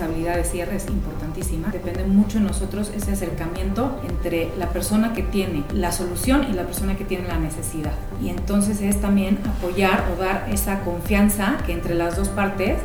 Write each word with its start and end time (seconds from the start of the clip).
esa 0.00 0.06
habilidad 0.06 0.36
de 0.36 0.44
cierre 0.44 0.76
es 0.76 0.86
importantísima. 0.88 1.68
Depende 1.68 2.04
mucho 2.04 2.38
de 2.38 2.44
nosotros 2.44 2.90
ese 2.96 3.12
acercamiento 3.12 4.00
entre 4.08 4.48
la 4.56 4.70
persona 4.70 5.12
que 5.12 5.22
tiene 5.22 5.62
la 5.74 5.92
solución 5.92 6.46
y 6.50 6.54
la 6.54 6.62
persona 6.62 6.96
que 6.96 7.04
tiene 7.04 7.28
la 7.28 7.38
necesidad. 7.38 7.92
Y 8.22 8.30
entonces 8.30 8.80
es 8.80 8.98
también 9.02 9.38
apoyar 9.46 10.06
o 10.10 10.18
dar 10.18 10.48
esa 10.50 10.80
confianza 10.84 11.58
que 11.66 11.72
entre 11.72 11.94
las 11.94 12.16
dos 12.16 12.30
partes 12.30 12.78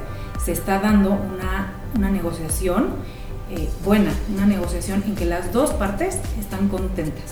se 0.43 0.51
está 0.51 0.79
dando 0.79 1.11
una, 1.11 1.71
una 1.95 2.09
negociación 2.09 2.87
eh, 3.49 3.69
buena, 3.85 4.11
una 4.33 4.45
negociación 4.45 5.01
en 5.05 5.15
que 5.15 5.23
las 5.23 5.53
dos 5.53 5.71
partes 5.71 6.19
están 6.37 6.67
contentas. 6.67 7.31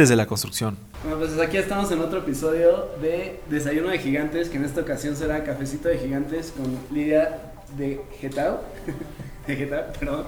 de 0.09 0.15
la 0.15 0.25
construcción. 0.25 0.77
Bueno, 1.03 1.19
pues 1.19 1.37
aquí 1.39 1.57
estamos 1.57 1.91
en 1.91 1.99
otro 1.99 2.19
episodio 2.19 2.89
de 3.01 3.39
Desayuno 3.49 3.89
de 3.89 3.99
Gigantes, 3.99 4.49
que 4.49 4.57
en 4.57 4.65
esta 4.65 4.81
ocasión 4.81 5.15
será 5.15 5.43
Cafecito 5.43 5.89
de 5.89 5.97
Gigantes 5.97 6.53
con 6.55 6.77
Lidia 6.95 7.39
de 7.77 8.01
Getao. 8.19 8.61
de 9.47 9.55
Getao, 9.55 9.93
perdón. 9.99 10.25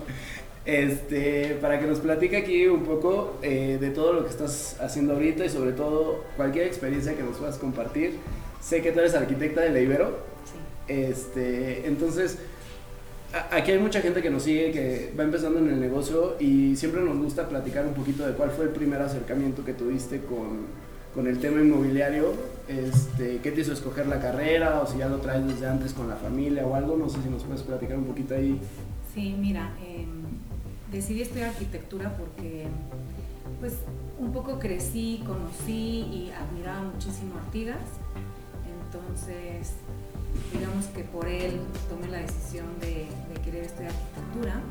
Este, 0.65 1.57
para 1.59 1.79
que 1.79 1.87
nos 1.87 1.99
platique 1.99 2.37
aquí 2.37 2.67
un 2.67 2.83
poco 2.83 3.37
eh, 3.41 3.77
de 3.81 3.89
todo 3.89 4.13
lo 4.13 4.23
que 4.23 4.29
estás 4.29 4.77
haciendo 4.79 5.13
ahorita 5.13 5.45
y 5.45 5.49
sobre 5.49 5.73
todo 5.73 6.23
cualquier 6.37 6.67
experiencia 6.67 7.15
que 7.15 7.23
nos 7.23 7.37
puedas 7.37 7.57
compartir. 7.57 8.19
Sé 8.61 8.81
que 8.81 8.91
tú 8.91 8.99
eres 8.99 9.13
arquitecta 9.15 9.61
de 9.61 9.71
la 9.71 9.79
Ibero. 9.79 10.19
Sí. 10.45 10.93
Este, 10.93 11.87
entonces, 11.87 12.37
aquí 13.51 13.71
hay 13.71 13.79
mucha 13.79 14.01
gente 14.01 14.21
que 14.21 14.29
nos 14.29 14.43
sigue, 14.43 14.71
que 14.71 15.13
va 15.17 15.23
empezando 15.23 15.59
en 15.59 15.69
el 15.69 15.79
negocio 15.79 16.35
y 16.39 16.75
siempre 16.75 17.01
nos 17.01 17.17
gusta 17.17 17.49
platicar 17.49 17.85
un 17.85 17.93
poquito 17.93 18.25
de 18.25 18.33
cuál 18.33 18.51
fue 18.51 18.65
el 18.65 18.71
primer 18.71 19.01
acercamiento 19.01 19.65
que 19.65 19.73
tuviste 19.73 20.21
con, 20.21 20.67
con 21.13 21.27
el 21.27 21.39
tema 21.39 21.61
inmobiliario, 21.61 22.33
este, 22.67 23.39
qué 23.39 23.51
te 23.51 23.61
hizo 23.61 23.73
escoger 23.73 24.07
la 24.07 24.19
carrera 24.19 24.81
o 24.81 24.87
si 24.87 24.99
ya 24.99 25.07
lo 25.07 25.17
traes 25.17 25.47
desde 25.47 25.67
antes 25.67 25.93
con 25.93 26.07
la 26.07 26.15
familia 26.15 26.65
o 26.65 26.75
algo, 26.75 26.95
no 26.95 27.09
sé 27.09 27.21
si 27.23 27.29
nos 27.29 27.43
puedes 27.43 27.63
platicar 27.63 27.97
un 27.97 28.05
poquito 28.05 28.35
ahí. 28.35 28.59
Sí, 29.13 29.35
mira, 29.39 29.73
eh, 29.83 30.05
decidí 30.91 31.21
estudiar 31.21 31.49
arquitectura 31.49 32.15
porque 32.17 32.65
pues 33.59 33.73
un 34.19 34.31
poco 34.31 34.59
crecí, 34.59 35.23
conocí 35.25 35.71
y 35.71 36.31
admiraba 36.37 36.83
muchísimo 36.83 37.37
Artigas, 37.37 37.81
entonces 38.85 39.73
digamos 40.51 40.85
que 40.87 41.03
por 41.03 41.27
él 41.27 41.59
tomé 41.89 42.07
la 42.07 42.19
decisión 42.19 42.65
de, 42.79 43.07
querer 43.43 43.65
estudiar 43.65 43.91
arquitectura 43.91 44.61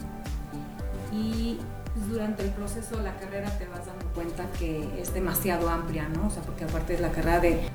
y 1.12 1.58
pues, 1.92 2.08
durante 2.08 2.42
el 2.42 2.50
proceso 2.50 2.96
de 2.96 3.02
la 3.02 3.14
carrera 3.18 3.50
te 3.58 3.66
vas 3.66 3.84
dando 3.84 4.06
cuenta 4.14 4.46
que 4.58 4.88
es 4.98 5.12
demasiado 5.12 5.68
amplia, 5.68 6.08
¿no? 6.08 6.28
O 6.28 6.30
sea, 6.30 6.42
porque 6.42 6.64
aparte 6.64 6.94
es 6.94 7.00
la 7.00 7.10
carrera 7.10 7.40
de 7.40 7.68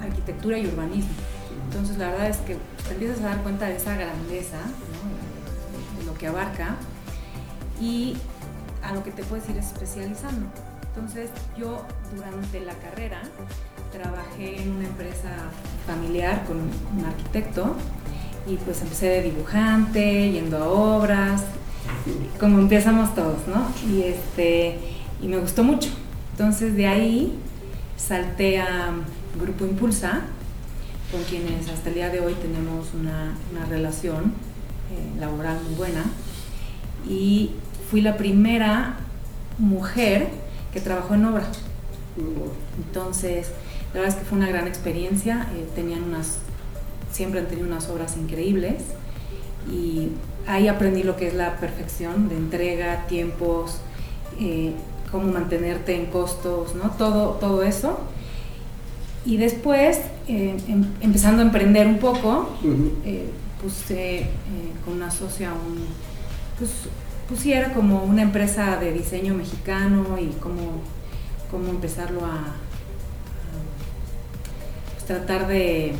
arquitectura 0.00 0.58
y 0.58 0.66
urbanismo. 0.66 1.10
Entonces 1.66 1.98
la 1.98 2.10
verdad 2.10 2.28
es 2.28 2.36
que 2.38 2.56
te 2.86 2.92
empiezas 2.92 3.20
a 3.20 3.30
dar 3.30 3.42
cuenta 3.42 3.66
de 3.66 3.76
esa 3.76 3.96
grandeza, 3.96 4.58
de, 5.98 6.04
lo 6.04 6.14
que 6.14 6.28
abarca 6.28 6.76
y 7.80 8.16
a 8.82 8.92
lo 8.92 9.02
que 9.02 9.10
te 9.10 9.24
puedes 9.24 9.48
ir 9.48 9.56
especializando. 9.56 10.46
Entonces 10.88 11.30
yo 11.56 11.84
durante 12.14 12.60
la 12.60 12.74
carrera 12.74 13.22
trabajé 13.94 14.60
en 14.60 14.72
una 14.72 14.88
empresa 14.88 15.30
familiar 15.86 16.44
con 16.46 16.56
un 16.58 17.04
arquitecto 17.04 17.76
y 18.46 18.56
pues 18.56 18.82
empecé 18.82 19.06
de 19.06 19.22
dibujante, 19.22 20.32
yendo 20.32 20.58
a 20.58 20.68
obras, 20.68 21.44
como 22.40 22.58
empezamos 22.58 23.14
todos, 23.14 23.38
¿no? 23.46 23.68
Y, 23.88 24.02
este, 24.02 24.78
y 25.22 25.28
me 25.28 25.38
gustó 25.38 25.62
mucho. 25.62 25.90
Entonces 26.32 26.74
de 26.74 26.86
ahí 26.86 27.38
salté 27.96 28.60
a 28.60 28.92
Grupo 29.40 29.64
Impulsa, 29.64 30.22
con 31.12 31.22
quienes 31.22 31.68
hasta 31.68 31.88
el 31.90 31.94
día 31.94 32.10
de 32.10 32.20
hoy 32.20 32.34
tenemos 32.34 32.88
una, 32.94 33.36
relación 33.68 34.32
eh, 34.90 35.20
laboral 35.20 35.58
muy 35.66 35.74
buena. 35.76 36.04
Y 37.08 37.52
fui 37.90 38.00
la 38.00 38.16
primera 38.16 38.96
mujer 39.58 40.28
que 40.72 40.80
trabajó 40.80 41.14
en 41.14 41.24
obra. 41.26 41.46
Entonces, 42.76 43.50
la 43.94 44.00
verdad 44.00 44.16
es 44.16 44.22
que 44.22 44.28
fue 44.28 44.38
una 44.38 44.48
gran 44.48 44.66
experiencia, 44.66 45.46
eh, 45.54 45.68
tenían 45.76 46.02
unas, 46.02 46.38
siempre 47.12 47.38
han 47.38 47.46
tenido 47.46 47.68
unas 47.68 47.88
obras 47.88 48.16
increíbles 48.16 48.82
y 49.70 50.08
ahí 50.48 50.66
aprendí 50.66 51.04
lo 51.04 51.16
que 51.16 51.28
es 51.28 51.34
la 51.34 51.56
perfección 51.58 52.28
de 52.28 52.36
entrega, 52.36 53.06
tiempos, 53.06 53.78
eh, 54.40 54.72
cómo 55.12 55.32
mantenerte 55.32 55.94
en 55.94 56.06
costos, 56.06 56.74
¿no? 56.74 56.90
Todo, 56.90 57.34
todo 57.34 57.62
eso. 57.62 58.00
Y 59.24 59.36
después, 59.36 60.00
eh, 60.26 60.56
em, 60.66 60.84
empezando 61.00 61.40
a 61.40 61.44
emprender 61.44 61.86
un 61.86 61.98
poco, 61.98 62.48
puse 63.62 64.26
con 64.84 64.94
una 64.94 65.10
socia 65.10 65.52
un, 65.52 65.86
pues, 66.58 66.70
pusiera 67.28 67.72
como 67.72 68.02
una 68.02 68.22
empresa 68.22 68.76
de 68.76 68.92
diseño 68.92 69.34
mexicano 69.34 70.18
y 70.18 70.26
cómo, 70.40 70.82
cómo 71.50 71.70
empezarlo 71.70 72.26
a, 72.26 72.54
tratar 75.06 75.46
de, 75.46 75.94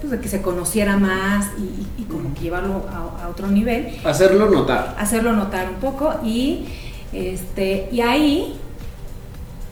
pues, 0.00 0.10
de 0.10 0.20
que 0.20 0.28
se 0.28 0.42
conociera 0.42 0.96
más 0.96 1.50
y, 1.98 2.02
como 2.04 2.34
llevarlo 2.34 2.84
a, 2.90 3.28
otro 3.28 3.48
nivel. 3.48 3.88
Hacerlo 4.04 4.48
notar. 4.50 4.94
Hacerlo 4.98 5.32
notar 5.32 5.68
un 5.68 5.76
poco 5.76 6.14
y, 6.24 6.66
este, 7.12 7.88
y 7.90 8.00
ahí, 8.00 8.56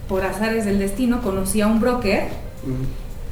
por 0.08 0.24
azares 0.24 0.64
del 0.64 0.78
destino, 0.78 1.22
conocí 1.22 1.60
a 1.60 1.66
un 1.66 1.80
broker. 1.80 2.28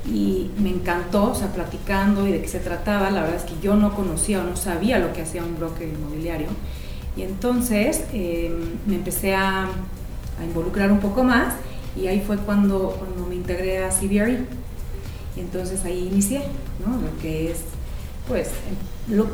Y 0.05 0.51
me 0.59 0.71
encantó, 0.71 1.31
o 1.31 1.35
sea, 1.35 1.53
platicando 1.53 2.27
y 2.27 2.33
de 2.33 2.43
qué 2.43 2.49
se 2.49 2.59
trataba. 2.59 3.11
La 3.11 3.23
verdad 3.23 3.37
es 3.37 3.45
que 3.45 3.55
yo 3.63 3.77
no 3.77 3.95
conocía 3.95 4.41
o 4.41 4.45
no 4.45 4.57
sabía 4.57 4.99
lo 4.99 5.13
que 5.13 5.23
hacía 5.23 5.43
un 5.45 5.57
broker 5.57 5.89
inmobiliario. 5.89 6.49
Y 7.17 7.23
entonces 7.23 8.05
em, 8.13 8.53
me 8.87 8.97
empecé 8.97 9.35
a, 9.35 9.65
a, 9.65 10.45
involucrar 10.45 10.91
un 10.91 10.99
poco 10.99 11.23
más 11.23 11.55
y 11.95 12.07
ahí 12.07 12.23
fue 12.27 12.37
cuando, 12.39 12.97
cuando 12.99 13.27
me 13.27 13.35
integré 13.35 13.85
a 13.85 13.91
CBRE. 13.91 14.62
Entonces 15.37 15.85
ahí 15.85 16.09
inicié, 16.11 16.43
¿no? 16.85 16.97
Lo 16.97 17.21
que 17.21 17.51
es, 17.51 17.59
pues, 18.29 18.49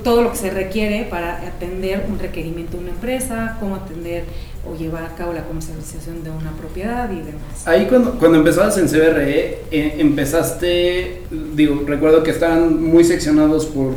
todo 0.02 0.22
lo 0.22 0.30
que 0.30 0.36
se 0.36 0.50
requiere 0.50 1.06
para 1.10 1.38
atender 1.46 2.06
un 2.08 2.18
requerimiento 2.18 2.76
de 2.76 2.84
una 2.84 2.92
empresa, 2.92 3.56
cómo 3.60 3.76
atender 3.76 4.24
o 4.66 4.76
llevar 4.76 5.04
a 5.04 5.14
cabo 5.14 5.32
la 5.32 5.44
comercialización 5.44 6.24
de 6.24 6.30
una 6.30 6.52
propiedad 6.52 7.10
y 7.10 7.16
demás. 7.16 7.66
Ahí 7.66 7.86
cuando, 7.86 8.18
cuando 8.18 8.38
empezabas 8.38 8.78
en 8.78 8.88
CBRE, 8.88 9.62
eh, 9.70 9.96
empezaste, 9.98 11.22
digo, 11.54 11.84
recuerdo 11.86 12.22
que 12.22 12.30
estaban 12.30 12.82
muy 12.82 13.04
seccionados 13.04 13.66
por, 13.66 13.94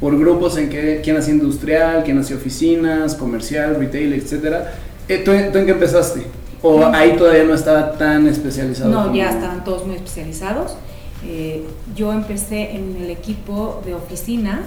por 0.00 0.18
grupos 0.18 0.56
en 0.56 0.70
que 0.70 1.00
quién 1.02 1.16
hacía 1.16 1.34
industrial, 1.34 2.02
quién 2.04 2.18
hacía 2.18 2.36
oficinas, 2.36 3.14
comercial, 3.14 3.76
retail, 3.76 4.14
etcétera. 4.14 4.74
Eh, 5.08 5.18
¿Tú, 5.18 5.32
en 5.32 5.52
qué 5.52 5.72
empezaste? 5.72 6.22
¿O 6.62 6.86
ahí 6.86 7.16
todavía 7.16 7.44
no 7.44 7.54
estaba 7.54 7.92
tan 7.92 8.26
especializado? 8.28 8.90
No, 8.90 9.14
ya 9.14 9.30
estaban 9.30 9.64
todos 9.64 9.84
muy 9.84 9.96
especializados. 9.96 10.76
Eh, 11.24 11.66
yo 11.94 12.12
empecé 12.12 12.76
en 12.76 12.96
el 12.96 13.10
equipo 13.10 13.80
de 13.84 13.94
oficinas, 13.94 14.64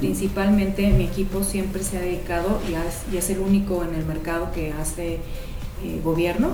principalmente 0.00 0.88
mi 0.90 1.04
equipo 1.04 1.44
siempre 1.44 1.82
se 1.82 1.98
ha 1.98 2.00
dedicado 2.00 2.58
y 3.10 3.16
es, 3.16 3.30
el 3.30 3.38
único 3.38 3.84
en 3.84 3.94
el 3.94 4.04
mercado 4.04 4.50
que 4.52 4.72
hace 4.72 5.14
eh, 5.14 6.00
gobierno 6.02 6.52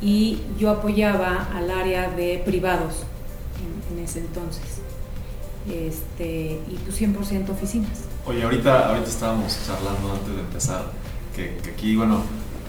y 0.00 0.40
yo 0.58 0.70
apoyaba 0.70 1.48
al 1.54 1.70
área 1.70 2.10
de 2.10 2.42
privados 2.44 3.04
en, 3.90 4.02
ese 4.02 4.20
entonces. 4.20 4.62
Este, 5.70 6.58
y 6.68 6.76
pues 6.84 7.00
100% 7.00 7.50
oficinas. 7.50 8.02
Oye, 8.26 8.42
ahorita, 8.42 8.88
ahorita 8.88 9.08
estábamos 9.08 9.56
charlando 9.64 10.12
antes 10.12 10.34
de 10.34 10.40
empezar 10.40 10.86
que, 11.36 11.56
que 11.62 11.70
aquí, 11.70 11.94
bueno, 11.94 12.22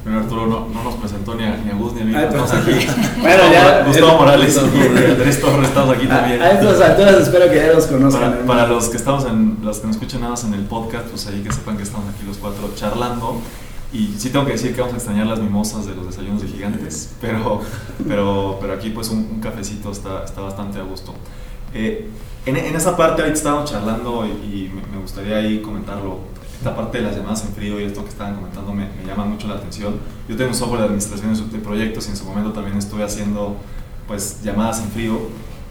Mira, 0.05 0.19
Arturo 0.19 0.47
no, 0.47 0.67
no, 0.67 0.83
nos 0.83 0.95
presentó 0.95 1.33
ni 1.35 1.43
a, 1.43 1.55
ni 1.57 1.71
a 1.71 1.75
Gus 1.75 1.93
ni 1.93 2.01
a 2.01 2.05
mí, 2.05 2.15
estamos 2.15 2.51
aquí. 2.53 2.71
bueno, 3.21 3.43
ya. 3.51 3.83
Gustavo 3.85 4.17
Morales 4.17 4.59
y 4.73 4.97
Andrés 5.09 5.39
Torres 5.39 5.69
estamos 5.69 5.95
aquí 5.95 6.07
también. 6.07 6.41
A 6.41 6.51
estas 6.51 6.81
alturas 6.81 7.15
espero 7.15 7.49
que 7.49 7.55
ya 7.55 7.73
los 7.73 7.87
conozcan. 7.87 8.39
Para, 8.45 8.67
los 8.67 8.89
que 8.89 8.97
estamos 8.97 9.25
en, 9.25 9.59
los 9.63 9.79
que 9.79 9.87
nos 9.87 9.95
escuchan 9.95 10.19
nada 10.21 10.31
más 10.31 10.43
en 10.43 10.53
el 10.55 10.63
podcast, 10.65 11.07
pues 11.07 11.27
ahí 11.27 11.41
que 11.41 11.51
sepan 11.51 11.77
que 11.77 11.83
estamos 11.83 12.07
aquí 12.13 12.25
los 12.25 12.37
cuatro 12.37 12.71
charlando. 12.75 13.41
Y 13.93 14.15
sí 14.17 14.29
tengo 14.31 14.45
que 14.45 14.53
decir 14.53 14.73
que 14.73 14.81
vamos 14.81 14.95
a 14.95 14.97
extrañar 14.97 15.27
las 15.27 15.39
mimosas 15.39 15.85
de 15.85 15.95
los 15.95 16.07
desayunos 16.07 16.41
de 16.41 16.47
gigantes, 16.47 17.13
pero, 17.21 17.61
pero, 18.07 18.57
pero 18.59 18.73
aquí 18.73 18.89
pues 18.89 19.09
un, 19.09 19.39
cafecito 19.39 19.91
está, 19.91 20.23
está 20.25 20.41
bastante 20.41 20.79
a 20.79 20.83
gusto. 20.83 21.13
Eh, 21.75 22.09
en, 22.45 22.57
en, 22.57 22.75
esa 22.75 22.97
parte 22.97 23.21
ahorita 23.21 23.37
estábamos 23.37 23.71
charlando 23.71 24.25
y, 24.25 24.69
me, 24.73 24.81
me 24.95 25.01
gustaría 25.01 25.37
ahí 25.37 25.61
comentarlo 25.61 26.19
esta 26.57 26.75
parte 26.75 26.99
de 26.99 27.05
las 27.05 27.15
llamadas 27.15 27.43
en 27.45 27.53
frío 27.53 27.79
y 27.79 27.83
esto 27.83 28.03
que 28.03 28.09
estaban 28.09 28.35
comentando 28.35 28.73
me, 28.73 28.87
me 28.87 29.05
llama 29.05 29.25
mucho 29.25 29.47
la 29.47 29.55
atención. 29.55 29.95
Yo 30.27 30.35
tengo 30.35 30.51
un 30.51 30.55
software 30.55 30.79
de 30.79 30.85
administración 30.85 31.51
de 31.51 31.59
proyectos 31.59 32.07
y 32.07 32.11
en 32.11 32.17
su 32.17 32.25
momento 32.25 32.51
también 32.53 32.77
estuve 32.77 33.03
haciendo 33.03 33.57
pues 34.07 34.41
llamadas 34.43 34.81
en 34.81 34.89
frío 34.89 35.19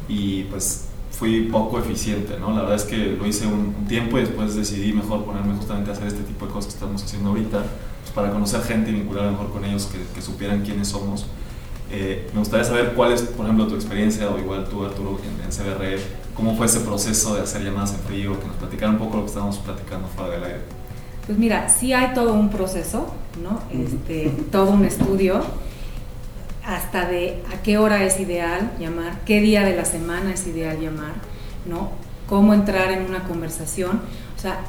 y 0.09 0.45
pues 0.45 0.87
fui 1.11 1.43
poco 1.43 1.79
eficiente, 1.79 2.39
¿no? 2.41 2.51
La 2.51 2.63
verdad 2.63 2.77
es 2.77 2.85
que 2.85 2.97
lo 2.97 3.27
hice 3.27 3.47
un, 3.47 3.73
tiempo 3.87 4.19
y 4.19 4.23
después 4.23 4.55
decidí 4.55 4.93
mejor 4.93 5.25
ponerme 5.25 5.55
justamente 5.55 5.91
a 5.91 5.93
hacer 5.93 6.07
este 6.07 6.23
tipo 6.23 6.47
de 6.47 6.53
cosas 6.53 6.73
que 6.73 6.79
estamos 6.79 7.03
haciendo 7.03 7.31
ahorita, 7.31 7.59
pues 7.59 8.13
para 8.15 8.31
conocer 8.31 8.63
gente 8.63 8.91
y 8.91 8.95
vincular 8.95 9.31
mejor 9.31 9.51
con 9.51 9.65
ellos, 9.65 9.87
que, 9.87 9.99
que 10.15 10.23
supieran 10.23 10.63
quiénes 10.63 10.89
somos. 10.89 11.27
Eh, 11.91 12.31
me 12.33 12.39
gustaría 12.39 12.65
saber 12.65 12.95
cuál 12.95 13.13
es, 13.13 13.23
por 13.23 13.45
ejemplo, 13.45 13.67
tu 13.67 13.75
experiencia, 13.75 14.31
o 14.31 14.39
igual 14.39 14.67
tú, 14.69 14.85
Arturo, 14.85 15.21
en, 15.23 15.45
en 15.45 15.51
CBR, 15.51 16.01
cómo 16.35 16.57
fue 16.57 16.67
ese 16.67 16.81
proceso 16.81 17.35
de 17.35 17.43
hacer 17.43 17.63
llamadas 17.63 17.95
en 17.95 18.01
frío, 18.01 18.39
que 18.41 18.47
nos 18.47 18.57
platicaran 18.57 18.95
un 18.95 19.01
poco 19.01 19.17
lo 19.17 19.23
que 19.23 19.29
estábamos 19.29 19.59
platicando 19.59 20.09
fuera 20.09 20.33
del 20.33 20.45
aire. 20.45 20.61
Pues 21.27 21.39
mira, 21.39 21.69
sí 21.69 21.93
hay 21.93 22.15
todo 22.15 22.35
un 22.35 22.51
proceso, 22.51 23.13
¿no? 23.43 23.61
Este, 23.71 24.33
todo 24.51 24.73
un 24.73 24.85
estudio 24.85 25.43
hasta 26.65 27.07
de 27.07 27.43
a 27.53 27.63
qué 27.63 27.79
hora 27.79 28.05
es 28.05 28.21
ideal 28.21 28.73
llamar, 28.79 29.21
qué 29.25 29.41
día 29.41 29.65
de 29.65 29.77
la 29.77 29.85
semana 29.85 30.33
es 30.33 30.47
ideal 30.47 30.81
llamar, 30.81 31.15
¿no? 31.67 31.91
Cómo 32.29 32.55
entrar 32.55 32.91
en 32.93 33.05
una 33.05 33.25
conversación. 33.25 34.01
O 34.37 34.41
sea, 34.41 34.61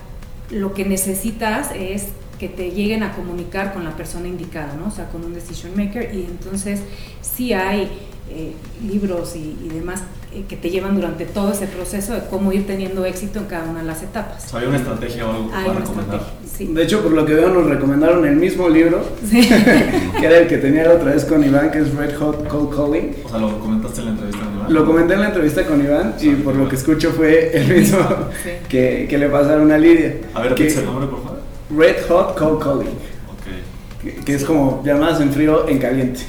lo 0.50 0.74
que 0.74 0.86
necesitas 0.86 1.72
es 1.76 2.08
que 2.40 2.50
te 2.50 2.72
lleguen 2.72 3.04
a 3.04 3.16
comunicar 3.16 3.74
con 3.74 3.84
la 3.84 3.96
persona 3.96 4.28
indicada, 4.28 4.76
¿no? 4.76 4.88
O 4.88 4.92
sea, 4.92 5.10
con 5.10 5.24
un 5.24 5.34
decision 5.34 5.76
maker 5.76 6.14
y 6.14 6.26
entonces 6.26 6.82
sí 7.22 7.54
hay 7.54 7.90
eh, 8.30 8.54
libros 8.88 9.36
y, 9.36 9.58
y 9.64 9.70
demás 9.70 10.02
eh, 10.34 10.44
que 10.48 10.56
te 10.58 10.70
llevan 10.72 10.96
durante 10.96 11.26
todo 11.26 11.52
ese 11.52 11.68
proceso 11.68 12.14
de 12.14 12.22
cómo 12.30 12.52
ir 12.52 12.66
teniendo 12.66 13.06
éxito 13.06 13.40
en 13.40 13.46
cada 13.46 13.70
una 13.70 13.82
de 13.82 13.86
las 13.86 14.02
etapas. 14.02 14.52
¿Hay 14.54 14.66
una 14.66 14.78
estrategia 14.78 15.28
o 15.28 15.32
algo 15.32 15.50
que 15.52 15.56
puedan 15.64 15.78
recomendar? 15.82 16.22
Sí. 16.52 16.68
De 16.68 16.84
hecho, 16.84 17.02
por 17.02 17.12
lo 17.12 17.26
que 17.26 17.34
veo, 17.34 17.50
nos 17.50 17.66
recomendaron 17.68 18.26
el 18.26 18.36
mismo 18.36 18.70
libro, 18.70 19.04
Sí. 19.28 19.42
que 20.20 20.26
era 20.26 20.38
el 20.40 20.48
que 20.48 20.58
tenía 20.58 20.84
la 20.86 20.94
otra 20.94 21.14
vez 21.14 21.26
con 21.26 21.44
Iván, 21.44 21.70
que 21.72 21.80
es 21.80 21.94
Red 21.96 22.16
Hot 22.18 22.48
Cold 22.48 22.76
Calling. 22.76 23.16
O 23.26 23.30
sea, 23.30 23.40
lo 23.40 23.60
comentaste 23.60 24.00
en 24.02 24.06
la 24.06 24.12
entrevista 24.14 24.40
con 24.46 24.56
Iván. 24.58 24.74
Lo 24.74 24.86
comenté 24.86 25.14
en 25.14 25.20
la 25.20 25.28
entrevista 25.28 25.66
con 25.66 25.84
Iván 25.84 26.16
y 26.22 26.30
por 26.36 26.56
lo 26.56 26.68
que 26.70 26.76
escucho 26.76 27.12
fue 27.12 27.56
el 27.58 27.68
mismo 27.76 28.00
Sí. 28.44 28.50
que, 28.70 29.08
que 29.10 29.18
le 29.18 29.30
pasaron 29.30 29.72
a 29.72 29.78
Lidia. 29.78 30.16
A 30.34 30.42
ver, 30.42 30.56
que, 30.56 30.64
¿repites 30.64 30.78
el 30.78 30.86
nombre, 30.86 31.08
por 31.08 31.24
favor? 31.24 31.40
Red 31.76 31.96
Hot 32.08 32.38
Cold 32.38 32.60
Calling. 32.64 32.88
Ok. 32.90 34.04
que, 34.04 34.16
que 34.24 34.36
es 34.36 34.44
como 34.46 34.82
llamadas 34.86 35.22
en 35.22 35.32
frío 35.32 35.68
en 35.68 35.80
caliente. 35.80 36.22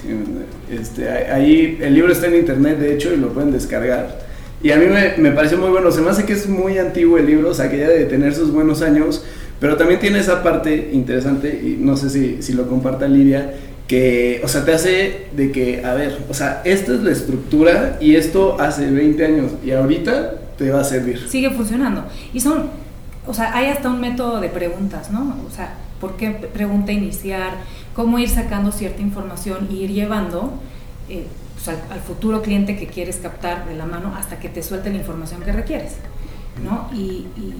Este, 0.71 1.09
ahí 1.09 1.79
el 1.81 1.95
libro 1.95 2.13
está 2.13 2.27
en 2.27 2.37
internet, 2.37 2.79
de 2.79 2.95
hecho, 2.95 3.13
y 3.13 3.17
lo 3.17 3.29
pueden 3.33 3.53
descargar. 3.53 4.25
Y 4.63 4.71
a 4.71 4.77
mí 4.77 4.87
me, 4.87 5.17
me 5.19 5.33
pareció 5.33 5.59
muy 5.59 5.71
bueno. 5.71 5.91
Se 5.91 6.01
me 6.01 6.11
hace 6.11 6.25
que 6.25 6.33
es 6.33 6.49
muy 6.49 6.79
antiguo 6.79 7.19
el 7.19 7.27
libro, 7.27 7.51
o 7.51 7.55
sea, 7.55 7.71
que 7.71 7.79
ya 7.79 7.89
debe 7.89 8.05
tener 8.05 8.35
sus 8.35 8.51
buenos 8.51 8.83
años, 8.83 9.25
pero 9.61 9.77
también 9.77 10.01
tiene 10.01 10.19
esa 10.19 10.43
parte 10.43 10.91
interesante, 10.93 11.49
y 11.49 11.77
no 11.79 11.97
sé 11.97 12.11
si, 12.11 12.43
si 12.43 12.53
lo 12.55 12.69
comparta 12.69 13.07
Lidia, 13.07 13.53
que, 13.87 14.41
o 14.43 14.49
sea, 14.49 14.65
te 14.65 14.73
hace 14.73 15.27
de 15.37 15.53
que, 15.53 15.85
a 15.85 15.95
ver, 15.95 16.19
o 16.29 16.35
sea, 16.35 16.63
esta 16.65 16.95
es 16.95 17.03
la 17.03 17.13
estructura 17.13 17.99
y 18.01 18.17
esto 18.17 18.57
hace 18.59 18.91
20 18.91 19.25
años 19.25 19.53
y 19.65 19.73
ahorita 19.73 20.35
te 20.57 20.71
va 20.71 20.81
a 20.81 20.85
servir. 20.85 21.29
sigue 21.29 21.51
funcionando. 21.51 22.05
Y 22.33 22.41
son, 22.41 22.71
o 23.27 23.35
sea, 23.35 23.55
hay 23.55 23.67
hasta 23.67 23.91
un 23.91 24.01
método 24.01 24.41
de 24.41 24.49
preguntas, 24.49 25.11
¿no? 25.11 25.37
O 25.47 25.55
sea, 25.55 25.75
¿por 26.01 26.17
qué 26.17 26.31
pregunta 26.31 26.93
iniciar? 26.93 27.59
¿Cómo 27.95 28.19
ir 28.19 28.29
sacando 28.29 28.73
cierta 28.73 29.01
información 29.03 29.69
y 29.71 29.85
ir 29.85 29.91
llevando 29.93 30.53
eh, 31.09 31.27
pues, 31.55 31.69
al, 31.69 31.81
al 31.93 32.01
futuro 32.01 32.43
cliente 32.43 32.77
que 32.77 32.87
quieres 32.87 33.17
captar 33.17 33.67
de 33.69 33.75
la 33.77 33.87
mano 33.87 34.13
hasta 34.17 34.39
que 34.41 34.49
te 34.49 34.63
suelte 34.63 34.91
la 34.91 34.97
información 34.97 35.43
que 35.43 35.53
requieres, 35.53 35.93
¿no? 36.65 36.89
Y, 36.93 37.27
y, 37.37 37.55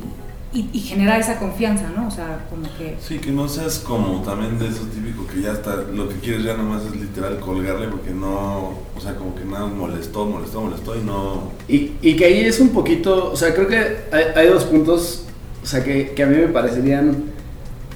y- 0.53 0.71
y 0.73 0.81
generar 0.81 1.21
esa 1.21 1.39
confianza, 1.41 1.91
¿no? 1.97 2.07
O 2.07 2.11
sea, 2.13 2.47
como 2.49 2.63
que... 2.79 2.97
Sí, 3.01 3.19
que 3.19 3.33
no 3.33 3.49
seas 3.49 3.81
como 3.81 4.23
también 4.23 4.57
de 4.59 4.69
eso 4.69 4.83
típico 4.95 5.27
que 5.27 5.41
ya 5.43 5.53
está, 5.53 5.75
lo 5.77 6.09
que 6.09 6.15
quieres 6.17 6.45
ya 6.45 6.57
nomás 6.57 6.85
es 6.85 6.95
literal 6.95 7.41
colgarle 7.41 7.89
porque 7.89 8.11
no, 8.13 8.75
o 8.97 9.01
sea, 9.01 9.17
como 9.17 9.35
que 9.35 9.45
nada 9.45 9.67
molestó, 9.67 10.27
molestó, 10.27 10.61
molestó 10.63 10.97
y 10.97 11.03
no... 11.03 11.51
Y, 11.69 11.93
y 12.03 12.15
que 12.17 12.25
ahí 12.27 12.41
es 12.45 12.61
un 12.61 12.69
poquito, 12.71 13.33
o 13.33 13.37
sea, 13.37 13.53
creo 13.55 13.67
que 13.67 13.77
hay, 14.13 14.25
hay 14.37 14.47
dos 14.49 14.65
puntos, 14.65 15.25
o 15.63 15.67
sea, 15.67 15.83
que, 15.83 16.13
que 16.13 16.23
a 16.23 16.27
mí 16.27 16.37
me 16.37 16.49
parecerían, 16.49 17.25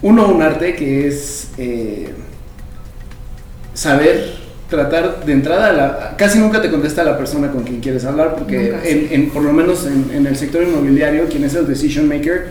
uno, 0.02 0.29
un 0.29 0.43
arte 0.43 0.75
que 0.75 1.06
es 1.06 1.50
eh, 1.58 2.12
saber 3.78 4.34
tratar 4.69 5.25
de 5.25 5.32
entrada, 5.32 5.69
a 5.69 5.72
la, 5.72 6.14
casi 6.16 6.38
nunca 6.38 6.60
te 6.60 6.70
contesta 6.70 7.02
la 7.04 7.16
persona 7.16 7.50
con 7.50 7.62
quien 7.62 7.80
quieres 7.80 8.04
hablar, 8.04 8.34
porque 8.36 8.75
en, 8.84 9.08
en- 9.12 9.30
por 9.30 9.42
lo 9.42 9.52
menos 9.52 9.86
en, 9.86 10.10
en 10.12 10.26
el 10.26 10.36
sector 10.36 10.62
inmobiliario, 10.62 11.26
quien 11.28 11.44
es 11.44 11.54
el 11.54 11.66
decision 11.66 12.08
maker, 12.08 12.48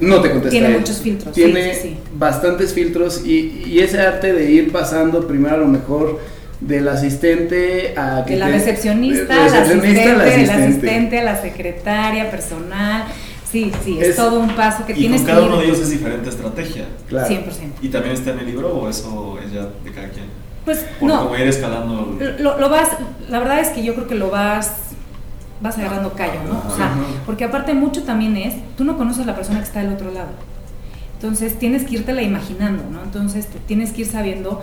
no 0.00 0.20
te 0.20 0.30
contesta. 0.30 0.50
Tiene 0.50 0.68
él. 0.68 0.78
muchos 0.78 1.00
filtros, 1.00 1.34
Tiene 1.34 1.74
sí, 1.74 1.80
sí. 1.82 1.96
bastantes 2.16 2.72
filtros 2.72 3.22
y, 3.26 3.64
y 3.66 3.80
ese 3.80 4.00
arte 4.00 4.32
de 4.32 4.50
ir 4.50 4.72
pasando 4.72 5.26
primero 5.26 5.54
a 5.56 5.58
lo 5.58 5.66
mejor 5.66 6.20
del 6.60 6.86
asistente 6.88 7.92
a... 7.96 8.24
que 8.24 8.34
De 8.34 8.38
la 8.38 8.46
te- 8.46 8.52
recepcionista, 8.52 9.34
de- 9.34 9.40
al 9.40 9.50
recepcionista 9.50 10.00
asistente, 10.00 10.10
del 10.10 10.20
asistente. 10.20 10.64
asistente, 10.64 11.18
a 11.18 11.24
la 11.24 11.42
secretaria, 11.42 12.30
personal. 12.30 13.04
Sí, 13.50 13.70
sí, 13.84 13.98
es, 14.00 14.08
Es- 14.10 14.16
todo 14.16 14.40
un 14.40 14.54
paso 14.56 14.86
que 14.86 14.92
Y 14.92 14.96
tienes 14.96 15.20
con 15.20 15.26
que 15.26 15.32
cada 15.32 15.44
ir 15.44 15.48
uno 15.52 15.58
de 15.60 15.66
ellos 15.66 15.80
es 15.80 15.90
diferente 15.90 16.30
estrategia. 16.30 16.84
Claro. 17.08 17.28
100%. 17.28 17.40
¿Y 17.82 17.88
también 17.88 18.14
está 18.14 18.30
en 18.30 18.38
el 18.38 18.46
libro 18.46 18.68
o 18.74 18.88
eso 18.88 19.38
es 19.44 19.52
ya 19.52 19.62
de 19.84 19.90
cada 19.94 20.08
quien? 20.08 20.24
Pues 20.64 20.78
Por 21.00 21.08
no, 21.08 21.24
como 21.24 21.36
ir 21.36 21.48
escalando. 21.48 22.16
lo, 22.38 22.58
lo 22.58 22.68
vas, 22.68 22.90
la 23.28 23.38
verdad 23.40 23.60
es 23.60 23.68
que 23.70 23.82
yo 23.82 23.94
creo 23.94 24.06
que 24.06 24.14
lo 24.14 24.30
vas, 24.30 24.90
vas 25.60 25.76
agarrando 25.78 26.12
callo, 26.12 26.40
¿no? 26.48 26.62
O 26.72 26.76
sea, 26.76 26.94
porque 27.26 27.44
aparte 27.44 27.74
mucho 27.74 28.04
también 28.04 28.36
es, 28.36 28.54
tú 28.76 28.84
no 28.84 28.96
conoces 28.96 29.24
a 29.24 29.26
la 29.26 29.34
persona 29.34 29.58
que 29.58 29.64
está 29.64 29.80
del 29.80 29.92
otro 29.92 30.10
lado. 30.12 30.30
Entonces 31.14 31.58
tienes 31.58 31.84
que 31.84 31.94
irte 31.94 32.12
la 32.12 32.22
imaginando, 32.22 32.84
¿no? 32.90 33.02
Entonces 33.02 33.46
te 33.46 33.58
tienes 33.60 33.92
que 33.92 34.02
ir 34.02 34.06
sabiendo 34.08 34.60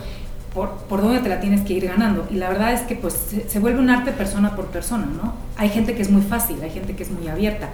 por, 0.53 0.71
por 0.89 1.01
dónde 1.01 1.19
te 1.19 1.29
la 1.29 1.39
tienes 1.39 1.61
que 1.61 1.73
ir 1.73 1.87
ganando. 1.87 2.27
Y 2.29 2.35
la 2.35 2.49
verdad 2.49 2.73
es 2.73 2.81
que 2.81 2.95
pues 2.95 3.13
se, 3.13 3.49
se 3.49 3.59
vuelve 3.59 3.79
un 3.79 3.89
arte 3.89 4.11
persona 4.11 4.55
por 4.55 4.67
persona, 4.67 5.05
¿no? 5.05 5.33
Hay 5.57 5.69
gente 5.69 5.95
que 5.95 6.01
es 6.01 6.09
muy 6.09 6.21
fácil, 6.21 6.57
hay 6.61 6.69
gente 6.69 6.95
que 6.95 7.03
es 7.03 7.11
muy 7.11 7.27
abierta. 7.27 7.69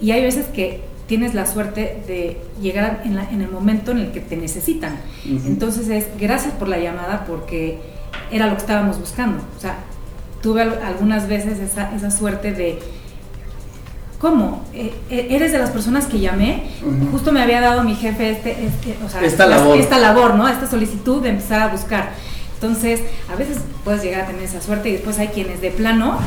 Y 0.00 0.10
hay 0.10 0.22
veces 0.22 0.46
que 0.46 0.82
tienes 1.06 1.34
la 1.34 1.46
suerte 1.46 2.02
de 2.08 2.36
llegar 2.60 3.02
en, 3.04 3.14
la- 3.16 3.30
en 3.30 3.40
el 3.40 3.50
momento 3.50 3.92
en 3.92 3.98
el 3.98 4.12
que 4.12 4.20
te 4.20 4.36
necesitan. 4.36 4.96
Entonces 5.24 5.88
es 5.88 6.06
gracias 6.18 6.52
por 6.54 6.68
la 6.68 6.78
llamada 6.78 7.24
porque 7.26 7.78
era 8.32 8.46
lo 8.46 8.52
que 8.54 8.60
estábamos 8.62 8.98
buscando. 8.98 9.42
O 9.56 9.60
sea, 9.60 9.76
tuve 10.42 10.62
al- 10.62 10.82
algunas 10.82 11.28
veces 11.28 11.58
esa, 11.60 11.94
esa 11.94 12.10
suerte 12.10 12.52
de, 12.52 12.78
¿cómo? 14.18 14.64
Eh, 14.74 14.92
eh, 15.10 15.28
¿Eres 15.30 15.52
de 15.52 15.58
las 15.58 15.70
personas 15.70 16.06
que 16.06 16.18
llamé? 16.20 16.64
Justo 17.12 17.32
me 17.32 17.42
había 17.42 17.60
dado 17.60 17.84
mi 17.84 17.94
jefe 17.94 18.30
este, 18.30 18.64
este- 18.66 18.96
o 19.04 19.08
sea, 19.08 19.22
Esta 19.22 19.46
las- 19.46 19.60
labor. 19.60 19.78
esta 19.78 19.98
labor, 19.98 20.34
¿no? 20.34 20.48
Esta 20.48 20.66
solicitud 20.68 21.22
de 21.22 21.30
empezar 21.30 21.60
a 21.62 21.68
buscar. 21.68 22.10
Entonces, 22.54 23.00
a 23.32 23.36
veces 23.36 23.58
puedes 23.84 24.02
llegar 24.02 24.22
a 24.22 24.26
tener 24.26 24.42
esa 24.42 24.60
suerte 24.62 24.88
y 24.88 24.92
después 24.92 25.18
hay 25.18 25.28
quienes 25.28 25.60
de 25.60 25.70
plano 25.70 26.18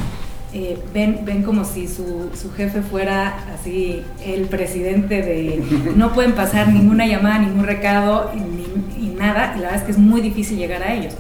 eh, 0.53 0.77
ven, 0.94 1.20
ven 1.25 1.44
como 1.44 1.63
si 1.63 1.88
su, 1.88 2.29
su 2.39 2.51
jefe 2.51 2.82
fuera 2.82 3.38
así 3.53 4.01
el 4.25 4.44
presidente 4.44 5.22
de 5.22 5.62
no 5.96 6.13
pueden 6.13 6.32
pasar 6.34 6.70
ninguna 6.70 7.06
llamada, 7.08 7.39
ningún 7.39 7.65
recado 7.65 8.32
y, 8.36 8.39
ni- 8.39 9.06
y 9.08 9.15
nada, 9.15 9.53
y 9.56 9.60
la 9.60 9.65
verdad 9.65 9.77
es 9.79 9.84
que 9.84 9.91
es 9.91 9.98
muy 9.98 10.22
difícil 10.22 10.58
llegar 10.58 10.82
a 10.84 10.94
ellos. 10.96 11.13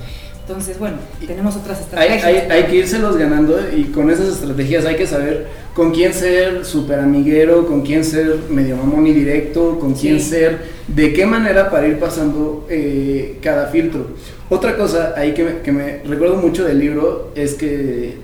Entonces, 0.47 0.79
bueno, 0.79 0.97
tenemos 1.27 1.55
otras 1.55 1.77
Hay, 1.77 1.83
estrategias. 2.13 2.23
hay, 2.25 2.51
hay 2.51 2.63
que 2.63 2.75
irselos 2.77 3.17
ganando 3.17 3.59
y 3.75 3.83
con 3.83 4.09
esas 4.09 4.29
estrategias 4.29 4.83
hay 4.85 4.95
que 4.95 5.05
saber 5.05 5.45
con 5.75 5.91
quién 5.91 6.11
ser 6.11 6.65
súper 6.65 6.99
amiguero, 6.99 7.67
con 7.67 7.83
quién 7.83 8.03
ser 8.03 8.35
medio 8.49 8.75
mamón 8.77 9.05
y 9.05 9.13
directo, 9.13 9.77
con 9.79 9.93
quién 9.93 10.19
Sí. 10.19 10.29
ser, 10.31 10.57
de 10.87 11.13
qué 11.13 11.27
manera 11.27 11.69
para 11.69 11.87
ir 11.87 11.99
pasando 11.99 12.65
eh, 12.67 13.37
cada 13.43 13.67
filtro. 13.67 14.07
Otra 14.49 14.75
cosa 14.75 15.13
ahí 15.15 15.35
que 15.35 15.43
me, 15.43 15.57
que 15.59 15.71
me 15.71 15.97
recuerdo 16.03 16.37
mucho 16.37 16.65
del 16.65 16.79
libro 16.79 17.31
es 17.35 17.53
que 17.53 18.17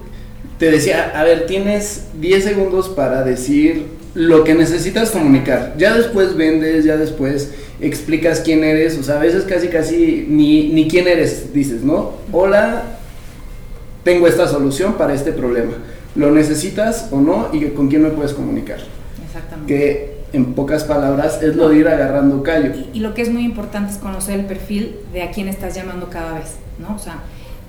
te 0.60 0.72
decía, 0.72 1.12
a 1.20 1.24
ver, 1.24 1.46
tienes 1.48 2.06
10 2.20 2.44
segundos 2.44 2.90
para 2.90 3.24
decir 3.24 3.88
lo 4.14 4.44
que 4.44 4.54
necesitas 4.54 5.12
comunicar. 5.12 5.74
Ya 5.78 5.94
después 5.96 6.36
vendes, 6.36 6.86
ya 6.86 6.96
después 6.98 7.52
explicas 7.82 8.40
quién 8.40 8.64
eres, 8.64 8.98
o 8.98 9.04
sea, 9.04 9.16
a 9.16 9.20
veces 9.20 9.44
casi 9.44 9.68
casi 9.68 10.26
ni, 10.30 10.70
ni 10.70 10.88
quién 10.88 11.08
eres 11.08 11.52
dices, 11.54 11.82
¿no? 11.84 12.14
Hola, 12.32 12.84
tengo 14.04 14.28
esta 14.28 14.48
solución 14.48 14.94
para 14.94 15.14
este 15.14 15.32
problema. 15.32 15.74
¿Lo 16.16 16.32
necesitas 16.32 17.10
o 17.12 17.20
no? 17.20 17.50
¿Y 17.52 17.66
con 17.72 17.90
quién 17.90 18.04
me 18.04 18.10
puedes 18.10 18.32
comunicar? 18.34 18.78
Exactamente. 19.26 19.74
Que 19.74 20.16
en 20.32 20.54
pocas 20.54 20.86
palabras 20.86 21.42
es 21.42 21.56
lo 21.58 21.68
de 21.70 21.78
ir 21.80 21.88
agarrando 21.90 22.42
callo. 22.44 22.72
Y, 22.94 22.98
y 22.98 23.00
lo 23.02 23.14
que 23.14 23.22
es 23.22 23.30
muy 23.30 23.44
importante 23.44 23.92
es 23.92 23.98
conocer 23.98 24.40
el 24.40 24.46
perfil 24.46 24.96
de 25.12 25.24
a 25.24 25.32
quién 25.32 25.50
estás 25.50 25.76
llamando 25.76 26.10
cada 26.10 26.40
vez, 26.40 26.52
¿no? 26.80 26.96
O 26.96 27.00
sea, 27.00 27.20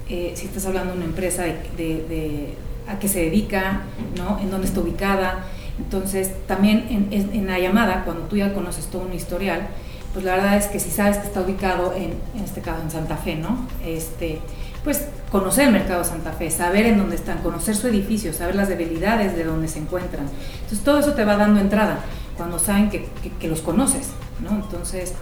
eh, 0.09 0.33
si 0.37 0.47
estás 0.47 0.67
hablando 0.67 0.93
de 0.93 0.99
una 0.99 1.07
empresa 1.07 1.43
de, 1.43 1.55
de- 1.77 2.05
de 2.09 2.49
a 2.89 2.99
qué 2.99 3.09
se 3.09 3.21
dedica, 3.21 3.83
¿no? 4.17 4.39
En 4.41 4.51
dónde 4.51 4.67
está 4.67 4.81
ubicada. 4.81 5.45
Entonces, 5.79 6.31
también 6.47 6.87
en, 7.11 7.33
en- 7.35 7.47
la 7.47 7.59
llamada, 7.59 8.05
cuando 8.05 8.23
tú 8.25 8.37
ya 8.37 8.55
conoces 8.55 8.87
todo 8.87 9.03
un 9.03 9.13
historial, 9.13 9.69
pues 10.13 10.25
la 10.25 10.37
verdad 10.37 10.57
es 10.57 10.67
que 10.67 10.81
si 10.81 10.91
sabes 10.91 11.19
que 11.19 11.27
está 11.27 11.43
ubicado 11.43 11.93
en, 11.95 12.15
en 12.37 12.45
este 12.45 12.61
caso 12.63 12.81
en 12.83 12.91
Santa 12.91 13.17
Fe, 13.17 13.37
¿no? 13.37 13.59
Este, 13.85 14.39
pues 14.85 15.09
conocer 15.31 15.67
el 15.67 15.73
mercado 15.73 15.99
de 15.99 16.05
Santa 16.07 16.33
Fe, 16.33 16.51
saber 16.51 16.87
en 16.87 16.97
dónde 16.99 17.17
están, 17.17 17.39
conocer 17.39 17.77
su 17.77 17.89
edificio, 17.89 18.33
saber 18.33 18.55
las 18.55 18.69
debilidades 18.69 19.37
de 19.37 19.45
dónde 19.45 19.69
se 19.69 19.79
encuentran. 19.81 20.27
Entonces 20.55 20.81
todo 20.83 20.99
eso 21.01 21.13
te 21.13 21.25
va 21.25 21.37
dando 21.37 21.61
entrada 21.61 21.99
cuando 22.39 22.59
saben 22.59 22.89
que, 22.89 23.07
que- 23.23 23.31
que 23.39 23.49
los 23.49 23.61
conoces, 23.61 24.09
¿no? 24.43 24.57
Entonces, 24.57 25.13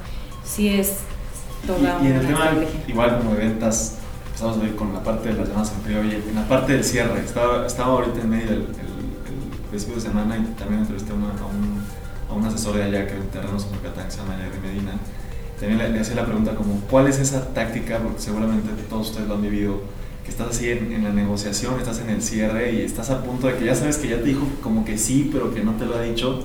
sí 0.44 0.68
es 0.68 0.98
toda 1.66 1.98
y, 2.02 2.06
y 2.06 2.10
en 2.10 2.16
el 2.16 2.26
una 2.26 2.50
tema, 2.50 2.64
igual 2.86 3.18
como 3.18 3.30
de 3.34 3.38
ventas, 3.38 3.96
empezamos 4.34 4.58
a 4.58 4.60
ver 4.62 4.74
con 4.74 4.92
la 4.92 5.02
parte 5.02 5.28
de 5.28 5.34
las 5.34 5.48
llamadas 5.48 5.72
en 5.76 5.82
frío, 5.82 6.00
en 6.02 6.34
la 6.34 6.48
parte 6.48 6.72
del 6.72 6.82
cierre, 6.84 7.20
estaba, 7.24 7.66
estaba 7.66 7.92
ahorita 7.92 8.20
en 8.20 8.30
medio 8.30 8.46
del 8.50 8.60
el, 8.62 9.68
principio 9.70 9.94
de 9.96 10.00
semana 10.02 10.36
y 10.36 10.42
también 10.58 10.80
entrevisté 10.82 11.12
a, 11.12 11.14
una- 11.14 11.26
a 11.28 11.46
un, 11.46 11.80
a 12.30 12.32
un 12.34 12.44
asesor 12.44 12.76
de 12.76 12.82
allá 12.84 13.06
que 13.06 13.14
en 13.14 13.28
terrenos 13.28 13.64
en 13.66 13.74
Yucatán, 13.76 14.06
que 14.06 14.10
se 14.10 14.18
llama 14.18 14.36
Jerry 14.36 14.60
Medina, 14.66 14.92
también 15.58 15.78
le, 15.78 15.88
le 15.90 16.00
hacía 16.00 16.16
la 16.16 16.24
pregunta 16.26 16.54
como, 16.56 16.80
¿cuál 16.90 17.06
es 17.06 17.18
esa 17.20 17.46
táctica? 17.54 17.98
Porque 17.98 18.20
seguramente 18.20 18.70
todos 18.88 19.10
ustedes 19.10 19.28
lo 19.28 19.34
han 19.34 19.42
vivido, 19.42 19.80
que 20.24 20.30
estás 20.30 20.48
así 20.48 20.68
en, 20.70 20.92
en 20.92 21.04
la 21.04 21.10
negociación, 21.10 21.78
estás 21.78 22.00
en 22.00 22.10
el 22.10 22.20
cierre 22.22 22.72
y 22.72 22.82
estás 22.82 23.10
a 23.10 23.22
punto 23.22 23.46
de 23.46 23.56
que 23.56 23.64
ya 23.66 23.74
sabes 23.76 23.98
que 23.98 24.08
ya 24.08 24.16
te 24.16 24.24
dijo 24.24 24.46
como 24.62 24.84
que 24.84 24.96
sí, 24.98 25.28
pero 25.32 25.52
que 25.54 25.62
no 25.62 25.72
te 25.72 25.86
lo 25.86 25.96
ha 25.96 26.02
dicho, 26.02 26.40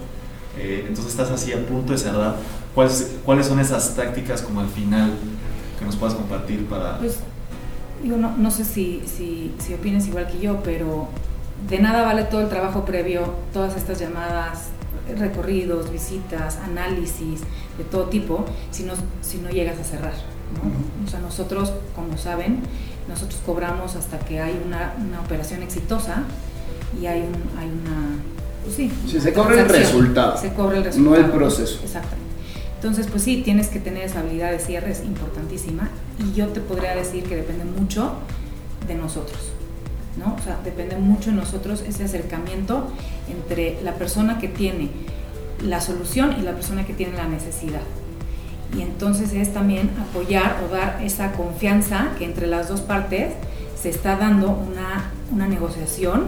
eh, 0.57 0.85
entonces 0.87 1.11
estás 1.11 1.31
así 1.31 1.53
a 1.53 1.65
punto 1.65 1.93
de 1.93 1.97
cerrar. 1.99 2.35
¿Cuáles, 2.75 3.15
¿Cuáles 3.25 3.47
son 3.47 3.59
esas 3.59 3.95
tácticas 3.95 4.41
como 4.43 4.59
al 4.59 4.67
final 4.69 5.11
que 5.79 5.85
nos 5.85 5.95
puedas 5.95 6.15
compartir 6.15 6.65
para... 6.65 6.97
Pues, 6.99 7.19
digo, 8.03 8.17
no, 8.17 8.35
no 8.37 8.51
sé 8.51 8.63
si, 8.65 9.01
si, 9.05 9.53
si 9.59 9.73
opines 9.73 10.07
igual 10.07 10.27
que 10.27 10.39
yo, 10.39 10.61
pero 10.63 11.07
de 11.69 11.79
nada 11.79 12.03
vale 12.03 12.23
todo 12.23 12.41
el 12.41 12.49
trabajo 12.49 12.85
previo, 12.85 13.33
todas 13.53 13.75
estas 13.75 13.99
llamadas, 13.99 14.69
recorridos, 15.17 15.91
visitas, 15.91 16.57
análisis 16.57 17.41
de 17.77 17.83
todo 17.83 18.05
tipo, 18.05 18.45
si 18.71 18.83
no, 18.83 18.93
si 19.21 19.37
no 19.39 19.49
llegas 19.49 19.79
a 19.79 19.83
cerrar. 19.83 20.13
¿no? 20.53 21.05
O 21.05 21.09
sea, 21.09 21.19
nosotros, 21.19 21.73
como 21.95 22.17
saben, 22.17 22.61
nosotros 23.07 23.39
cobramos 23.45 23.95
hasta 23.95 24.19
que 24.19 24.39
hay 24.39 24.61
una, 24.65 24.93
una 24.99 25.19
operación 25.21 25.63
exitosa 25.63 26.23
y 26.99 27.05
hay, 27.07 27.21
un, 27.21 27.59
hay 27.59 27.67
una... 27.67 28.17
Pues 28.63 28.75
sí, 28.75 28.91
Sí, 29.07 29.15
una 29.15 29.23
se 29.23 29.33
cobra 29.33 29.61
el 29.61 29.69
resultado, 29.69 30.37
Se 30.37 30.53
cobra 30.53 30.77
el 30.77 30.83
no 30.83 30.89
resultado. 30.89 31.15
el 31.25 31.31
proceso. 31.31 31.79
Exactamente. 31.83 32.28
Entonces, 32.79 33.07
pues 33.07 33.23
sí, 33.23 33.41
tienes 33.43 33.67
que 33.67 33.81
tener 33.81 34.03
esa 34.03 34.21
habilidad 34.21 34.51
de 34.51 34.59
cierre, 34.59 34.91
es 34.91 35.03
importantísima. 35.03 35.89
Y 36.17 36.33
yo 36.33 36.47
te 36.47 36.61
podría 36.61 36.95
decir 36.95 37.25
que 37.25 37.35
depende 37.35 37.65
mucho 37.65 38.13
de 38.87 38.95
nosotros. 38.95 39.51
¿no? 40.15 40.33
O 40.39 40.41
sea, 40.41 40.57
depende 40.63 40.95
mucho 40.95 41.29
de 41.29 41.35
nosotros 41.35 41.83
ese 41.85 42.05
acercamiento 42.05 42.87
entre 43.29 43.81
la 43.83 43.95
persona 43.95 44.39
que 44.39 44.47
tiene 44.47 44.91
la 45.61 45.81
solución 45.81 46.37
y 46.39 46.41
la 46.41 46.53
persona 46.53 46.85
que 46.85 46.93
tiene 46.93 47.17
la 47.17 47.27
necesidad. 47.27 47.81
Y 48.73 48.81
entonces 48.81 49.33
es 49.33 49.53
también 49.53 49.89
apoyar 49.99 50.63
o 50.63 50.73
dar 50.73 51.01
esa 51.03 51.33
confianza 51.33 52.11
que 52.17 52.23
entre 52.23 52.47
las 52.47 52.69
dos 52.69 52.79
partes 52.79 53.33
se 53.75 53.89
está 53.89 54.15
dando 54.15 54.51
una, 54.51 55.11
una 55.33 55.49
negociación 55.49 56.27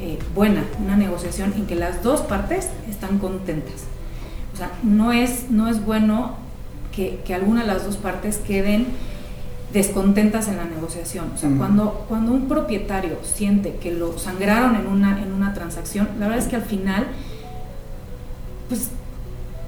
eh, 0.00 0.18
buena, 0.34 0.64
una 0.82 0.96
negociación 0.96 1.52
en 1.54 1.66
que 1.66 1.74
las 1.74 2.02
dos 2.02 2.22
partes 2.22 2.70
están 2.88 3.18
contentas. 3.18 3.91
O 4.52 4.56
sea, 4.56 4.70
no 4.82 5.12
es, 5.12 5.50
no 5.50 5.68
es 5.68 5.84
bueno 5.84 6.36
que, 6.94 7.20
que 7.24 7.34
alguna 7.34 7.62
de 7.62 7.66
las 7.66 7.84
dos 7.84 7.96
partes 7.96 8.36
queden 8.38 8.86
descontentas 9.72 10.48
en 10.48 10.58
la 10.58 10.64
negociación. 10.64 11.32
O 11.34 11.38
sea, 11.38 11.50
cuando, 11.56 12.04
cuando 12.08 12.32
un 12.32 12.46
propietario 12.46 13.16
siente 13.22 13.76
que 13.76 13.92
lo 13.92 14.18
sangraron 14.18 14.76
en 14.76 14.86
una, 14.86 15.22
en 15.22 15.32
una 15.32 15.54
transacción, 15.54 16.08
la 16.18 16.28
verdad 16.28 16.44
es 16.44 16.50
que 16.50 16.56
al 16.56 16.62
final, 16.62 17.06
pues 18.68 18.90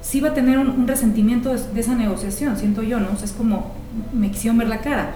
sí 0.02 0.20
va 0.20 0.30
a 0.30 0.34
tener 0.34 0.58
un, 0.58 0.68
un 0.68 0.86
resentimiento 0.86 1.54
de, 1.54 1.72
de 1.72 1.80
esa 1.80 1.94
negociación, 1.94 2.56
siento 2.58 2.82
yo, 2.82 3.00
¿no? 3.00 3.08
O 3.14 3.16
sea, 3.16 3.24
es 3.24 3.32
como, 3.32 3.72
me 4.12 4.30
quisieron 4.30 4.58
ver 4.58 4.68
la 4.68 4.80
cara. 4.80 5.14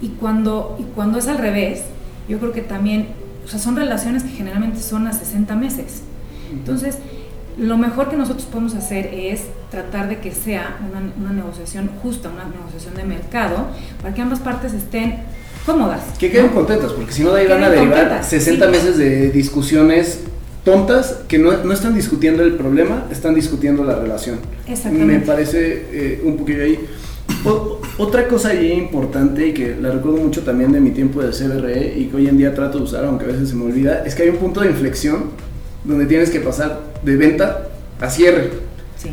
Y 0.00 0.08
cuando, 0.10 0.76
y 0.78 0.84
cuando 0.94 1.18
es 1.18 1.26
al 1.28 1.38
revés, 1.38 1.82
yo 2.28 2.38
creo 2.38 2.52
que 2.52 2.60
también, 2.60 3.08
o 3.44 3.48
sea, 3.48 3.58
son 3.58 3.76
relaciones 3.76 4.22
que 4.22 4.30
generalmente 4.30 4.80
son 4.80 5.06
a 5.06 5.12
60 5.12 5.54
meses. 5.56 6.02
Entonces, 6.52 6.98
lo 7.58 7.76
mejor 7.76 8.08
que 8.08 8.16
nosotros 8.16 8.46
podemos 8.46 8.74
hacer 8.74 9.10
es 9.12 9.42
tratar 9.70 10.08
de 10.08 10.18
que 10.18 10.32
sea 10.32 10.78
una, 10.88 11.12
una 11.20 11.32
negociación 11.32 11.90
justa, 12.02 12.28
una 12.28 12.44
negociación 12.44 12.94
de 12.94 13.04
mercado, 13.04 13.66
para 14.00 14.14
que 14.14 14.22
ambas 14.22 14.38
partes 14.40 14.72
estén 14.72 15.16
cómodas. 15.66 16.02
Que 16.18 16.30
queden 16.30 16.46
¿no? 16.46 16.54
contentas, 16.54 16.92
porque 16.92 17.12
si 17.12 17.22
no 17.24 17.32
de 17.32 17.42
ahí 17.42 17.46
van 17.48 17.62
a 17.64 17.68
derivar 17.70 17.98
contentas, 18.00 18.28
60 18.28 18.64
sí. 18.64 18.70
meses 18.70 18.96
de 18.98 19.30
discusiones 19.30 20.20
tontas 20.64 21.20
que 21.28 21.38
no, 21.38 21.64
no 21.64 21.72
están 21.72 21.94
discutiendo 21.94 22.42
el 22.42 22.54
problema, 22.54 23.06
están 23.10 23.34
discutiendo 23.34 23.84
la 23.84 23.96
relación. 23.96 24.38
Exactamente. 24.66 25.18
Me 25.18 25.20
parece 25.20 25.86
eh, 25.92 26.22
un 26.24 26.36
poquillo 26.36 26.62
ahí. 26.64 26.78
O- 27.44 27.80
otra 27.98 28.28
cosa 28.28 28.50
ahí 28.50 28.72
importante 28.72 29.48
y 29.48 29.52
que 29.52 29.76
la 29.80 29.90
recuerdo 29.90 30.18
mucho 30.18 30.42
también 30.44 30.72
de 30.72 30.80
mi 30.80 30.90
tiempo 30.90 31.20
de 31.22 31.30
CBRE 31.32 31.98
y 31.98 32.06
que 32.06 32.16
hoy 32.16 32.28
en 32.28 32.38
día 32.38 32.54
trato 32.54 32.78
de 32.78 32.84
usar, 32.84 33.04
aunque 33.04 33.24
a 33.24 33.28
veces 33.28 33.48
se 33.50 33.54
me 33.54 33.64
olvida, 33.64 34.04
es 34.06 34.14
que 34.14 34.22
hay 34.22 34.28
un 34.28 34.36
punto 34.36 34.60
de 34.60 34.70
inflexión 34.70 35.24
donde 35.84 36.06
tienes 36.06 36.30
que 36.30 36.40
pasar 36.40 36.80
de 37.02 37.16
venta 37.16 37.68
a 38.00 38.10
cierre 38.10 38.50
Sí. 38.96 39.10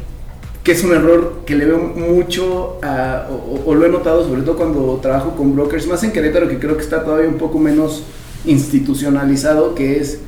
que 0.64 0.72
es 0.72 0.84
un 0.84 0.94
error 0.94 1.42
que 1.46 1.56
le 1.56 1.66
veo 1.66 1.78
mucho 1.80 2.80
a- 2.84 3.28
o, 3.30 3.64
o 3.70 3.76
lo 3.76 3.86
he 3.86 3.90
notado 3.90 4.28
sobre 4.28 4.42
todo 4.42 4.56
cuando 4.58 5.00
trabajo 5.02 5.36
con 5.36 5.56
brokers, 5.56 5.88
más 5.88 6.04
en 6.04 6.12
Querétaro 6.12 6.48
que 6.48 6.60
creo 6.60 6.76
que 6.78 6.84
está 6.84 7.04
todavía 7.04 7.28
un 7.30 7.38
poco 7.38 7.60
menos 7.60 8.04
institucionalizado, 8.46 9.76
que 9.76 10.00
es 10.00 10.20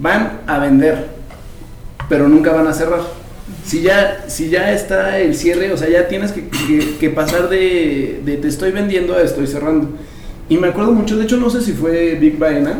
van 0.00 0.40
a 0.46 0.58
vender, 0.58 1.06
pero 2.08 2.28
nunca 2.28 2.52
van 2.52 2.66
a 2.66 2.72
cerrar. 2.74 3.00
Si 3.64 3.82
ya, 3.82 4.24
si 4.28 4.48
ya 4.50 4.72
está 4.72 5.18
el 5.18 5.34
cierre, 5.34 5.72
o 5.72 5.76
sea, 5.76 5.88
ya 5.88 6.08
tienes 6.08 6.32
que, 6.32 6.48
que- 6.48 6.96
que 6.98 7.10
pasar 7.10 7.48
de, 7.48 8.20
de 8.24 8.36
te 8.38 8.48
estoy 8.48 8.72
vendiendo 8.72 9.14
a 9.14 9.22
estoy 9.22 9.46
cerrando. 9.46 9.88
Y 10.48 10.58
me 10.58 10.68
acuerdo 10.68 10.92
mucho, 10.92 11.16
de 11.16 11.24
hecho 11.24 11.36
no 11.38 11.48
sé 11.48 11.60
si 11.62 11.72
fue 11.72 12.16
Big 12.20 12.38
Baena, 12.38 12.78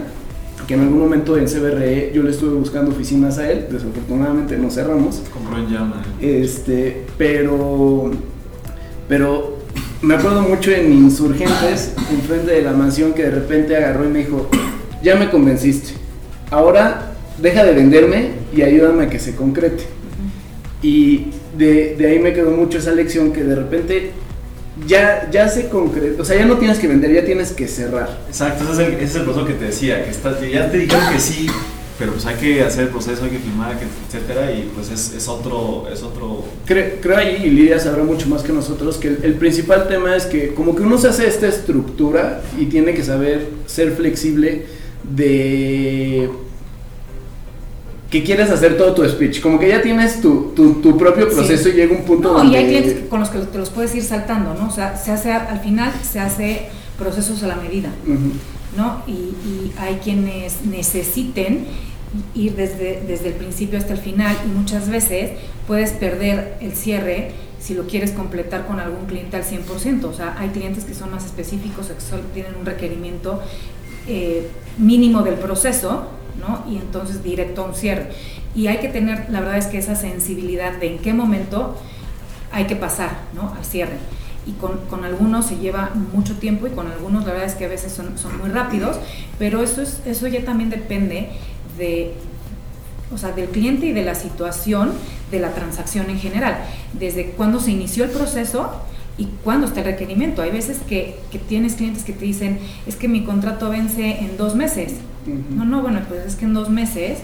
que 0.67 0.75
en 0.75 0.81
algún 0.81 0.99
momento 0.99 1.37
en 1.37 1.47
CBRE 1.47 2.13
yo 2.15 2.23
le 2.23 2.31
estuve 2.31 2.55
buscando 2.55 2.91
oficinas 2.91 3.39
a 3.39 3.51
él, 3.51 3.67
desafortunadamente 3.71 4.57
no 4.57 4.71
cerramos. 4.71 5.23
Compró 5.33 5.59
en 5.59 5.69
llama. 5.69 6.03
eh. 6.21 6.43
Este, 6.45 7.05
pero, 7.19 8.11
pero 9.09 9.59
me 10.03 10.15
acuerdo 10.15 10.43
mucho 10.43 10.71
en 10.71 10.93
Insurgentes, 10.93 11.95
enfrente 12.11 12.53
de 12.53 12.63
la 12.63 12.73
mansión, 12.73 13.13
que 13.13 13.25
de 13.25 13.31
repente 13.31 13.77
agarró 13.77 14.05
y 14.05 14.09
me 14.09 14.19
dijo, 14.21 14.49
ya 15.03 15.17
me 15.17 15.31
convenciste, 15.31 15.93
ahora 16.51 17.13
deja 17.41 17.65
de 17.65 17.75
venderme 17.75 18.29
y 18.55 18.63
ayúdame 18.63 19.05
a 19.05 19.11
que 19.11 19.19
se 19.19 19.35
concrete. 19.35 19.85
Y 20.83 21.29
de, 21.57 21.97
de 21.97 22.07
ahí 22.07 22.19
me 22.19 22.33
quedó 22.33 22.51
mucho 22.51 22.79
esa 22.79 22.93
lección 22.93 23.33
que 23.33 23.43
de 23.43 23.55
repente 23.55 24.11
ya, 24.87 25.29
ya 25.31 25.49
se 25.49 25.69
concreta, 25.69 26.23
o 26.23 26.25
sea, 26.25 26.37
ya 26.37 26.47
no 26.47 26.59
tienes 26.59 26.79
que 26.79 26.89
vender, 26.89 27.13
ya 27.13 27.25
tienes 27.25 27.53
que 27.53 27.69
cerrar. 27.69 28.19
Exacto, 28.29 28.65
ese 28.65 28.73
es 28.73 28.89
el, 28.89 28.95
ese 28.95 29.05
es 29.05 29.15
el 29.17 29.23
proceso 29.23 29.47
que 29.47 29.55
te 29.55 29.65
decía, 29.67 30.05
que 30.05 30.11
estás, 30.11 30.41
ya 30.41 30.71
te 30.71 30.79
dijeron 30.79 31.13
que 31.13 31.21
sí, 31.21 31.47
pero 31.99 32.13
pues 32.13 32.27
hay 32.27 32.35
que 32.37 32.63
hacer 32.63 32.85
el 32.85 32.89
proceso, 32.89 33.25
hay 33.25 33.31
que 33.31 33.39
filmar, 33.39 33.77
etcétera, 34.09 34.51
y 34.53 34.71
pues 34.75 34.91
es, 34.91 35.15
es 35.15 35.29
otro, 35.29 35.87
es 35.93 36.03
otro 36.03 36.45
Creo, 36.67 37.01
creo 37.01 37.17
ahí, 37.17 37.43
y 37.45 37.51
Lidia 37.51 37.79
sabrá 37.79 38.03
mucho 38.03 38.29
más 38.29 38.43
que 38.43 38.53
nosotros, 38.53 38.97
que 38.97 39.09
el, 39.09 39.19
el 39.23 39.35
principal 39.35 39.89
tema 39.89 40.17
es 40.17 40.27
que 40.27 40.55
como 40.55 40.75
que 40.75 40.83
uno 40.83 40.99
se 40.99 41.09
hace 41.09 41.27
esta 41.27 41.47
estructura 41.47 42.43
y 42.59 42.67
tiene 42.67 42.95
que 42.95 43.05
saber 43.05 43.49
ser 43.67 43.93
flexible 43.93 44.67
de 45.05 46.31
que 48.21 48.23
quieres 48.25 48.49
hacer 48.51 48.77
todo 48.77 48.95
tu 48.95 49.05
speech, 49.09 49.41
como 49.41 49.59
que 49.59 49.69
ya 49.69 49.83
tienes 49.83 50.21
tu, 50.21 50.53
tu, 50.55 50.75
tu 50.75 50.97
propio 50.97 51.29
Sí. 51.29 51.35
proceso 51.35 51.69
y 51.69 51.73
llega 51.73 51.93
un 51.97 52.05
punto 52.05 52.33
No, 52.33 52.39
donde... 52.39 52.53
y 52.53 52.57
hay 52.57 52.67
clientes 52.69 53.09
con 53.11 53.19
los 53.21 53.29
que 53.31 53.39
te 53.41 53.59
los 53.59 53.71
puedes 53.71 53.93
ir 53.97 54.03
saltando, 54.05 54.55
¿no? 54.55 54.69
O 54.69 54.71
sea, 54.71 54.97
se 54.97 55.11
hace, 55.11 55.33
al 55.33 55.59
final 55.61 55.93
se 56.09 56.21
hace 56.21 56.69
procesos 56.97 57.43
a 57.43 57.49
la 57.49 57.57
medida. 57.57 57.89
¿no? 58.77 59.03
Y, 59.07 59.13
y 59.13 59.73
hay 59.79 59.97
quienes 60.03 60.65
necesiten 60.65 61.67
ir 62.37 62.55
desde, 62.55 63.03
desde 63.07 63.29
el 63.29 63.35
principio 63.35 63.79
hasta 63.79 63.93
el 63.95 63.99
final 63.99 64.37
y 64.45 64.49
muchas 64.49 64.89
veces 64.89 65.33
puedes 65.67 65.91
perder 65.91 66.57
el 66.61 66.73
cierre 66.73 67.33
si 67.59 67.75
lo 67.75 67.87
quieres 67.89 68.13
completar 68.13 68.67
con 68.67 68.79
algún 68.79 69.07
cliente 69.07 69.37
al 69.37 69.45
100%. 69.45 70.05
O 70.05 70.13
sea, 70.13 70.37
hay 70.39 70.51
clientes 70.51 70.85
que 70.85 70.95
son 70.95 71.11
más 71.11 71.25
específicos, 71.25 71.87
que 71.89 72.01
solo 72.01 72.23
tienen 72.33 72.53
un 72.61 72.65
requerimiento 72.67 73.41
eh, 74.07 74.49
mínimo 74.79 75.23
del 75.23 75.35
proceso, 75.35 76.07
¿no? 76.39 76.65
Y 76.71 76.77
entonces 76.77 77.23
directo 77.23 77.63
a 77.63 77.67
un 77.67 77.75
cierre. 77.75 78.11
Y 78.55 78.67
hay 78.69 78.79
que 78.79 78.89
tener, 78.89 79.27
la 79.31 79.41
verdad 79.41 79.59
es 79.59 79.67
que 79.67 79.79
esa 79.79 79.95
sensibilidad 79.95 80.73
de 80.79 80.89
en 80.89 80.99
qué 80.99 81.13
momento 81.13 81.77
hay 82.53 82.67
que 82.67 82.77
pasar, 82.77 83.11
¿no? 83.35 83.53
Al 83.57 83.65
cierre 83.65 83.99
y 84.47 84.53
con, 84.53 84.79
con 84.91 85.05
algunos 85.05 85.47
se 85.47 85.57
lleva 85.57 85.91
mucho 86.13 86.37
tiempo 86.37 86.67
y 86.67 86.71
con 86.71 86.87
algunos 86.91 87.25
la 87.25 87.33
verdad 87.33 87.49
es 87.49 87.55
que 87.55 87.65
a 87.65 87.69
veces 87.69 87.93
son, 87.93 88.19
son 88.19 88.39
muy 88.39 88.51
rápidos, 88.51 88.99
pero 89.39 89.63
eso, 89.63 89.83
es, 89.83 90.01
eso 90.05 90.27
ya 90.27 90.45
también 90.45 90.71
depende 90.71 91.31
de, 91.79 92.13
o 93.13 93.19
sea, 93.19 93.33
del 93.33 93.49
cliente 93.49 93.87
y 93.87 93.93
de 93.93 94.05
la 94.05 94.15
situación 94.15 94.93
de 95.31 95.41
la 95.41 95.53
transacción 95.55 96.11
en 96.11 96.19
general, 96.19 96.59
desde 96.93 97.31
cuándo 97.31 97.61
se 97.61 97.71
inició 97.71 98.05
el 98.05 98.11
proceso 98.11 98.71
y 99.17 99.27
cuándo 99.45 99.67
está 99.67 99.81
el 99.81 99.87
requerimiento. 99.87 100.43
Hay 100.43 100.51
veces 100.51 100.79
que, 100.87 101.17
que 101.31 101.39
tienes 101.39 101.75
clientes 101.75 102.05
que 102.05 102.13
te 102.13 102.25
dicen, 102.25 102.59
es 102.87 102.97
que 102.97 103.09
mi 103.09 103.25
contrato 103.25 103.71
vence 103.71 104.19
en 104.21 104.37
dos 104.37 104.55
meses. 104.55 104.95
No, 105.27 105.65
no, 105.65 105.83
bueno, 105.83 106.01
pues 106.09 106.25
es 106.27 106.35
que 106.37 106.45
en 106.45 106.55
dos 106.55 106.69
meses 106.71 107.19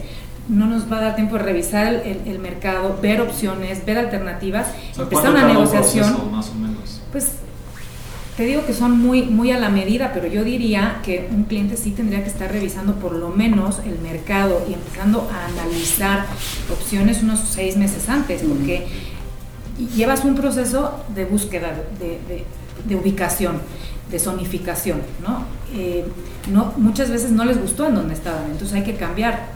no 0.48 0.66
nos 0.66 0.90
va 0.90 0.98
a 0.98 1.00
dar 1.02 1.14
tiempo 1.16 1.36
de 1.36 1.42
revisar 1.42 1.86
el, 1.86 2.00
el- 2.00 2.20
el 2.26 2.38
mercado, 2.38 2.98
ver 3.00 3.20
opciones, 3.20 3.84
ver 3.84 3.98
alternativas, 3.98 4.68
O 4.68 4.94
sea, 4.94 5.04
empezar 5.04 5.08
¿cuánto 5.10 5.30
una 5.30 5.42
un 5.42 5.48
negociación. 5.54 6.06
proceso, 6.08 6.30
más 6.30 6.48
o 6.50 6.54
menos? 6.54 7.00
Pues 7.12 7.32
te 8.36 8.46
digo 8.46 8.64
que 8.64 8.72
son 8.72 8.98
muy, 8.98 9.22
muy 9.24 9.50
a 9.52 9.58
la 9.58 9.68
medida, 9.68 10.12
pero 10.14 10.26
yo 10.26 10.42
diría 10.44 11.00
que 11.04 11.28
un 11.30 11.44
cliente 11.44 11.76
sí 11.76 11.90
tendría 11.90 12.22
que 12.24 12.30
estar 12.30 12.50
revisando 12.50 12.94
por 12.94 13.12
lo 13.14 13.28
menos 13.28 13.80
el 13.84 13.98
mercado 13.98 14.64
y 14.68 14.72
empezando 14.72 15.28
a 15.30 15.46
analizar 15.46 16.24
opciones 16.72 17.22
unos 17.22 17.40
seis 17.40 17.76
meses 17.76 18.08
antes, 18.08 18.42
porque 18.42 18.86
llevas 19.96 20.24
un 20.24 20.34
proceso 20.34 21.04
de 21.14 21.24
búsqueda, 21.26 21.68
de, 21.98 22.18
de- 22.28 22.44
de 22.84 22.96
ubicación, 22.96 23.60
de 24.10 24.18
zonificación, 24.18 25.00
¿no? 25.22 25.44
Eh, 25.74 26.04
no, 26.50 26.72
muchas 26.76 27.10
veces 27.10 27.30
no 27.30 27.44
les 27.44 27.60
gustó 27.60 27.86
en 27.86 27.94
donde 27.94 28.14
estaban, 28.14 28.50
entonces 28.50 28.76
hay 28.76 28.82
que 28.82 28.94
cambiar, 28.94 29.50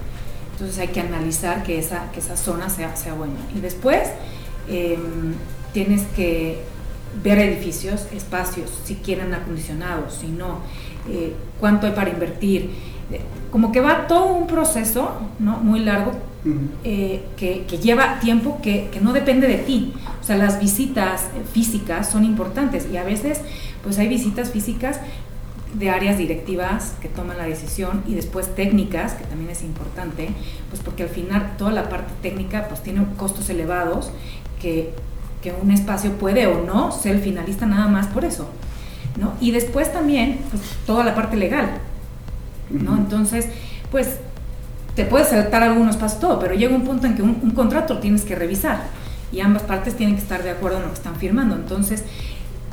entonces 0.53 0.79
hay 0.79 0.89
que 0.89 1.01
analizar 1.01 1.63
que 1.63 1.79
esa, 1.79 2.11
que 2.13 2.21
esa 2.21 2.37
zona 2.37 2.69
sea, 2.69 2.95
sea 2.97 3.15
buena. 3.15 3.35
Y 3.57 3.61
después 3.61 4.09
eh, 4.69 4.99
tienes 5.73 6.03
que 6.15 6.63
ver 7.23 7.39
edificios, 7.39 8.07
espacios, 8.13 8.71
si 8.85 8.97
quieren 8.97 9.35
acondicionados, 9.35 10.15
si 10.15 10.29
no, 10.29 10.61
eh, 11.09 11.35
cuánto 11.61 11.87
hay 11.87 11.93
para 11.93 12.11
invertir. 12.11 12.71
Eh, 13.11 13.21
Como 13.51 13.73
que 13.73 13.81
va 13.81 14.07
todo 14.07 14.27
un 14.27 14.47
proceso 14.47 15.13
¿no? 15.39 15.59
muy 15.59 15.81
largo 15.81 16.13
eh, 16.85 17.25
que, 17.37 17.65
que 17.69 17.79
lleva 17.79 18.19
tiempo 18.21 18.61
que, 18.63 18.89
que 18.93 19.01
no 19.01 19.13
depende 19.13 19.47
de 19.47 19.59
ti. 19.59 19.93
O 20.21 20.25
sea, 20.25 20.37
las 20.37 20.59
visitas 20.61 21.25
físicas 21.53 22.11
son 22.11 22.25
importantes 22.25 22.89
y 22.91 22.97
a 22.97 23.05
veces 23.05 23.41
pues 23.85 23.99
hay 23.99 24.09
visitas 24.09 24.51
físicas 24.51 24.99
de 25.75 25.91
áreas 25.91 26.19
directivas 26.19 26.95
que 27.01 27.09
toman 27.09 27.37
la 27.37 27.45
decisión 27.45 28.03
y 28.07 28.15
después 28.15 28.55
técnicas, 28.55 29.15
que 29.15 29.25
también 29.25 29.51
es 29.51 29.63
importante, 29.63 30.31
pues 30.71 30.81
porque 30.83 31.03
al 31.03 31.09
final 31.09 31.55
toda 31.59 31.73
la 31.73 31.89
parte 31.89 32.13
técnica 32.23 32.69
pues 32.69 32.83
tiene 32.83 33.05
costos 33.17 33.51
elevados 33.51 34.11
que, 34.61 34.93
que 35.43 35.53
un 35.53 35.71
espacio 35.71 36.13
puede 36.13 36.47
o 36.47 36.65
no 36.65 36.93
ser 36.93 37.19
finalista 37.21 37.67
nada 37.67 37.89
más 37.89 38.07
por 38.07 38.25
eso. 38.25 38.49
¿no? 39.21 39.35
Y 39.41 39.51
después 39.51 39.93
también 39.93 40.41
pues, 40.51 40.63
toda 40.87 41.05
la 41.05 41.15
parte 41.15 41.37
legal. 41.37 41.71
¿no? 42.71 42.97
Entonces, 42.97 43.49
pues 43.91 44.17
te 44.95 45.05
puedes 45.05 45.29
saltar 45.29 45.63
algunos 45.65 45.97
pasos 45.97 46.21
todo, 46.21 46.39
pero 46.39 46.55
llega 46.55 46.75
un 46.75 46.85
punto 46.85 47.07
en 47.07 47.17
que 47.17 47.23
un, 47.23 47.41
un 47.43 47.51
contrato 47.51 47.99
tienes 47.99 48.23
que 48.23 48.37
revisar 48.37 48.85
y 49.33 49.41
ambas 49.41 49.65
partes 49.65 49.97
tienen 49.97 50.15
que 50.15 50.23
estar 50.23 50.43
de 50.45 50.51
acuerdo 50.51 50.77
en 50.77 50.85
lo 50.85 50.89
que 50.91 50.95
están 50.95 51.17
firmando. 51.17 51.57
Entonces, 51.57 52.05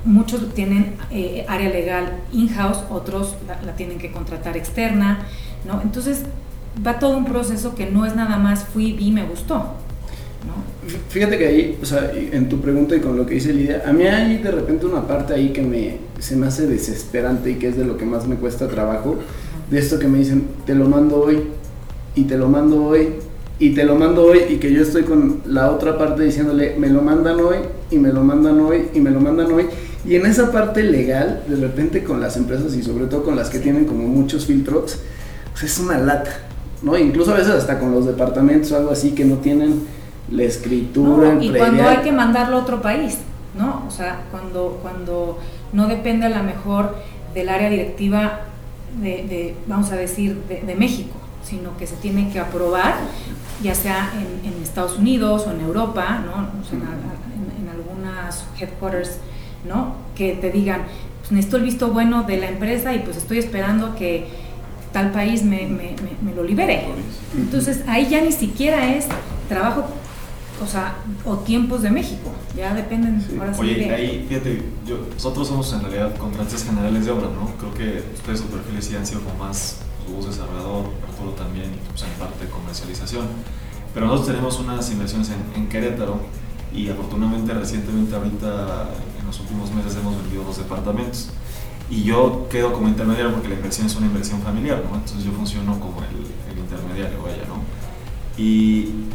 muchos 0.05 0.53
tienen 0.53 0.95
eh, 1.11 1.45
área 1.47 1.69
legal 1.69 2.13
in-house, 2.33 2.79
otros 2.89 3.35
la, 3.47 3.75
tienen 3.75 3.97
que 3.97 4.11
contratar 4.11 4.57
externa, 4.57 5.19
¿no? 5.65 5.81
Entonces, 5.81 6.23
va 6.85 6.99
todo 6.99 7.17
un 7.17 7.25
proceso 7.25 7.75
que 7.75 7.89
no 7.89 8.05
es 8.05 8.15
nada 8.15 8.37
más 8.37 8.65
fui, 8.65 8.93
vi, 8.93 9.11
me 9.11 9.23
gustó, 9.25 9.57
¿no? 9.57 10.71
Fíjate 11.09 11.37
que 11.37 11.47
ahí, 11.47 11.79
o 11.81 11.85
sea, 11.85 12.11
en 12.13 12.49
tu 12.49 12.59
pregunta 12.59 12.95
y 12.95 12.99
con 12.99 13.15
lo 13.15 13.25
que 13.25 13.35
dice 13.35 13.53
Lidia, 13.53 13.83
a 13.85 13.93
mí 13.93 14.03
hay 14.03 14.37
de 14.37 14.51
repente 14.51 14.85
una 14.85 15.07
parte 15.07 15.33
ahí 15.33 15.49
que 15.49 15.61
me, 15.61 15.97
se 16.19 16.35
me 16.35 16.47
hace 16.47 16.65
desesperante 16.65 17.51
y 17.51 17.55
que 17.55 17.67
es 17.67 17.77
de 17.77 17.85
lo 17.85 17.97
que 17.97 18.05
más 18.05 18.27
me 18.27 18.35
cuesta 18.35 18.67
trabajo, 18.67 19.17
de 19.69 19.79
esto 19.79 19.99
que 19.99 20.07
me 20.07 20.17
dicen, 20.17 20.47
te 20.65 20.75
lo 20.75 20.89
mando 20.89 21.21
hoy, 21.21 21.43
y 22.15 22.23
te 22.23 22.37
lo 22.37 22.49
mando 22.49 22.83
hoy, 22.83 23.09
y 23.59 23.69
te 23.75 23.85
lo 23.85 23.95
mando 23.95 24.25
hoy, 24.25 24.39
y 24.49 24.55
que 24.57 24.73
yo 24.73 24.81
estoy 24.81 25.03
con 25.03 25.41
la 25.45 25.69
otra 25.71 25.97
parte 25.97 26.23
diciéndole, 26.23 26.75
me 26.77 26.89
lo 26.89 27.01
mandan 27.01 27.39
hoy, 27.39 27.57
y 27.91 27.97
me 27.97 28.11
lo 28.11 28.23
mandan 28.23 28.59
hoy, 28.59 28.87
y 28.93 28.99
me 28.99 29.11
lo 29.11 29.19
mandan 29.19 29.51
hoy, 29.51 29.67
y 30.05 30.15
en 30.15 30.25
esa 30.25 30.51
parte 30.51 30.83
legal, 30.83 31.43
de 31.47 31.55
repente 31.57 32.03
con 32.03 32.19
las 32.21 32.37
empresas 32.37 32.73
y 32.75 32.83
sobre 32.83 33.05
todo 33.05 33.23
con 33.23 33.35
las 33.35 33.49
que 33.49 33.59
tienen 33.59 33.85
como 33.85 34.07
muchos 34.07 34.45
filtros, 34.45 34.97
pues 35.51 35.63
es 35.63 35.79
una 35.79 35.97
lata, 35.97 36.31
¿no? 36.81 36.97
Incluso 36.97 37.31
a 37.33 37.37
veces 37.37 37.53
hasta 37.53 37.79
con 37.79 37.91
los 37.91 38.05
departamentos 38.05 38.71
o 38.71 38.77
algo 38.77 38.91
así 38.91 39.11
que 39.11 39.25
no 39.25 39.37
tienen 39.37 39.83
la 40.31 40.43
escritura, 40.43 41.33
No, 41.35 41.41
y 41.41 41.49
cuando 41.51 41.87
hay 41.87 41.97
que 41.97 42.11
mandarlo 42.11 42.57
a 42.57 42.61
otro 42.61 42.81
país, 42.81 43.17
¿no? 43.57 43.83
O 43.87 43.91
sea, 43.91 44.21
cuando, 44.31 44.79
cuando 44.81 45.37
no 45.73 45.87
depende 45.87 46.25
a 46.25 46.29
lo 46.29 46.43
mejor 46.43 46.95
del 47.33 47.49
área 47.49 47.69
directiva 47.69 48.41
de, 49.01 49.09
de, 49.27 49.55
vamos 49.67 49.91
a 49.91 49.95
decir, 49.97 50.41
de, 50.49 50.61
de 50.61 50.75
México, 50.75 51.15
sino 51.43 51.77
que 51.77 51.85
se 51.87 51.95
tiene 51.97 52.29
que 52.31 52.39
aprobar, 52.39 52.95
ya 53.61 53.75
sea 53.75 54.11
en, 54.15 54.51
en 54.53 54.61
Estados 54.63 54.97
Unidos 54.97 55.45
o 55.47 55.51
en 55.51 55.61
Europa, 55.61 56.21
¿no? 56.25 56.31
O 56.61 56.63
sea, 56.67 56.77
en, 56.77 56.81
en- 56.83 57.63
en 57.63 57.69
algunas 57.69 58.45
headquarters, 58.59 59.17
¿no? 59.65 59.95
Que 60.15 60.33
te 60.33 60.51
digan, 60.51 60.83
pues 61.19 61.31
necesito 61.31 61.57
el 61.57 61.63
visto 61.63 61.87
bueno 61.91 62.23
de 62.23 62.37
la 62.37 62.49
empresa 62.49 62.93
y 62.93 62.99
pues 62.99 63.17
estoy 63.17 63.39
esperando 63.39 63.95
que 63.95 64.27
tal 64.93 65.11
país 65.11 65.43
me, 65.43 65.67
me- 65.67 65.95
me- 66.03 66.17
me 66.31 66.35
lo 66.35 66.43
libere. 66.43 66.85
Entonces 67.37 67.81
ahí 67.87 68.07
ya 68.09 68.21
ni 68.21 68.31
siquiera 68.31 68.93
es 68.95 69.05
trabajo, 69.47 69.85
o 70.63 70.67
sea, 70.67 70.95
o 71.25 71.37
tiempos 71.37 71.81
de 71.81 71.89
México, 71.89 72.29
ya 72.55 72.73
dependen 72.73 73.21
Sí. 73.21 73.37
ahora 73.39 73.53
sí 73.53 73.61
Oye, 73.61 73.75
de- 73.75 73.89
ahí, 73.95 74.25
fíjate, 74.27 74.61
yo, 74.85 74.97
nosotros 75.13 75.47
somos 75.47 75.71
en 75.73 75.81
realidad 75.81 76.15
contratistas 76.17 76.65
generales 76.65 77.05
de 77.05 77.11
obra, 77.11 77.27
¿no? 77.33 77.49
Creo 77.57 77.73
que 77.73 78.03
ustedes, 78.15 78.39
sus 78.39 78.49
perfiles 78.49 78.85
sí 78.85 78.95
han 78.95 79.05
sido 79.05 79.21
como 79.21 79.35
más 79.45 79.77
voz 80.13 80.25
desarrollador, 80.27 80.85
Arturo 81.07 81.31
también, 81.37 81.65
y 81.67 81.89
pues 81.89 82.03
en 82.03 82.09
parte 82.19 82.45
comercialización. 82.47 83.27
Pero 83.93 84.05
nosotros 84.07 84.27
tenemos 84.35 84.59
unas 84.59 84.91
inversiones 84.91 85.29
en, 85.29 85.61
en 85.63 85.69
Querétaro 85.69 86.19
y 86.75 86.89
afortunadamente 86.89 87.53
recientemente 87.53 88.15
ahorita 88.15 88.89
los 89.31 89.39
últimos 89.39 89.71
meses 89.73 89.95
hemos 89.95 90.17
vendido 90.17 90.43
dos 90.43 90.57
departamentos. 90.57 91.29
Y 91.89 92.03
yo 92.03 92.47
quedo 92.49 92.73
como 92.73 92.89
intermediario 92.89 93.31
porque 93.31 93.47
la 93.47 93.55
inversión 93.55 93.87
es 93.87 93.95
una 93.95 94.07
inversión 94.07 94.41
familiar. 94.41 94.83
Entonces 94.83 95.23
yo 95.23 95.31
funciono 95.31 95.79
como 95.79 96.01
el, 96.01 96.51
el 96.51 96.59
intermediario, 96.59 97.23
vaya, 97.23 97.45
¿no? 97.47 97.61
Y, 98.37 99.07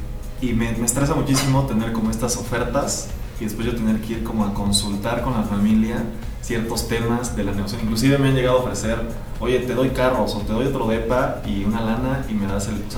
me, 0.55 0.71
estresa 0.71 1.15
muchísimo 1.15 1.67
tener 1.67 1.93
como 1.93 2.11
estas 2.11 2.37
ofertas 2.37 3.09
y 3.41 3.45
después 3.45 3.67
yo 3.67 3.75
tener 3.75 4.01
que 4.01 4.15
ir 4.15 4.25
como 4.25 4.45
a 4.45 4.55
consultar 4.55 5.23
con 5.23 5.35
la 5.35 5.43
familia 5.43 6.03
ciertos 6.41 6.89
temas 6.89 7.37
de 7.37 7.45
la 7.45 7.53
negociación. 7.53 7.83
Inclusive 7.89 8.19
me 8.19 8.29
han 8.29 8.35
llegado 8.35 8.59
a 8.59 8.63
ofrecer, 8.63 8.99
oye, 9.41 9.59
te 9.61 9.75
doy 9.75 9.91
carros 9.91 10.35
o 10.35 10.41
te 10.41 10.53
doy 10.53 10.67
otro 10.67 10.87
depa 10.87 11.43
y 11.47 11.65
una 11.65 11.81
lana 11.83 12.25
y 12.29 12.35
me 12.35 12.47
das 12.47 12.69
el... 12.69 12.77
O 12.77 12.91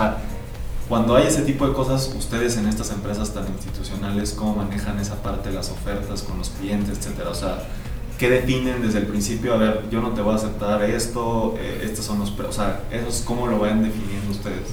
cuando 0.89 1.17
hay 1.17 1.27
ese 1.27 1.43
tipo 1.43 1.67
de 1.67 1.75
cosas, 1.75 2.13
ustedes 2.17 2.57
en 2.57 2.67
estas 2.67 2.91
empresas 2.91 3.33
tan 3.35 3.47
institucionales, 3.47 4.33
¿cómo 4.33 4.57
manejan 4.57 4.99
esa 4.99 5.17
parte 5.17 5.51
de 5.51 5.55
las 5.57 5.71
ofertas 5.71 6.23
con 6.23 6.39
los 6.39 6.51
clientes, 6.51 6.99
etcétera? 6.99 7.31
O 7.31 7.35
sea, 7.35 7.59
¿qué 8.19 8.31
definen 8.31 8.81
desde 8.83 9.01
el 9.01 9.07
principio? 9.07 9.55
A 9.55 9.59
ver, 9.59 9.85
yo 9.91 10.01
no 10.01 10.11
te 10.11 10.23
voy 10.23 10.33
a 10.33 10.37
aceptar 10.37 10.83
esto, 10.85 11.55
eh, 11.59 11.83
estos 11.85 12.05
son 12.05 12.21
los... 12.21 12.31
O 12.39 12.53
sea, 12.53 12.81
eso 12.91 13.09
es 13.09 13.23
cómo 13.27 13.47
lo 13.47 13.59
vayan 13.59 13.83
definiendo 13.83 14.31
ustedes. 14.31 14.69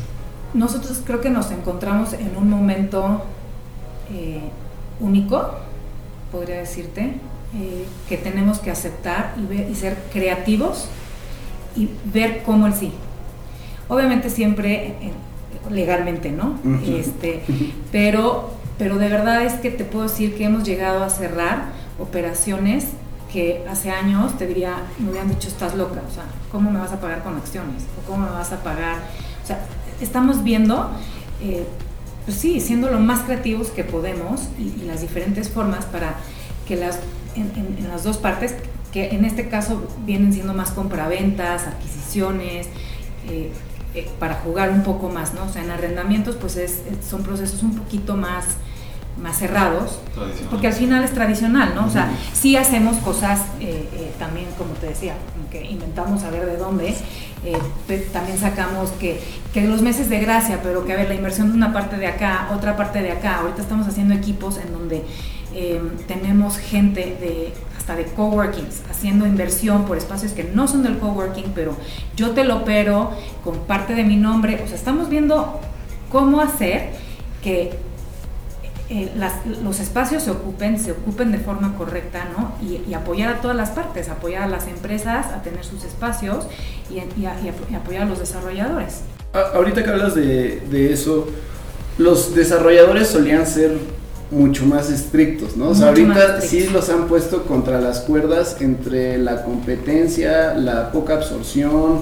Nosotros 0.54 1.01
creo 1.06 1.19
que 1.19 1.30
nos 1.30 1.51
encontramos 1.51 2.13
en 2.13 2.36
un 2.38 2.49
momento 2.49 3.23
eh, 4.10 4.39
único, 5.01 5.51
podría 6.32 6.58
decirte, 6.60 7.15
eh, 7.56 7.86
que 8.08 8.17
tenemos 8.17 8.60
que 8.60 8.71
aceptar 8.71 9.34
y, 9.38 9.45
ver- 9.45 9.69
y 9.69 9.75
ser 9.75 9.97
creativos 10.13 10.88
y 11.75 11.89
ver 12.06 12.43
cómo 12.43 12.67
el 12.67 12.73
sí. 12.73 12.93
Obviamente 13.89 14.30
siempre 14.30 14.95
legalmente, 15.70 16.32
¿no? 16.32 16.60
Este, 17.00 17.41
pero, 17.91 18.52
pero 18.78 18.98
de 18.98 19.10
verdad 19.10 19.44
es 19.44 19.54
que 19.54 19.72
te 19.72 19.84
puedo 19.86 20.08
decir 20.08 20.36
que 20.36 20.46
hemos 20.46 20.63
llegado 20.63 21.04
a 21.04 21.10
cerrar 21.10 21.65
operaciones 22.00 22.86
que 23.32 23.65
hace 23.70 23.91
años 23.91 24.38
te 24.38 24.48
diría, 24.48 24.78
me 25.00 25.10
hubieran 25.10 25.28
dicho, 25.30 25.48
estás 25.50 25.76
loca, 25.76 26.02
o 26.10 26.13
sea, 26.13 26.24
¿cómo 26.52 26.72
me 26.72 26.80
vas 26.80 26.91
a 26.94 27.00
pagar 27.02 27.22
con 27.24 27.36
acciones? 27.36 27.84
¿O 28.02 28.10
cómo 28.10 28.26
me 28.26 28.32
vas 28.32 28.52
a 28.54 28.63
pagar? 28.63 28.98
O 29.44 29.48
sea, 29.48 29.60
estamos 30.02 30.44
viendo, 30.44 30.89
eh, 31.41 31.65
pues 32.26 32.38
sí, 32.38 32.62
siendo 32.62 32.89
lo 32.89 33.00
más 33.00 33.22
creativos 33.22 33.70
que 33.70 33.84
podemos 33.84 34.44
y, 34.58 34.82
y 34.82 34.86
las 34.88 35.02
diferentes 35.02 35.50
formas 35.50 35.86
para 35.86 36.15
que 36.68 36.76
las, 36.78 37.00
en, 37.36 37.52
en- 37.58 37.78
en 37.84 37.88
las 37.89 38.04
dos 38.06 38.18
partes, 38.18 38.56
que 38.94 39.10
en 39.10 39.26
este 39.26 39.50
caso 39.50 39.86
vienen 40.06 40.32
siendo 40.32 40.54
más 40.54 40.72
compraventas, 40.72 41.68
adquisiciones, 41.68 42.68
eh, 43.30 43.52
eh, 43.95 44.08
para 44.19 44.36
jugar 44.36 44.69
un 44.69 44.84
poco 44.84 45.10
más, 45.10 45.34
¿no? 45.34 45.45
O 45.45 45.49
sea, 45.49 45.63
en 45.63 45.71
arrendamientos 45.71 46.36
pues 46.36 46.58
es, 46.58 46.81
son 47.08 47.23
procesos 47.23 47.63
un 47.63 47.75
poquito 47.75 48.15
más, 48.15 48.45
más 49.21 49.38
cerrados, 49.38 49.99
porque 50.49 50.67
al 50.67 50.73
final 50.73 51.03
es 51.03 51.12
tradicional, 51.13 51.73
¿no? 51.73 51.86
O 51.86 51.89
sea, 51.89 52.12
sí 52.34 52.58
hacemos 52.58 52.97
cosas 52.97 53.39
eh, 53.62 53.88
eh, 53.93 54.12
también, 54.19 54.47
como 54.58 54.73
te 54.73 54.88
decía, 54.88 55.15
que 55.49 55.63
inventamos 55.63 56.23
a 56.23 56.29
ver 56.31 56.45
de 56.45 56.58
dónde. 56.58 56.93
eh, 57.45 58.10
también 58.12 58.38
sacamos 58.38 58.89
que, 58.99 59.21
que 59.53 59.62
los 59.62 59.81
meses 59.81 60.10
de 60.10 60.19
gracia, 60.19 60.60
pero 60.63 60.86
que 60.86 60.93
a 60.93 60.97
ver, 60.97 61.08
la 61.08 61.15
inversión 61.15 61.49
de 61.49 61.55
una 61.55 61.71
parte 61.71 61.97
de 61.97 62.08
acá, 62.08 62.49
otra 62.53 62.75
parte 62.75 63.01
de 63.01 63.12
acá. 63.12 63.38
Ahorita 63.38 63.62
estamos 63.62 63.88
haciendo 63.88 64.13
equipos 64.13 64.58
en 64.58 64.73
donde 64.73 65.03
eh, 65.58 65.82
tenemos 66.06 66.58
gente 66.58 67.18
de 67.20 67.54
hasta 67.78 67.96
de 67.96 68.04
coworkings 68.04 68.82
haciendo 68.91 69.26
inversión 69.26 69.86
por 69.86 69.98
espacios 69.98 70.34
que 70.34 70.44
no 70.44 70.68
son 70.68 70.84
del 70.84 70.98
coworking, 70.98 71.54
pero 71.56 71.78
yo 72.18 72.32
te 72.32 72.44
lo 72.44 72.58
opero 72.58 73.12
con 73.41 73.60
parte 73.60 73.96
de 73.96 74.04
mi 74.04 74.18
nombre. 74.18 74.62
O 74.62 74.68
sea, 74.68 74.76
estamos 74.76 75.08
viendo 75.08 75.62
cómo 76.12 76.41
hacer 76.41 76.89
que 77.41 77.72
eh, 78.89 79.12
los 79.63 79.80
espacios 79.80 80.24
se 80.24 80.32
ocupen, 80.32 80.78
se 80.78 80.91
ocupen 80.91 81.32
de 81.32 81.38
forma 81.38 81.78
correcta, 81.78 82.28
¿no? 82.38 82.52
Y, 82.62 82.94
apoyar 82.94 83.36
a 83.36 83.41
todas 83.41 83.56
las 83.56 83.70
partes, 83.70 84.10
apoyar 84.10 84.44
a 84.44 84.48
las 84.48 84.68
empresas 84.68 85.28
a 85.28 85.41
tener 85.41 85.63
sus 85.63 85.86
espacios 85.86 86.48
y, 86.89 87.00
apoyar 87.76 88.02
a 88.02 88.06
los 88.06 88.20
desarrolladores. 88.20 89.04
Ahorita 89.54 89.84
que 89.84 89.89
hablas 89.89 90.15
de 90.15 90.91
eso, 90.91 91.28
los 91.98 92.36
desarrolladores 92.36 93.08
solían 93.08 93.48
ser 93.48 93.78
mucho 94.31 94.65
más 94.65 94.89
estrictos, 94.89 95.55
¿no? 95.55 95.69
O 95.69 95.75
sea, 95.75 95.89
ahorita 95.89 96.41
sí 96.41 96.67
los 96.71 96.89
han 96.89 97.07
puesto 97.07 97.43
contra 97.43 97.79
las 97.79 98.01
cuerdas 98.01 98.57
entre 98.59 99.17
la 99.17 99.43
competencia, 99.43 100.53
la 100.55 100.91
poca 100.91 101.13
absorción, 101.15 102.01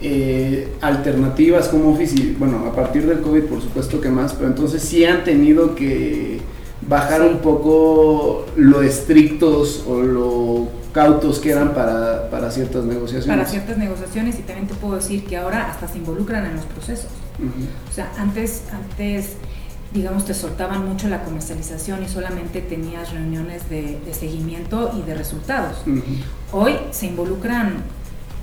eh, 0.00 0.68
alternativas 0.80 1.68
como 1.68 1.92
Office 1.92 2.16
y, 2.16 2.36
bueno, 2.38 2.66
a 2.66 2.74
partir 2.74 3.06
del 3.06 3.20
COVID 3.20 3.44
por 3.44 3.62
supuesto 3.62 4.00
que 4.00 4.08
más, 4.10 4.32
pero 4.32 4.48
entonces 4.48 4.82
sí 4.82 5.04
han 5.04 5.22
tenido 5.22 5.76
que 5.76 6.40
bajar 6.88 7.20
Sí. 7.20 7.28
un 7.28 7.38
poco 7.38 8.46
lo 8.56 8.82
estrictos 8.82 9.84
o 9.86 10.02
lo 10.02 10.68
cautos 10.92 11.38
que 11.38 11.52
eran 11.52 11.72
para, 11.72 12.28
para 12.28 12.50
ciertas 12.50 12.84
negociaciones. 12.84 13.38
Para 13.38 13.48
ciertas 13.48 13.78
negociaciones 13.78 14.38
y 14.38 14.42
también 14.42 14.66
te 14.66 14.74
puedo 14.74 14.96
decir 14.96 15.24
que 15.24 15.36
ahora 15.36 15.70
hasta 15.70 15.86
se 15.88 15.98
involucran 15.98 16.44
en 16.44 16.56
los 16.56 16.64
procesos. 16.66 17.06
O 17.90 17.94
sea, 17.94 18.12
antes, 18.18 18.64
antes 18.72 19.36
digamos, 19.92 20.24
te 20.24 20.34
soltaban 20.34 20.88
mucho 20.88 21.08
la 21.08 21.22
comercialización 21.22 22.02
y 22.02 22.08
solamente 22.08 22.60
tenías 22.62 23.12
reuniones 23.12 23.68
de, 23.68 23.98
de 24.04 24.14
seguimiento 24.14 24.92
y 24.98 25.02
de 25.06 25.14
resultados. 25.14 25.78
Hoy 26.52 26.74
se 26.92 27.06
involucran, 27.06 27.74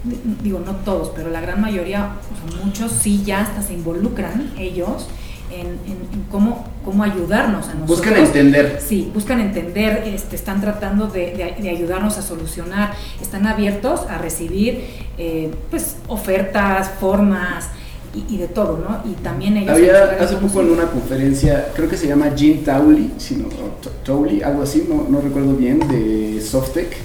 di- 0.04 0.20
digo, 0.44 0.60
no 0.60 0.76
todos, 0.78 1.12
pero 1.16 1.30
la 1.30 1.42
gran 1.42 1.60
mayoría, 1.62 2.12
o 2.46 2.52
sea, 2.52 2.64
muchos 2.66 2.92
sí 2.92 3.24
ya 3.26 3.42
hasta 3.42 3.62
se 3.64 3.74
involucran 3.74 4.54
ellos 4.60 5.08
en, 5.52 5.66
en- 5.68 6.08
en 6.14 6.24
cómo, 6.32 6.68
cómo 6.86 7.04
ayudarnos 7.04 7.68
a 7.70 7.74
nosotros. 7.74 7.98
Buscan 7.98 8.18
entender. 8.18 8.80
Sí, 8.86 9.10
buscan 9.12 9.40
entender, 9.42 10.04
este, 10.06 10.36
están 10.36 10.62
tratando 10.62 11.08
de, 11.08 11.34
de- 11.36 11.56
de 11.64 11.70
ayudarnos 11.70 12.18
a 12.20 12.22
solucionar, 12.22 12.92
están 13.20 13.48
abiertos 13.48 14.02
a 14.08 14.20
recibir 14.20 14.84
eh, 15.18 15.52
pues, 15.72 15.98
ofertas, 16.08 16.92
formas 17.00 17.70
y, 18.14 18.36
y 18.36 18.38
de 18.38 18.48
todo, 18.48 18.78
¿no? 18.78 19.10
Y 19.10 19.14
también 19.16 19.58
ellos... 19.58 19.76
Había 19.76 20.18
hace 20.20 20.36
poco 20.38 20.62
en 20.62 20.72
una 20.72 20.86
conferencia, 20.86 21.70
creo 21.76 21.90
que 21.90 21.98
se 21.98 22.08
llama 22.08 22.34
Jean 22.36 22.60
Towley, 22.64 23.14
si 23.18 23.36
no, 23.36 23.48
o 23.48 23.82
T- 23.82 23.90
Towley, 24.04 24.42
algo 24.42 24.64
así, 24.64 24.88
no, 24.90 25.06
no 25.10 25.22
recuerdo 25.22 25.54
bien, 25.54 25.80
de 25.88 26.42
Softec, 26.42 26.96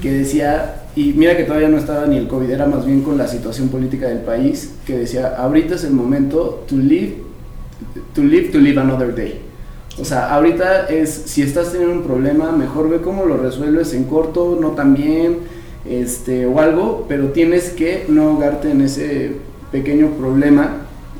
que 0.00 0.12
decía, 0.12 0.82
y 0.96 1.12
mira 1.12 1.36
que 1.36 1.44
todavía 1.44 1.68
no 1.68 1.78
estaba 1.78 2.06
ni 2.06 2.16
el 2.16 2.28
COVID, 2.28 2.50
era 2.50 2.66
más 2.66 2.84
bien 2.86 3.02
con 3.02 3.18
la 3.18 3.26
situación 3.26 3.68
política 3.68 4.08
del 4.08 4.18
país, 4.18 4.72
que 4.86 4.98
decía, 4.98 5.34
ahorita 5.36 5.74
es 5.74 5.84
el 5.84 5.92
momento 5.92 6.64
to 6.68 6.76
live, 6.76 7.16
to 8.14 8.22
live, 8.22 8.48
to 8.48 8.58
live 8.58 8.80
another 8.80 9.14
day. 9.14 9.40
O 10.00 10.04
sea, 10.04 10.34
ahorita 10.34 10.86
es, 10.86 11.10
si 11.10 11.42
estás 11.42 11.70
teniendo 11.70 11.94
un 11.94 12.02
problema, 12.02 12.50
mejor 12.50 12.90
ve 12.90 13.00
cómo 13.00 13.26
lo 13.26 13.36
resuelves 13.36 13.94
en 13.94 14.04
corto, 14.04 14.58
no 14.60 14.70
tan 14.70 14.94
bien, 14.94 15.38
este, 15.88 16.46
o 16.46 16.58
algo, 16.58 17.04
pero 17.08 17.28
tienes 17.28 17.70
que 17.70 18.04
no 18.08 18.30
ahogarte 18.30 18.70
en 18.70 18.80
ese 18.80 19.36
pequeño 19.74 20.10
problema, 20.20 20.64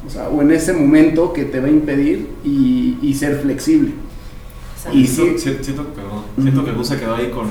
o 0.06 0.10
sea, 0.10 0.28
o 0.28 0.40
en 0.42 0.52
ese 0.52 0.72
momento 0.72 1.32
que 1.32 1.44
te 1.44 1.58
va 1.60 1.66
a 1.66 1.70
impedir 1.70 2.28
y, 2.44 2.98
y 3.02 3.14
ser 3.14 3.40
flexible. 3.40 3.92
Exacto. 4.76 4.96
y 4.98 5.06
siento, 5.06 5.38
sí. 5.40 5.54
si- 5.58 5.64
siento- 5.64 5.84
perdón, 5.98 6.22
siento 6.40 6.64
que 6.64 6.72
Gus 6.72 6.86
se 6.88 6.98
quedó 7.00 7.14
ahí 7.16 7.30
con, 7.30 7.46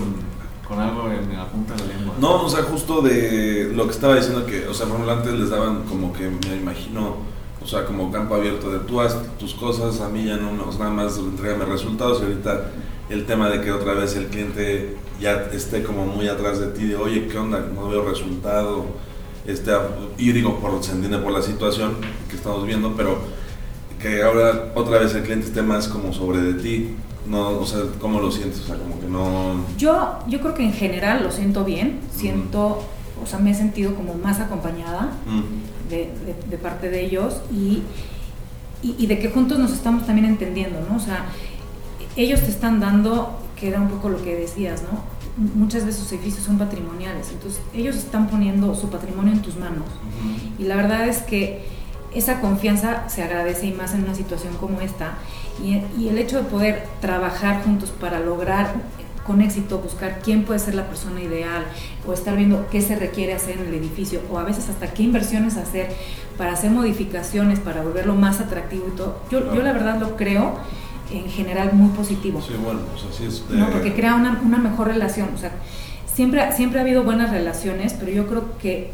con 0.68 0.80
algo 0.80 1.10
en 1.12 1.36
la 1.38 1.48
punta 1.50 1.74
de 1.76 1.82
la 1.82 1.88
lengua. 1.98 2.16
No, 2.22 2.44
o 2.46 2.50
sea, 2.50 2.64
justo 2.64 3.02
de 3.02 3.72
lo 3.76 3.86
que 3.86 3.92
estaba 3.92 4.16
diciendo 4.16 4.46
que, 4.46 4.66
o 4.68 4.74
sea, 4.74 4.86
por 4.86 4.96
ejemplo, 4.96 5.14
antes 5.20 5.34
les 5.34 5.50
daban 5.50 5.84
como 5.90 6.14
que, 6.14 6.30
me 6.48 6.56
imagino, 6.56 7.18
o 7.62 7.68
sea, 7.68 7.86
como 7.86 8.12
campo 8.12 8.36
abierto 8.36 8.72
de 8.72 8.80
tú 8.80 9.02
haz 9.02 9.18
tus 9.40 9.54
cosas, 9.56 10.00
a 10.02 10.08
mí 10.10 10.24
ya 10.26 10.38
no, 10.38 10.52
o 10.68 10.72
sea, 10.72 10.86
nada 10.86 10.92
más 10.92 11.18
entrégame 11.18 11.66
resultados 11.66 12.20
y 12.22 12.26
ahorita 12.26 12.72
el 13.10 13.26
tema 13.26 13.50
de 13.50 13.62
que 13.62 13.72
otra 13.72 13.94
vez 13.94 14.16
el 14.16 14.28
cliente 14.28 14.96
ya 15.20 15.50
esté 15.54 15.84
como 15.84 16.06
muy 16.06 16.28
atrás 16.28 16.60
de 16.60 16.68
ti, 16.68 16.86
de 16.86 16.96
oye, 16.96 17.28
¿qué 17.28 17.38
onda? 17.38 17.60
No 17.76 17.90
veo 17.90 18.08
resultado. 18.08 18.86
Este, 19.46 19.72
y 20.18 20.32
digo, 20.32 20.60
por, 20.60 20.84
se 20.84 20.94
entiende 20.94 21.18
por 21.18 21.32
la 21.34 21.42
situación 21.42 21.96
que 22.30 22.36
estamos 22.36 22.66
viendo, 22.66 22.96
pero 22.96 23.18
que 24.02 24.24
ahora 24.24 24.72
otra 24.76 25.00
vez 25.00 25.14
el 25.16 25.24
cliente 25.24 25.48
esté 25.48 25.62
más 25.62 25.88
como 25.88 26.14
sobre 26.14 26.40
de 26.40 26.54
ti. 26.56 26.96
No, 27.28 27.50
o 27.60 27.66
sea, 27.66 27.80
¿cómo 28.00 28.20
lo 28.20 28.30
sientes? 28.32 28.60
O 28.62 28.66
sea, 28.66 28.76
como 28.76 29.00
que 29.00 29.08
no... 29.08 29.66
Yo, 29.78 30.20
yo 30.28 30.40
creo 30.42 30.54
que 30.54 30.64
en 30.64 30.74
general 30.74 31.24
lo 31.24 31.32
siento 31.32 31.64
bien, 31.64 32.00
siento, 32.14 32.84
o 33.22 33.26
sea, 33.26 33.40
me 33.40 33.52
he 33.52 33.54
sentido 33.54 33.96
como 33.96 34.14
más 34.16 34.40
acompañada 34.42 35.12
Mm. 35.26 35.90
de, 35.90 35.98
de- 35.98 36.36
de 36.50 36.58
parte 36.58 36.90
de 36.90 37.06
ellos 37.06 37.36
y, 37.50 37.82
y- 38.82 38.96
y 38.98 39.08
de 39.08 39.20
que 39.20 39.30
juntos 39.30 39.58
nos 39.58 39.72
estamos 39.72 40.06
también 40.06 40.26
entendiendo, 40.28 40.80
¿no? 40.90 40.98
O 40.98 41.00
sea, 41.00 41.26
ellos 42.18 42.42
te 42.42 42.50
están 42.50 42.82
dando, 42.82 43.40
que 43.58 43.70
era 43.70 43.80
un 43.80 43.88
poco 43.88 44.10
lo 44.10 44.22
que 44.22 44.36
decías, 44.36 44.84
¿no? 44.84 45.02
Muchas 45.38 45.86
veces 45.86 46.02
sus 46.02 46.12
edificios 46.12 46.44
son 46.44 46.58
patrimoniales, 46.60 47.30
entonces 47.32 47.62
ellos 47.74 47.96
están 47.96 48.28
poniendo 48.28 48.76
su 48.76 48.90
patrimonio 48.90 49.34
en 49.34 49.42
tus 49.42 49.58
manos. 49.58 49.88
Y 50.60 50.64
la 50.64 50.76
verdad 50.76 51.08
es 51.08 51.24
que 51.24 51.66
esa 52.14 52.40
confianza 52.40 53.10
se 53.10 53.24
agradece 53.24 53.66
y 53.66 53.74
más 53.74 53.94
en 53.96 54.04
una 54.04 54.14
situación 54.14 54.54
como 54.60 54.82
esta. 54.82 55.14
Y, 55.64 55.82
y 56.00 56.10
el 56.10 56.18
hecho 56.18 56.38
de 56.38 56.44
poder 56.44 56.88
trabajar 57.02 57.64
juntos 57.64 57.92
para 57.92 58.20
lograr 58.20 58.74
con 59.26 59.42
éxito 59.42 59.80
buscar 59.80 60.20
quién 60.24 60.44
puede 60.44 60.60
ser 60.60 60.76
la 60.76 60.86
persona 60.88 61.22
ideal 61.22 61.64
o 62.06 62.14
estar 62.14 62.36
viendo 62.36 62.68
qué 62.70 62.82
se 62.82 62.96
requiere 62.96 63.34
hacer 63.34 63.58
en 63.58 63.68
el 63.68 63.74
edificio 63.74 64.22
o 64.32 64.38
a 64.38 64.44
veces 64.44 64.70
hasta 64.70 64.88
qué 64.94 65.04
inversiones 65.04 65.58
hacer 65.58 65.96
para 66.38 66.54
hacer 66.54 66.72
modificaciones, 66.72 67.60
para 67.60 67.82
volverlo 67.82 68.16
más 68.16 68.40
atractivo 68.40 68.86
y 68.94 68.98
todo. 68.98 69.20
Yo, 69.32 69.54
yo 69.54 69.62
la 69.62 69.72
verdad 69.72 70.00
lo 70.00 70.16
creo 70.16 70.58
en 71.12 71.30
general 71.30 71.72
muy 71.74 71.90
positivo. 71.90 72.42
Sí, 72.42 72.54
bueno, 72.64 72.80
o 72.96 72.98
sea, 72.98 73.10
sí 73.12 73.26
es 73.26 73.48
de- 73.50 73.56
No, 73.58 73.70
porque 73.70 73.94
crea 73.94 74.16
una, 74.16 74.42
una 74.46 74.58
mejor 74.58 74.88
relación. 74.88 75.30
O 75.36 75.38
sea, 75.38 75.52
siempre, 76.12 76.52
siempre 76.56 76.80
ha 76.80 76.82
habido 76.84 77.04
buenas 77.04 77.32
relaciones, 77.32 77.94
pero 78.00 78.12
yo 78.12 78.26
creo 78.28 78.44
que, 78.62 78.90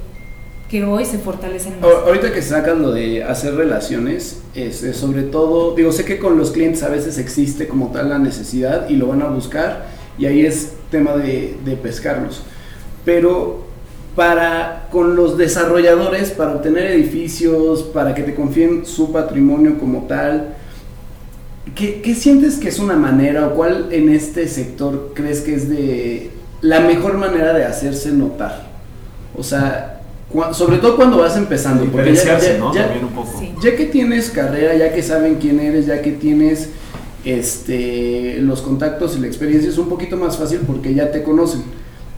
que 0.70 0.84
hoy 0.84 1.06
se 1.06 1.18
fortalecen 1.18 1.80
más. 1.80 1.90
Ahor- 1.90 2.04
Ahorita 2.08 2.32
que 2.34 2.42
sacan 2.42 2.82
lo 2.82 2.92
de 2.92 3.24
hacer 3.24 3.56
relaciones, 3.56 4.42
este, 4.56 4.94
sobre 4.94 5.24
todo, 5.24 5.76
digo, 5.76 5.92
sé 5.92 6.06
que 6.06 6.20
con 6.20 6.38
los 6.38 6.52
clientes 6.52 6.84
a 6.84 6.90
veces 6.90 7.18
existe 7.18 7.68
como 7.68 7.88
tal 7.92 8.10
la 8.10 8.20
necesidad 8.20 8.90
y 8.90 8.96
lo 8.96 9.08
van 9.08 9.22
a 9.22 9.28
buscar 9.28 9.88
y 10.18 10.26
ahí 10.26 10.46
es 10.46 10.74
tema 10.92 11.14
de, 11.16 11.58
de 11.64 11.76
pescarlos. 11.78 12.44
Pero 13.06 13.68
para 14.16 14.88
con 14.92 15.16
los 15.16 15.38
desarrolladores, 15.38 16.32
para 16.32 16.56
obtener 16.56 16.88
edificios, 16.88 17.84
para 17.84 18.14
que 18.14 18.24
te 18.24 18.36
confíen 18.36 18.86
su 18.86 19.12
patrimonio 19.14 19.78
como 19.80 20.04
tal, 20.08 20.56
¿qué, 21.76 22.02
qué 22.02 22.16
sientes 22.16 22.58
que 22.58 22.70
es 22.70 22.80
una 22.80 22.96
manera 22.96 23.48
o 23.48 23.54
cuál 23.56 23.88
en 23.92 24.10
este 24.10 24.48
sector 24.48 25.12
crees 25.14 25.42
que 25.42 25.56
es 25.56 25.70
de 25.70 26.32
la 26.62 26.80
mejor 26.82 27.18
manera 27.18 27.54
de 27.54 27.66
hacerse 27.66 28.12
notar? 28.12 28.68
O 29.38 29.44
sea, 29.44 30.02
cua- 30.34 30.54
sobre 30.54 30.78
todo 30.78 30.96
cuando 30.96 31.18
vas 31.20 31.38
empezando, 31.38 31.86
porque 31.86 32.14
ya, 32.16 32.40
ya- 32.40 32.58
¿no? 32.58 32.74
ya- 32.74 32.84
También 32.86 33.06
un 33.06 33.12
poco. 33.12 33.40
Sí. 33.40 33.54
ya 33.62 33.76
que 33.76 33.86
tienes 33.86 34.30
carrera, 34.30 34.76
ya 34.76 34.94
que 34.94 35.02
saben 35.04 35.36
quién 35.36 35.60
eres, 35.60 35.86
ya 35.86 36.02
que 36.02 36.12
tienes 36.12 36.70
este, 37.26 38.38
los 38.42 38.62
contactos 38.62 39.16
y 39.16 39.20
la 39.20 39.28
experiencia, 39.28 39.70
es 39.70 39.78
un 39.78 39.88
poquito 39.90 40.18
más 40.18 40.38
fácil 40.38 40.60
porque 40.66 40.94
ya 40.94 41.12
te 41.12 41.24
conocen. 41.24 41.62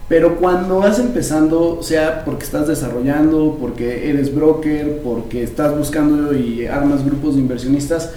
Pero 0.08 0.36
cuando 0.36 0.78
vas 0.78 0.98
empezando, 0.98 1.78
sea 1.82 2.24
porque 2.24 2.44
estás 2.44 2.66
desarrollando, 2.68 3.56
porque 3.60 4.10
eres 4.10 4.34
broker, 4.34 5.00
porque 5.02 5.42
estás 5.42 5.76
buscando 5.76 6.34
y 6.36 6.66
armas 6.66 7.04
grupos 7.04 7.34
de 7.36 7.40
inversionistas, 7.40 8.10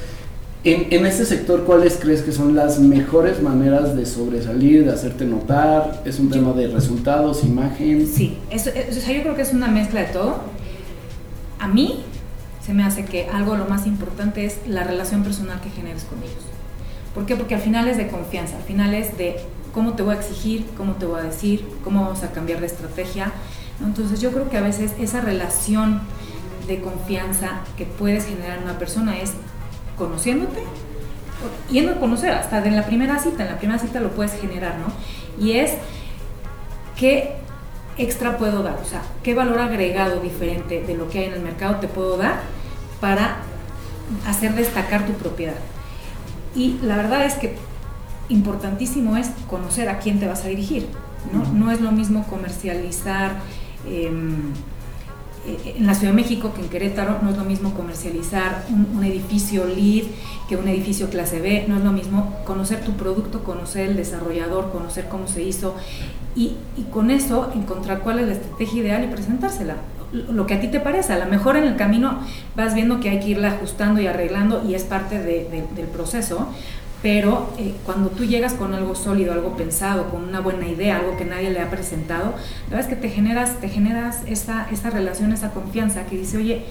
en, 0.66 0.88
en 0.92 1.06
este 1.06 1.26
sector, 1.26 1.64
¿cuáles 1.64 1.98
crees 2.02 2.22
que 2.24 2.32
son 2.32 2.56
las 2.56 2.80
mejores 2.80 3.42
maneras 3.42 3.96
de 3.96 4.06
sobresalir, 4.06 4.84
de 4.86 4.92
hacerte 4.92 5.26
notar? 5.26 6.02
¿Es 6.06 6.20
un 6.20 6.30
tema 6.30 6.54
de 6.54 6.68
resultados, 6.68 7.44
imagen? 7.44 8.08
Sí, 8.08 8.38
es- 8.50 8.68
o 8.68 8.72
sea, 9.00 9.14
yo 9.16 9.22
creo 9.22 9.36
que 9.36 9.44
es 9.44 9.54
una 9.54 9.68
mezcla 9.68 10.02
de 10.02 10.08
todo. 10.08 10.40
A 11.60 11.68
mí 11.68 12.04
se 12.66 12.74
me 12.74 12.84
hace 12.84 13.06
que 13.06 13.28
algo 13.30 13.56
lo 13.56 13.66
más 13.66 13.86
importante 13.86 14.46
es 14.46 14.58
la 14.68 14.84
relación 14.84 15.24
personal 15.24 15.62
que 15.62 15.70
generes 15.70 16.04
con 16.04 16.18
ellos. 16.20 16.44
¿Por 17.14 17.26
qué? 17.26 17.36
Porque 17.36 17.56
al 17.56 17.62
final 17.62 17.88
es 17.88 17.98
de 17.98 18.08
confianza, 18.08 18.58
al 18.58 18.64
final 18.64 18.94
es 18.94 19.18
de 19.18 19.36
cómo 19.74 19.94
te 19.94 20.02
voy 20.04 20.16
a 20.16 20.20
exigir, 20.20 20.66
cómo 20.76 20.94
te 20.94 21.06
voy 21.06 21.20
a 21.20 21.24
decir, 21.24 21.66
cómo 21.84 22.02
vamos 22.02 22.24
a 22.24 22.32
cambiar 22.32 22.60
de 22.60 22.66
estrategia. 22.66 23.32
Entonces 23.86 24.20
yo 24.20 24.32
creo 24.32 24.50
que 24.50 24.58
a 24.58 24.62
veces 24.62 24.92
esa 25.00 25.22
relación 25.22 26.02
de 26.68 26.82
confianza 26.82 27.62
que 27.78 27.86
puedes 27.86 28.26
generar 28.26 28.58
en 28.58 28.64
una 28.64 28.80
persona 28.80 29.20
es 29.20 29.32
conociéndote, 29.98 30.64
yendo 31.70 31.94
a 31.94 31.96
conocer, 32.00 32.32
hasta 32.32 32.66
en 32.66 32.76
la 32.76 32.86
primera 32.86 33.20
cita, 33.20 33.44
en 33.44 33.50
la 33.50 33.58
primera 33.58 33.80
cita 33.80 34.00
lo 34.00 34.12
puedes 34.12 34.34
generar, 34.40 34.76
¿no? 34.78 35.44
Y 35.44 35.54
es 35.54 35.74
qué 36.96 37.36
extra 37.98 38.38
puedo 38.38 38.64
dar, 38.64 38.78
o 38.82 38.86
sea, 38.86 39.02
qué 39.24 39.34
valor 39.34 39.60
agregado 39.60 40.20
diferente 40.20 40.82
de 40.82 40.96
lo 40.96 41.10
que 41.10 41.20
hay 41.20 41.26
en 41.26 41.34
el 41.34 41.42
mercado 41.42 41.76
te 41.76 41.88
puedo 41.88 42.18
dar 42.18 42.42
para 43.00 43.38
hacer 44.28 44.54
destacar 44.54 45.06
tu 45.06 45.14
propiedad. 45.14 45.56
Y 46.56 46.78
la 46.82 46.98
verdad 46.98 47.26
es 47.26 47.36
que 47.36 47.56
importantísimo 48.30 49.18
es 49.18 49.30
conocer 49.50 49.90
a 49.90 50.00
quién 50.00 50.20
te 50.20 50.28
vas 50.28 50.44
a 50.46 50.48
dirigir, 50.48 50.88
¿no? 51.32 51.52
No 51.54 51.72
es 51.72 51.82
lo 51.82 51.92
mismo 51.92 52.26
comercializar 52.28 53.36
em, 53.88 54.52
eh, 54.52 54.75
en 55.66 55.86
la 55.86 55.94
Ciudad 55.94 56.12
de 56.14 56.22
México 56.22 56.54
que 56.56 56.62
en 56.62 56.70
Querétaro, 56.70 57.20
no 57.22 57.30
es 57.30 57.38
lo 57.38 57.44
mismo 57.44 57.74
comercializar 57.74 58.66
un, 58.70 59.04
edificio 59.04 59.66
LEED 59.66 60.06
que 60.50 60.56
un 60.56 60.68
edificio 60.68 61.10
clase 61.10 61.40
B, 61.40 61.66
no 61.68 61.78
es 61.78 61.84
lo 61.84 61.92
mismo 61.92 62.34
conocer 62.46 62.82
tu 62.84 62.94
producto, 62.94 63.44
conocer 63.44 63.90
el 63.90 63.96
desarrollador, 63.96 64.72
conocer 64.72 65.08
cómo 65.10 65.28
se 65.28 65.44
hizo 65.44 65.76
y, 66.36 66.54
con 66.92 67.12
eso 67.12 67.52
encontrar 67.56 68.00
cuál 68.02 68.20
es 68.20 68.28
la 68.28 68.34
estrategia 68.34 68.82
ideal 68.82 69.04
y 69.04 69.08
presentársela. 69.08 69.76
Lo 70.12 70.46
que 70.46 70.54
a 70.54 70.62
ti 70.62 70.68
te 70.68 70.80
parece, 70.80 71.14
a 71.14 71.20
lo 71.20 71.26
mejor 71.30 71.58
en 71.58 71.66
el 71.66 71.76
camino 71.76 72.20
vas 72.56 72.74
viendo 72.74 73.00
que 73.00 73.10
hay 73.10 73.20
que 73.20 73.30
irla 73.30 73.50
ajustando 73.50 74.00
y 74.02 74.08
arreglando 74.08 74.64
y 74.68 74.74
es 74.76 74.84
parte 74.84 75.20
de- 75.20 75.46
de- 75.50 75.66
del 75.76 75.88
proceso, 75.88 76.48
pero 77.06 77.54
eh, 77.60 77.76
cuando 77.86 78.10
tú 78.10 78.26
llegas 78.26 78.54
con 78.54 78.74
algo 78.74 78.96
sólido, 78.96 79.32
algo 79.32 79.56
pensado, 79.56 80.10
con 80.10 80.24
una 80.24 80.40
buena 80.40 80.68
idea, 80.68 80.98
algo 80.98 81.16
que 81.16 81.24
nadie 81.24 81.52
le 81.52 81.62
ha 81.62 81.70
presentado, 81.70 82.34
la 82.64 82.78
verdad 82.78 82.80
es 82.80 82.88
que 82.88 82.96
te 83.00 83.10
generas, 83.14 83.60
te 83.62 83.70
generas 83.70 84.22
esa, 84.26 84.68
esa 84.72 84.90
relación, 84.90 85.32
esa 85.32 85.52
confianza 85.52 86.08
que 86.08 86.18
dice, 86.18 86.38
oye, 86.38 86.66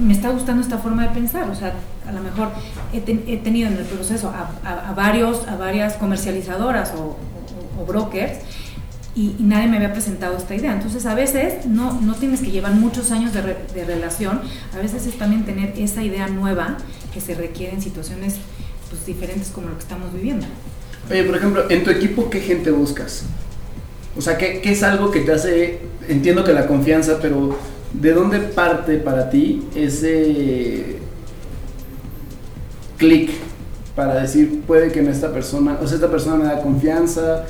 me 0.00 0.12
está 0.12 0.30
gustando 0.30 0.62
esta 0.62 0.78
forma 0.78 1.02
de 1.02 1.08
pensar, 1.08 1.50
o 1.50 1.54
sea, 1.56 1.72
a 2.06 2.12
lo 2.12 2.20
mejor 2.20 2.50
he, 2.92 3.00
tenido 3.38 3.68
en 3.68 3.78
el 3.78 3.86
proceso 3.86 4.32
a, 4.32 4.92
varios, 4.92 5.48
a 5.48 5.56
varias 5.56 5.94
comercializadoras 5.94 6.92
o, 6.96 7.16
brokers 7.88 8.38
y, 9.16 9.34
nadie 9.40 9.66
me 9.66 9.78
había 9.78 9.92
presentado 9.92 10.36
esta 10.36 10.54
idea. 10.54 10.72
Entonces 10.72 11.06
a 11.06 11.16
veces 11.16 11.66
no, 11.66 12.00
no 12.00 12.14
tienes 12.14 12.40
que 12.40 12.52
llevar 12.52 12.74
muchos 12.74 13.10
años 13.10 13.32
de, 13.32 13.42
de 13.42 13.84
relación, 13.84 14.42
a 14.72 14.78
veces 14.78 15.08
es 15.08 15.18
también 15.18 15.44
tener 15.44 15.74
esa 15.76 16.04
idea 16.04 16.28
nueva 16.28 16.76
que 17.12 17.20
se 17.20 17.34
requiere 17.34 17.74
en 17.74 17.82
situaciones 17.82 18.36
pues, 18.90 19.06
diferentes 19.06 19.48
como 19.48 19.68
lo 19.68 19.74
que 19.74 19.82
estamos 19.82 20.12
viviendo. 20.12 20.46
Oye, 21.10 21.24
por 21.24 21.36
ejemplo, 21.36 21.70
en 21.70 21.84
tu 21.84 21.90
equipo, 21.90 22.28
¿qué 22.30 22.40
gente 22.40 22.70
buscas? 22.70 23.24
O 24.16 24.20
sea, 24.20 24.36
¿qué, 24.36 24.60
¿qué, 24.60 24.72
es 24.72 24.82
algo 24.82 25.10
que 25.10 25.20
te 25.20 25.32
hace, 25.32 25.80
entiendo 26.08 26.44
que 26.44 26.52
la 26.52 26.66
confianza, 26.66 27.18
pero 27.20 27.56
¿de 27.92 28.12
dónde 28.12 28.40
parte 28.40 28.98
para 28.98 29.30
ti 29.30 29.62
ese 29.74 30.98
clic 32.98 33.30
para 33.94 34.14
decir, 34.14 34.62
puede 34.64 34.92
que 34.92 35.00
en 35.00 35.08
esta 35.08 35.32
persona, 35.32 35.78
o 35.82 35.86
sea, 35.86 35.96
esta 35.96 36.08
persona 36.08 36.36
me 36.36 36.44
da 36.44 36.60
confianza, 36.60 37.44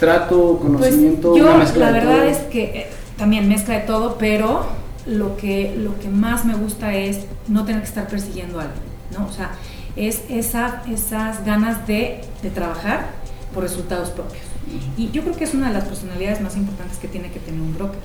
trato, 0.00 0.58
pues, 0.58 0.72
conocimiento, 0.72 1.36
yo, 1.36 1.44
La 1.76 1.90
verdad 1.90 2.26
es 2.26 2.38
que 2.44 2.64
eh, 2.64 2.86
también 3.18 3.46
mezcla 3.46 3.74
de 3.74 3.80
todo, 3.80 4.16
pero 4.18 4.64
lo 5.06 5.36
que, 5.36 5.74
lo 5.76 5.98
que 5.98 6.08
más 6.08 6.46
me 6.46 6.54
gusta 6.54 6.94
es 6.94 7.18
no 7.46 7.66
tener 7.66 7.82
que 7.82 7.88
estar 7.88 8.08
persiguiendo 8.08 8.58
algo, 8.58 8.72
¿no? 9.18 9.26
O 9.26 9.32
sea, 9.32 9.50
es 9.98 10.22
esa, 10.28 10.82
esas 10.88 11.44
ganas 11.44 11.86
de, 11.86 12.20
de 12.42 12.50
trabajar 12.50 13.10
por 13.52 13.62
resultados 13.64 14.10
propios. 14.10 14.42
Y 14.96 15.10
yo 15.10 15.22
creo 15.22 15.34
que 15.34 15.44
es 15.44 15.54
una 15.54 15.68
de 15.68 15.74
las 15.74 15.84
personalidades 15.84 16.40
más 16.40 16.56
importantes 16.56 16.98
que 16.98 17.08
tiene 17.08 17.30
que 17.30 17.40
tener 17.40 17.60
un 17.60 17.74
broker, 17.74 18.00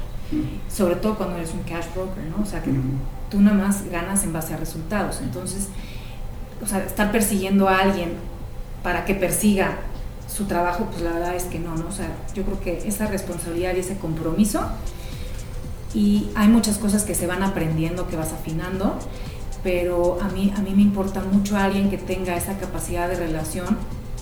sobre 0.73 0.95
todo 0.95 1.15
cuando 1.15 1.35
eres 1.37 1.53
un 1.53 1.61
cash 1.63 1.85
broker, 1.93 2.23
¿no? 2.23 2.41
O 2.41 2.45
sea, 2.45 2.63
que 2.63 2.71
tú 3.29 3.41
nada 3.41 3.57
más 3.57 3.83
ganas 3.91 4.23
en 4.23 4.31
base 4.31 4.53
a 4.53 4.57
resultados. 4.57 5.19
Entonces, 5.21 5.67
o 6.63 6.67
sea, 6.67 6.79
estar 6.79 7.11
persiguiendo 7.11 7.67
a 7.67 7.79
alguien 7.79 8.13
para 8.81 9.05
que 9.05 9.13
persiga 9.13 9.77
su 10.33 10.45
trabajo, 10.45 10.85
pues 10.89 11.01
la 11.01 11.11
verdad 11.11 11.35
es 11.35 11.43
que 11.43 11.59
no, 11.59 11.75
¿no? 11.75 11.87
O 11.87 11.91
sea, 11.91 12.07
yo 12.33 12.43
creo 12.43 12.59
que 12.61 12.87
esa 12.87 13.07
responsabilidad 13.07 13.75
y 13.75 13.79
ese 13.79 13.97
compromiso, 13.97 14.61
y 15.93 16.29
hay 16.35 16.47
muchas 16.47 16.77
cosas 16.77 17.03
que 17.03 17.13
se 17.13 17.27
van 17.27 17.43
aprendiendo, 17.43 18.07
que 18.07 18.15
vas 18.15 18.31
afinando, 18.31 18.97
pero 19.63 20.19
a 20.21 20.27
mí, 20.27 20.53
a 20.55 20.61
mí 20.61 20.71
me 20.75 20.81
importa 20.81 21.21
mucho 21.21 21.57
alguien 21.57 21.89
que 21.89 21.97
tenga 21.97 22.35
esa 22.35 22.57
capacidad 22.57 23.07
de 23.07 23.15
relación 23.15 23.77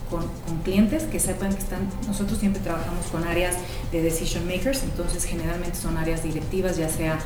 con, 0.10 0.22
con, 0.46 0.60
clientes, 0.64 1.04
que 1.04 1.20
sepan 1.20 1.54
que 1.54 1.60
están, 1.60 1.90
nosotros 2.08 2.38
siempre 2.38 2.62
trabajamos 2.62 3.06
con 3.08 3.24
áreas 3.24 3.56
de 3.92 4.04
decision 4.04 4.46
makers, 4.46 4.84
entonces 4.84 5.24
generalmente 5.24 5.78
son 5.78 5.98
áreas 5.98 6.24
directivas, 6.24 6.78
ya 6.78 6.90
sea 6.90 7.18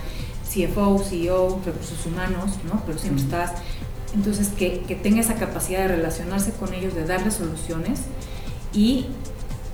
CFO, 0.45 1.03
CEO, 1.03 1.59
recursos 1.65 2.05
humanos, 2.05 2.51
¿no? 2.71 2.81
Pero 2.85 2.97
siempre 2.97 3.23
estás, 3.23 3.53
entonces 4.13 4.49
que, 4.49 4.81
que 4.81 4.95
tenga 4.95 5.19
esa 5.19 5.35
capacidad 5.35 5.79
de 5.79 5.89
relacionarse 5.89 6.51
con 6.51 6.73
ellos, 6.73 6.95
de 6.95 7.05
darles 7.05 7.33
soluciones 7.33 8.01
y 8.71 9.07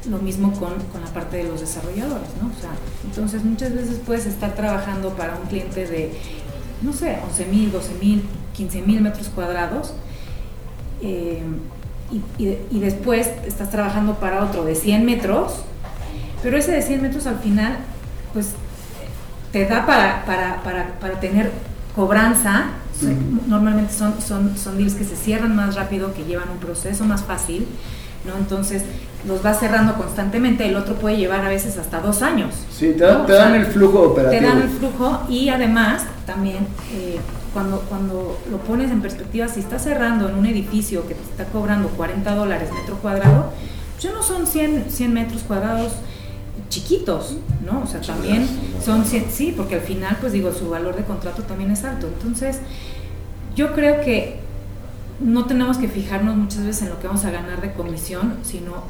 lo 0.09 0.17
mismo 0.17 0.51
con, 0.53 0.73
con, 0.91 1.01
la 1.01 1.13
parte 1.13 1.37
de 1.37 1.43
los 1.43 1.59
desarrolladores, 1.59 2.29
¿no? 2.41 2.47
O 2.47 2.59
sea, 2.59 2.71
entonces 3.05 3.43
muchas 3.43 3.75
veces 3.75 3.99
puedes 4.03 4.25
estar 4.25 4.55
trabajando 4.55 5.09
para 5.09 5.37
un 5.37 5.47
cliente 5.47 5.85
de 5.85 6.11
no 6.81 6.93
sé, 6.93 7.17
11 7.27 7.45
mil, 7.45 7.71
12 7.71 7.93
mil, 8.01 8.23
15 8.55 8.81
mil 8.81 9.01
metros 9.01 9.29
cuadrados. 9.29 9.93
Eh, 11.01 11.41
y, 12.39 12.79
después 12.79 13.29
estás 13.47 13.69
trabajando 13.69 14.15
para 14.15 14.43
otro 14.43 14.65
de 14.65 14.75
100 14.75 15.05
metros, 15.05 15.63
pero 16.43 16.57
ese 16.57 16.71
de 16.71 16.81
100 16.81 17.01
metros 17.01 17.25
al 17.25 17.39
final, 17.39 17.77
pues 18.33 18.49
te 19.53 19.65
da 19.65 19.85
para, 19.85 20.25
para, 20.25 21.19
tener 21.19 21.51
cobranza. 21.95 22.71
Normalmente 23.47 23.93
son, 23.93 24.21
son, 24.21 24.57
son 24.57 24.77
deals 24.77 24.93
que 24.93 25.05
se 25.05 25.15
cierran 25.15 25.55
más 25.55 25.75
rápido, 25.75 26.13
que 26.13 26.23
llevan 26.25 26.49
un 26.49 26.57
proceso 26.57 27.05
más 27.05 27.23
fácil, 27.23 27.65
¿no? 28.25 28.37
Entonces, 28.37 28.83
los 29.27 29.45
va 29.45 29.53
cerrando 29.53 29.95
constantemente, 29.95 30.67
el 30.67 30.75
otro 30.75 30.95
puede 30.95 31.17
llevar 31.17 31.45
a 31.45 31.49
veces 31.49 31.77
hasta 31.77 31.99
dos 31.99 32.21
años. 32.21 32.53
Sí, 32.71 32.93
te, 32.97 33.03
dan 33.03 33.55
el 33.55 33.65
flujo 33.65 34.01
operativo. 34.01 34.41
Te 34.41 34.47
dan 34.47 34.61
el 34.61 34.69
flujo 34.69 35.21
y 35.29 35.49
además 35.49 36.03
también 36.25 36.67
eh, 36.93 37.19
cuando, 37.53 37.81
cuando 37.81 38.39
lo 38.49 38.57
pones 38.59 38.91
en 38.91 39.01
perspectiva, 39.01 39.47
si 39.47 39.59
estás 39.59 39.83
cerrando 39.83 40.29
en 40.29 40.35
un 40.35 40.45
edificio 40.45 41.07
que 41.07 41.13
te 41.13 41.21
está 41.21 41.45
cobrando 41.45 41.89
40 41.89 42.33
dólares 42.35 42.69
metro 42.73 42.97
cuadrado, 42.97 43.51
pues 43.93 44.03
ya 44.03 44.11
no 44.11 44.23
son 44.23 44.47
100, 44.47 44.85
100 44.89 45.13
metros 45.13 45.43
cuadrados 45.43 45.93
chiquitos, 46.69 47.37
¿no? 47.65 47.83
O 47.83 47.87
sea, 47.87 48.01
también 48.01 48.47
son 48.83 49.05
100, 49.05 49.25
sí, 49.29 49.53
porque 49.55 49.75
al 49.75 49.81
final, 49.81 50.17
pues 50.19 50.33
digo, 50.33 50.51
su 50.53 50.69
valor 50.69 50.95
de 50.95 51.03
contrato 51.03 51.43
también 51.43 51.69
es 51.71 51.83
alto. 51.83 52.07
Entonces, 52.07 52.59
yo 53.55 53.73
creo 53.73 54.01
que 54.01 54.39
no 55.21 55.45
tenemos 55.45 55.77
que 55.77 55.87
fijarnos 55.87 56.35
muchas 56.35 56.65
veces 56.65 56.83
en 56.83 56.89
lo 56.89 56.99
que 56.99 57.07
vamos 57.07 57.25
a 57.25 57.31
ganar 57.31 57.61
de 57.61 57.73
comisión, 57.73 58.37
sino 58.43 58.83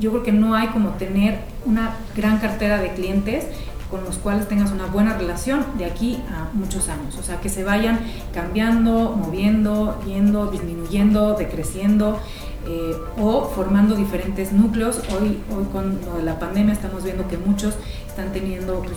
yo 0.00 0.10
creo 0.10 0.22
que 0.22 0.32
no 0.32 0.54
hay 0.54 0.68
como 0.68 0.90
tener 0.90 1.40
una 1.64 1.96
gran 2.14 2.38
cartera 2.38 2.78
de 2.80 2.92
clientes 2.92 3.46
con 3.90 4.04
los 4.04 4.18
cuales 4.18 4.48
tengas 4.48 4.72
una 4.72 4.86
buena 4.86 5.16
relación 5.16 5.64
de 5.78 5.84
aquí 5.84 6.20
a 6.30 6.54
muchos 6.54 6.88
años. 6.88 7.16
O 7.18 7.22
sea, 7.22 7.40
que 7.40 7.48
se 7.48 7.62
vayan 7.64 8.00
cambiando, 8.34 9.16
moviendo, 9.16 10.00
yendo, 10.04 10.50
disminuyendo, 10.50 11.34
decreciendo 11.34 12.18
eh, 12.66 12.96
o 13.16 13.48
formando 13.48 13.94
diferentes 13.94 14.52
núcleos. 14.52 15.00
Hoy, 15.10 15.40
hoy 15.56 15.64
con 15.72 16.00
lo 16.04 16.16
de 16.18 16.24
la 16.24 16.38
pandemia 16.38 16.72
estamos 16.72 17.04
viendo 17.04 17.28
que 17.28 17.38
muchos 17.38 17.74
están 18.08 18.32
teniendo 18.32 18.80
pues, 18.80 18.96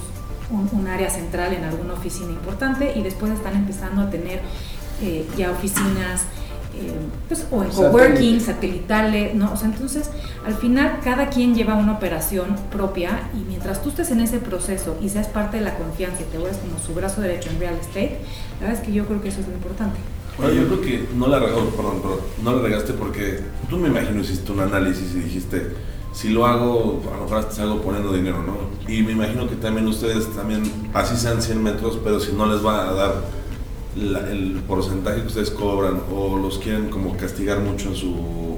un, 0.73 0.87
área 0.87 1.09
central 1.09 1.53
en 1.53 1.63
alguna 1.63 1.93
oficina 1.93 2.31
importante 2.31 2.93
y 2.97 3.03
después 3.03 3.31
están 3.31 3.55
empezando 3.55 4.01
a 4.01 4.09
tener 4.09 4.41
eh, 5.03 5.27
ya 5.37 5.51
oficinas 5.51 6.25
pues, 7.27 7.45
o 7.51 7.63
en 7.63 7.69
coworking, 7.69 8.41
satelitales, 8.41 9.35
¿no? 9.35 9.53
O 9.53 9.57
sea, 9.57 9.67
entonces, 9.67 10.09
al 10.45 10.55
final, 10.55 10.99
cada 11.03 11.29
quien 11.29 11.55
lleva 11.55 11.75
una 11.75 11.93
operación 11.93 12.55
propia 12.71 13.29
y 13.33 13.47
mientras 13.47 13.81
tú 13.81 13.89
estés 13.89 14.11
en 14.11 14.21
ese 14.21 14.39
proceso 14.39 14.97
y 15.01 15.09
seas 15.09 15.27
parte 15.27 15.57
de 15.57 15.63
la 15.63 15.77
confianza 15.77 16.21
y 16.21 16.25
te 16.25 16.37
vuelves 16.37 16.57
como 16.57 16.79
su 16.79 16.93
brazo 16.93 17.21
derecho 17.21 17.49
en 17.49 17.59
real 17.59 17.75
estate, 17.75 18.19
la 18.59 18.67
verdad 18.67 18.81
es 18.81 18.87
que 18.87 18.93
yo 18.93 19.05
creo 19.05 19.21
que 19.21 19.29
eso 19.29 19.41
es 19.41 19.47
lo 19.47 19.53
importante. 19.53 19.97
Bueno, 20.37 20.53
yo 20.53 20.67
creo 20.67 20.81
que 20.81 21.07
no 21.15 21.27
la, 21.27 21.37
oh, 21.37 21.69
perdón, 21.69 22.01
no 22.43 22.55
la 22.55 22.61
regaste 22.61 22.93
porque 22.93 23.41
tú 23.69 23.77
me 23.77 23.89
imagino 23.89 24.21
hiciste 24.21 24.51
un 24.53 24.61
análisis 24.61 25.13
y 25.13 25.19
dijiste, 25.19 25.73
si 26.13 26.29
lo 26.29 26.45
hago, 26.45 27.01
a 27.13 27.17
lo 27.17 27.23
mejor 27.23 27.47
salgo 27.51 27.81
poniendo 27.81 28.13
dinero, 28.13 28.41
¿no? 28.43 28.91
Y 28.91 29.03
me 29.03 29.11
imagino 29.11 29.47
que 29.49 29.55
también 29.55 29.87
ustedes 29.87 30.33
también, 30.33 30.63
así 30.93 31.17
sean 31.17 31.41
100 31.41 31.61
metros, 31.61 31.99
pero 32.03 32.19
si 32.19 32.31
no 32.31 32.45
les 32.45 32.65
va 32.65 32.89
a 32.89 32.93
dar 32.93 33.13
el 33.95 34.61
porcentaje 34.67 35.21
que 35.21 35.27
ustedes 35.27 35.51
cobran 35.51 36.01
o 36.13 36.37
los 36.37 36.59
quieren 36.59 36.89
como 36.89 37.17
castigar 37.17 37.59
mucho 37.59 37.89
en 37.89 37.95
su, 37.95 38.57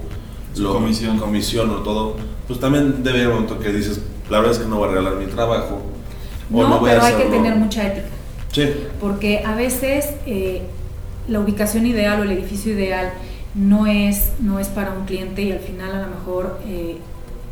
comisión. 0.63 1.17
comisión 1.17 1.69
o 1.69 1.75
todo, 1.77 2.17
pues 2.47 2.59
también 2.59 3.03
debe 3.03 3.21
haber 3.21 3.27
un 3.29 3.33
momento 3.43 3.59
que 3.59 3.71
dices, 3.71 4.01
la 4.29 4.39
verdad 4.39 4.53
es 4.53 4.59
que 4.59 4.67
no 4.67 4.77
voy 4.77 4.89
a 4.89 4.91
regalar 4.91 5.15
mi 5.15 5.25
trabajo. 5.27 5.81
No, 6.49 6.67
no 6.67 6.81
pero 6.83 7.01
hay 7.01 7.15
que 7.15 7.25
tener 7.25 7.55
mucha 7.55 7.87
ética. 7.87 8.07
Sí. 8.51 8.69
Porque 8.99 9.43
a 9.45 9.55
veces 9.55 10.09
eh, 10.25 10.63
la 11.27 11.39
ubicación 11.39 11.85
ideal 11.85 12.19
o 12.19 12.23
el 12.23 12.31
edificio 12.31 12.73
ideal 12.73 13.13
no 13.55 13.87
es, 13.87 14.33
no 14.39 14.59
es 14.59 14.67
para 14.67 14.91
un 14.93 15.05
cliente 15.05 15.41
y 15.43 15.51
al 15.51 15.59
final 15.59 15.95
a 15.95 16.01
lo 16.01 16.07
mejor 16.07 16.59
eh, 16.67 16.97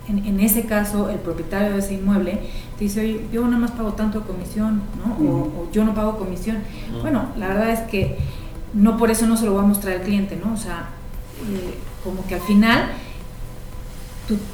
en, 0.09 0.39
ese 0.39 0.65
caso 0.65 1.09
el 1.09 1.19
propietario 1.19 1.73
de 1.73 1.79
ese 1.79 1.93
inmueble 1.93 2.39
te 2.77 2.85
dice, 2.85 3.01
oye, 3.01 3.21
yo 3.31 3.45
nada 3.45 3.57
más 3.57 3.71
pago 3.71 3.93
tanto 3.93 4.19
de 4.19 4.25
comisión, 4.25 4.81
¿no? 5.05 5.13
o, 5.13 5.69
yo 5.71 5.83
no 5.83 5.93
pago 5.93 6.17
comisión. 6.17 6.57
Bueno, 7.01 7.27
la 7.37 7.49
verdad 7.49 7.69
es 7.69 7.81
que 7.81 8.17
no 8.73 8.97
por 8.97 9.11
eso 9.11 9.27
no 9.27 9.37
se 9.37 9.45
lo 9.45 9.55
va 9.55 9.61
a 9.61 9.65
mostrar 9.65 9.95
al 9.95 10.01
cliente, 10.01 10.39
¿no? 10.43 10.53
O 10.53 10.57
sea, 10.57 10.89
eh, 11.51 11.75
como 12.03 12.25
que 12.25 12.35
al 12.35 12.41
final 12.41 12.89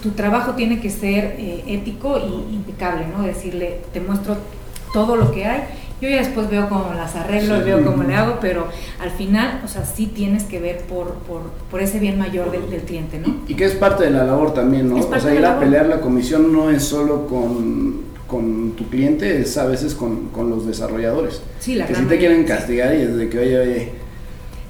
tu, 0.02 0.12
trabajo 0.12 0.54
tiene 0.54 0.80
que 0.80 0.89
ser 0.89 1.36
eh, 1.38 1.63
ético 1.68 2.18
y 2.18 2.56
impecable, 2.56 3.08
¿no? 3.08 3.24
Decirle, 3.24 3.82
te 3.91 4.00
muestro 4.00 4.38
todo 4.94 5.18
lo 5.18 5.32
que 5.32 5.46
hay 5.46 5.63
yo 6.01 6.10
ya 6.10 6.17
después 6.17 6.49
veo 6.49 6.67
cómo 6.67 6.93
las 6.93 7.15
arreglo, 7.15 7.63
veo 7.63 7.84
cómo 7.86 8.03
le 8.03 8.15
hago, 8.15 8.39
pero 8.41 8.67
al 8.99 9.12
final, 9.12 9.62
o 9.63 9.67
sea, 9.67 9.86
sí 9.86 10.08
tienes 10.08 10.43
que 10.43 10.60
ver 10.60 10.79
por, 10.79 11.13
por, 11.19 11.41
por 11.71 11.81
ese 11.81 11.99
bien 11.99 12.17
mayor 12.17 12.51
del, 12.51 12.81
cliente, 12.81 13.17
¿no? 13.17 13.38
Y, 13.47 13.55
que 13.55 13.65
es 13.65 13.75
parte 13.75 14.03
de 14.03 14.12
la 14.12 14.25
labor 14.25 14.53
también, 14.53 14.89
¿no? 14.89 14.97
O 14.97 15.19
sea, 15.19 15.34
ir 15.34 15.45
a 15.45 15.58
pelear 15.58 15.88
la 15.88 16.01
comisión 16.01 16.51
no 16.51 16.69
es 16.69 16.84
solo 16.84 17.27
con, 17.27 18.01
con 18.27 18.71
tu 18.71 18.89
cliente, 18.89 19.39
es 19.39 19.58
a 19.58 19.65
veces 19.65 19.95
con, 19.95 20.29
con 20.29 20.49
los 20.49 20.67
desarrolladores. 20.67 21.41
Sí, 21.60 21.75
la 21.75 21.86
Que 21.86 21.95
sí 21.95 22.03
te 22.03 22.17
quieren 22.17 22.43
castigar 22.43 22.93
y 22.93 23.01
es 23.01 23.15
de 23.15 23.29
que, 23.29 23.39
oye, 23.39 23.60
oye, 23.60 23.91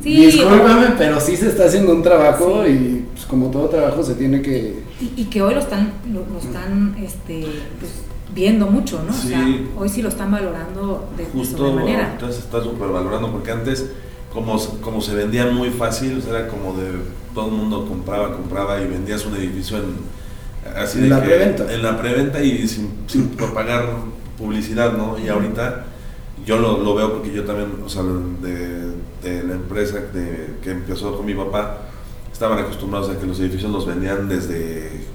sí, 0.04 0.26
discúlpame, 0.28 0.94
pero 0.96 1.20
sí 1.20 1.36
se 1.36 1.48
está 1.48 1.66
haciendo 1.66 1.92
un 1.92 2.04
trabajo 2.04 2.68
y 2.68 3.04
pues, 3.14 3.26
como 3.26 3.50
todo 3.50 3.68
trabajo 3.70 4.04
se 4.04 4.14
tiene 4.14 4.44
que... 4.44 4.76
Y, 5.02 5.22
y 5.22 5.26
que 5.26 5.42
hoy 5.42 5.56
lo 5.56 5.60
están, 5.60 5.92
lo, 6.14 6.24
lo 6.32 6.40
están, 6.40 6.96
este, 7.02 7.48
pues, 7.80 7.92
viendo 8.36 8.68
mucho, 8.68 9.02
¿no? 9.08 9.12
O 9.12 9.16
sea, 9.16 9.48
hoy 9.78 9.90
sí 9.90 10.02
lo 10.02 10.10
están 10.10 10.30
valorando 10.30 11.10
de, 11.18 11.26
Justo, 11.26 11.72
manera. 11.74 12.12
Entonces 12.12 12.44
está 12.44 12.62
súper 12.62 12.90
valorando, 12.90 13.32
porque 13.32 13.52
antes, 13.52 13.92
como, 14.32 14.60
como 14.82 15.02
se 15.02 15.16
vendía 15.16 15.46
muy 15.48 15.70
fácil, 15.70 16.22
era 16.30 16.50
como 16.50 16.74
de 16.74 16.92
todo 17.34 17.48
el 17.48 17.54
mundo 17.54 17.86
compraba, 17.88 18.34
compraba 18.34 18.82
y 18.82 18.88
vendías 18.88 19.26
un 19.26 19.36
edificio 19.38 19.78
en, 19.78 19.96
así 20.76 21.00
en 21.00 21.10
la 21.10 21.24
preventa. 21.24 21.74
En 21.74 21.82
la 21.82 21.98
preventa 21.98 22.44
y 22.44 22.68
sin, 22.68 22.90
sin 23.08 23.30
pagar 23.54 23.88
publicidad, 24.38 24.92
¿no? 24.94 25.18
Y 25.18 25.30
ahorita 25.30 25.86
yo 26.46 26.60
lo, 26.60 26.78
lo 26.84 26.94
veo 26.94 27.14
porque 27.14 27.34
yo 27.34 27.46
también, 27.46 27.70
o 27.84 27.90
sea, 27.90 28.04
de, 28.04 28.92
de 29.24 29.44
la 29.44 29.56
empresa 29.56 30.00
de, 30.14 30.58
que 30.62 30.72
empezó 30.72 31.16
con 31.16 31.26
mi 31.26 31.34
papá, 31.34 31.78
estaban 32.34 32.60
acostumbrados 32.60 33.10
a 33.10 33.18
que 33.18 33.26
los 33.26 33.40
edificios 33.40 33.72
los 33.72 33.86
vendían 33.86 34.28
desde 34.28 35.15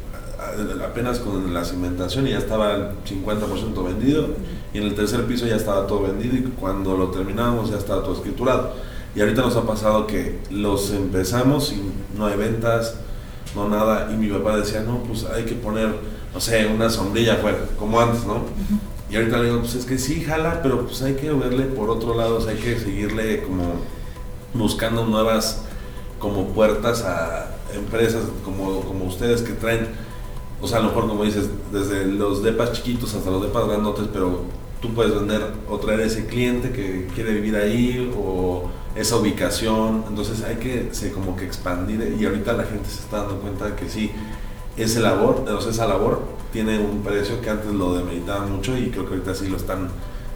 apenas 0.85 1.19
con 1.19 1.53
la 1.53 1.65
cimentación 1.65 2.27
y 2.27 2.31
ya 2.31 2.39
estaba 2.39 2.75
el 2.75 2.83
50% 3.05 3.85
vendido 3.85 4.29
y 4.73 4.79
en 4.79 4.85
el 4.85 4.95
tercer 4.95 5.25
piso 5.27 5.47
ya 5.47 5.57
estaba 5.57 5.87
todo 5.87 6.03
vendido 6.03 6.37
y 6.37 6.43
cuando 6.59 6.97
lo 6.97 7.09
terminábamos 7.09 7.71
ya 7.71 7.79
estaba 7.79 8.03
todo 8.03 8.15
escriturado. 8.15 8.73
Y 9.15 9.21
ahorita 9.21 9.43
nos 9.43 9.57
ha 9.57 9.63
pasado 9.63 10.07
que 10.07 10.39
los 10.51 10.93
empezamos 10.93 11.73
y 11.73 11.83
no 12.17 12.27
hay 12.27 12.37
ventas, 12.37 12.95
no 13.57 13.69
nada, 13.69 14.11
y 14.13 14.17
mi 14.17 14.29
papá 14.29 14.57
decía, 14.57 14.83
no, 14.83 15.03
pues 15.03 15.25
hay 15.25 15.45
que 15.45 15.55
poner, 15.55 15.97
no 16.33 16.41
sé, 16.41 16.67
una 16.67 16.89
sombrilla 16.89 17.35
afuera, 17.35 17.59
como 17.79 18.01
antes, 18.01 18.25
¿no? 18.25 18.45
Y 19.11 19.17
ahorita 19.17 19.39
le 19.39 19.47
digo, 19.47 19.59
pues 19.61 19.75
es 19.75 19.85
que 19.85 19.99
sí, 19.99 20.21
jala, 20.21 20.61
pero 20.63 20.87
pues 20.87 21.03
hay 21.03 21.15
que 21.15 21.33
verle 21.33 21.65
por 21.65 21.91
otro 21.91 22.15
lado, 22.15 22.37
o 22.37 22.41
sea, 22.41 22.53
hay 22.53 22.59
que 22.59 22.79
seguirle 22.79 23.43
como 23.43 23.65
buscando 24.55 25.05
nuevas 25.05 25.63
como 26.21 26.49
puertas 26.49 27.03
a 27.03 27.47
empresas 27.75 28.23
como, 28.45 28.83
como 28.83 29.07
ustedes 29.07 29.43
que 29.43 29.53
traen, 29.53 29.89
o 30.61 30.69
sea, 30.69 30.79
a 30.79 30.83
lo 30.83 30.89
mejor 30.89 31.09
como 31.09 31.25
dices, 31.25 31.49
desde 31.73 32.07
los 32.07 32.43
depas 32.43 32.73
chiquitos 32.73 33.15
hasta 33.15 33.31
los 33.31 33.43
depas 33.43 33.67
grandotes, 33.67 34.07
pero 34.13 34.43
tú 34.81 34.93
puedes 34.95 35.15
vender 35.15 35.43
o 35.69 35.79
traer 35.79 36.01
ese 36.01 36.27
cliente 36.27 36.71
que 36.73 37.07
quiere 37.15 37.33
vivir 37.35 37.57
ahí 37.57 38.13
o 38.17 38.69
esa 38.95 39.17
ubicación, 39.17 40.05
entonces 40.09 40.43
hay 40.43 40.57
que 40.57 40.89
se, 40.93 41.13
como 41.13 41.37
que 41.37 41.45
expandir. 41.45 42.17
Y 42.19 42.25
ahorita 42.25 42.53
la 42.55 42.65
gente 42.65 42.89
se 42.89 43.01
está 43.01 43.19
dando 43.19 43.41
cuenta 43.41 43.67
de 43.67 43.75
que 43.75 43.89
sí, 43.89 44.11
ese 44.77 45.01
labor, 45.01 45.45
esa 45.69 45.87
labor 45.87 46.23
tiene 46.53 46.79
un 46.79 47.03
precio 47.03 47.41
que 47.41 47.51
antes 47.51 47.73
lo 47.73 47.95
demeritaban 47.95 48.51
mucho 48.51 48.77
y 48.77 48.91
creo 48.91 49.05
que 49.07 49.15
ahorita 49.15 49.35
sí 49.35 49.49
lo 49.49 49.57
están 49.57 49.89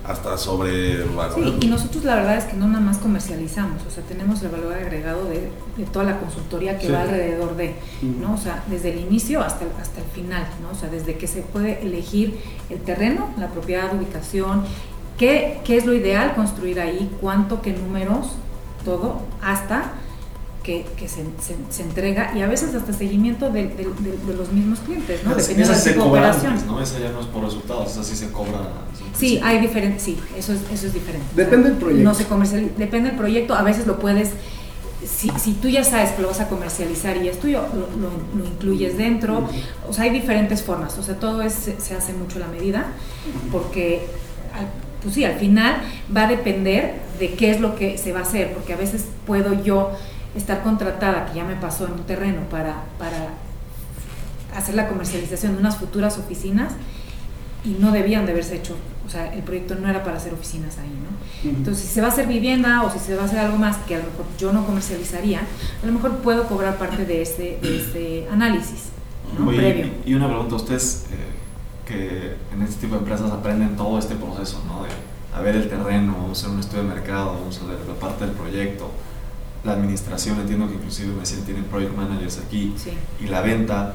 hasta 0.07 0.37
sobre 0.37 0.99
Sí, 1.35 1.57
y 1.63 1.67
nosotros 1.67 2.05
la 2.05 2.17
verdad 2.17 2.37
es 2.37 2.45
que 2.45 2.55
no 2.57 2.67
nada 2.69 2.81
más 2.81 2.99
comercializamos, 2.99 3.83
o 3.87 3.91
sea, 3.91 4.03
tenemos 4.05 4.43
el 4.43 4.51
valor 4.51 4.75
agregado 4.75 5.25
de, 5.25 5.51
de 5.79 5.85
toda 5.91 6.05
la 6.05 6.19
consultoría 6.19 6.79
que 6.79 6.87
Sí. 6.87 6.93
va 6.93 7.03
alrededor 7.03 7.57
de, 7.57 7.75
¿no? 8.21 8.35
O 8.35 8.37
sea, 8.37 8.63
desde 8.69 8.93
el 8.93 9.01
inicio 9.01 9.41
hasta 9.43 9.65
el, 9.65 9.71
hasta 9.81 10.01
el 10.01 10.07
final, 10.07 10.47
¿no? 10.63 10.71
O 10.71 10.75
sea, 10.79 10.91
desde 10.91 11.17
que 11.17 11.27
se 11.27 11.41
puede 11.41 11.83
elegir 11.83 12.39
el 12.69 12.81
terreno, 12.81 13.31
la 13.39 13.49
propiedad, 13.49 13.95
ubicación, 13.95 14.65
qué, 15.19 15.61
qué 15.65 15.77
es 15.79 15.87
lo 15.87 15.95
ideal 15.95 16.35
construir 16.35 16.81
ahí, 16.81 17.11
cuánto, 17.21 17.63
qué 17.63 17.73
números, 17.73 18.33
todo, 18.85 19.21
hasta 19.43 19.93
que, 20.65 20.85
que 20.97 21.07
se, 21.09 21.23
se- 21.41 21.57
se 21.71 21.83
entrega 21.83 22.33
y 22.37 22.41
a 22.43 22.47
veces 22.49 22.75
hasta 22.75 22.93
seguimiento 22.93 23.51
de, 23.51 23.67
de- 23.69 23.85
de- 23.85 24.19
de 24.27 24.35
los 24.37 24.51
mismos 24.51 24.81
clientes, 24.81 25.21
¿no? 25.23 25.31
Esa- 25.33 25.41
Dependiendo 25.43 25.73
esa 25.73 25.73
del 25.75 25.83
se 25.83 25.91
tipo 25.93 26.05
de 26.05 26.09
cobra 26.11 26.21
operación. 26.23 26.53
antes, 26.55 26.67
¿no? 26.67 26.81
Esa 26.81 26.99
ya 26.99 27.11
no 27.13 27.21
es 27.21 27.27
por 27.27 27.45
resultados, 27.45 27.93
esa 27.93 28.03
sí 28.03 28.17
se 28.17 28.31
cobra. 28.33 28.61
Sí, 29.17 29.39
hay 29.45 29.61
diferentes, 29.61 30.03
sí, 30.03 30.19
eso 30.37 30.53
es, 30.55 30.61
eso 30.73 30.87
es 30.89 30.93
diferente. 30.95 31.27
Depende 31.37 31.69
del 31.69 31.79
proyecto. 31.79 32.03
No 32.05 32.15
se 32.15 32.25
comercializa, 32.25 32.73
depende 32.79 33.11
del 33.11 33.19
proyecto, 33.19 33.55
a 33.55 33.63
veces 33.63 33.87
lo 33.87 33.99
puedes, 33.99 34.31
si, 35.07 35.29
si 35.39 35.53
tú 35.53 35.69
ya 35.69 35.85
sabes 35.85 36.13
que 36.13 36.23
lo 36.23 36.29
vas 36.29 36.41
a 36.41 36.49
comercializar 36.49 37.19
y 37.19 37.29
es 37.29 37.39
tuyo, 37.39 37.63
lo, 37.75 37.81
lo- 38.01 38.43
lo 38.43 38.45
incluyes 38.47 38.97
dentro, 38.97 39.47
o 39.87 39.93
sea, 39.93 40.05
hay 40.05 40.11
diferentes 40.11 40.63
formas, 40.63 40.97
o 40.99 41.03
sea, 41.03 41.17
todo 41.21 41.43
es, 41.43 41.53
se, 41.53 41.79
se 41.81 41.95
hace 41.95 42.15
mucho 42.15 42.39
la 42.39 42.49
medida, 42.49 42.87
porque, 43.53 44.07
al- 44.55 44.67
pues 45.03 45.15
sí, 45.15 45.25
al 45.25 45.35
final 45.39 45.77
va 46.17 46.23
a 46.25 46.29
depender 46.29 46.95
de 47.19 47.35
qué 47.35 47.51
es 47.51 47.61
lo 47.61 47.77
que 47.77 47.99
se 47.99 48.13
va 48.13 48.21
a 48.21 48.23
hacer, 48.23 48.55
porque 48.55 48.73
a 48.73 48.77
veces 48.77 49.05
puedo 49.27 49.63
yo 49.63 49.91
estar 50.35 50.63
contratada, 50.63 51.27
que 51.27 51.37
ya 51.37 51.45
me 51.45 51.57
pasó 51.57 51.87
en 51.87 51.93
un 51.93 52.05
terreno, 52.05 52.43
para, 52.51 52.83
para 52.99 53.29
hacer 54.57 54.75
la 54.75 54.89
comercialización 54.89 55.55
de 55.55 55.59
unas 55.59 55.77
futuras 55.77 56.19
oficinas 56.19 56.73
y 57.65 57.77
no 57.81 57.93
debían 57.93 58.27
de 58.27 58.33
haberse 58.33 58.57
hecho, 58.57 58.77
o 59.07 59.11
sea, 59.11 59.33
el 59.33 59.43
proyecto 59.43 59.75
no 59.75 59.89
era 59.89 60.05
para 60.05 60.17
hacer 60.17 60.35
oficinas 60.35 60.77
ahí, 60.79 60.91
¿no? 60.91 61.51
Entonces, 61.51 61.85
si 61.85 61.95
se 61.95 62.01
va 62.01 62.09
a 62.09 62.11
hacer 62.11 62.27
vivienda 62.27 62.83
o 62.83 62.91
si 62.91 62.99
se 62.99 63.15
va 63.17 63.23
a 63.23 63.27
hacer 63.27 63.39
algo 63.39 63.57
más 63.57 63.77
que 63.79 63.95
a 63.95 63.99
lo 63.99 64.05
mejor 64.05 64.27
yo 64.39 64.53
no 64.53 64.67
comercializaría, 64.67 65.41
a 65.83 65.87
lo 65.87 65.93
mejor 65.93 66.19
puedo 66.19 66.47
cobrar 66.47 66.77
parte 66.77 67.05
de 67.07 67.23
ese, 67.23 67.59
de 67.63 67.81
ese 67.81 68.29
análisis, 68.31 68.91
¿no? 69.39 69.49
Oye, 69.49 69.59
Previo. 69.59 69.87
y 70.05 70.11
y 70.11 70.15
una 70.15 70.29
pregunta, 70.29 70.57
ustedes 70.57 71.07
eh, 71.11 71.87
que 71.87 72.37
en 72.55 72.63
este 72.63 72.83
tipo 72.83 72.95
de 72.95 73.01
empresas 73.01 73.31
aprenden 73.31 73.77
todo 73.77 73.99
este 73.99 74.15
proceso, 74.15 74.63
¿no? 74.67 74.85
De 74.85 74.91
a 75.35 75.41
ver 75.41 75.57
el 75.57 75.69
terreno, 75.69 76.13
vamos 76.13 76.39
a 76.39 76.43
hacer 76.43 76.51
un 76.55 76.61
estudio 76.61 76.85
de 76.85 76.91
mercado, 76.91 77.33
vamos 77.35 77.61
a 77.61 77.67
ver 77.67 77.79
la 77.89 77.95
parte 77.95 78.25
del 78.25 78.35
proyecto, 78.35 78.91
la 79.65 79.73
administración, 79.73 80.39
entiendo 80.41 80.69
que 80.69 80.75
inclusive 80.75 81.13
me 81.13 81.21
decían 81.21 81.43
tienen 81.43 81.65
project 81.65 81.97
managers 81.97 82.39
aquí, 82.39 82.75
Sí. 82.77 82.91
y 83.21 83.27
la 83.29 83.41
venta. 83.41 83.95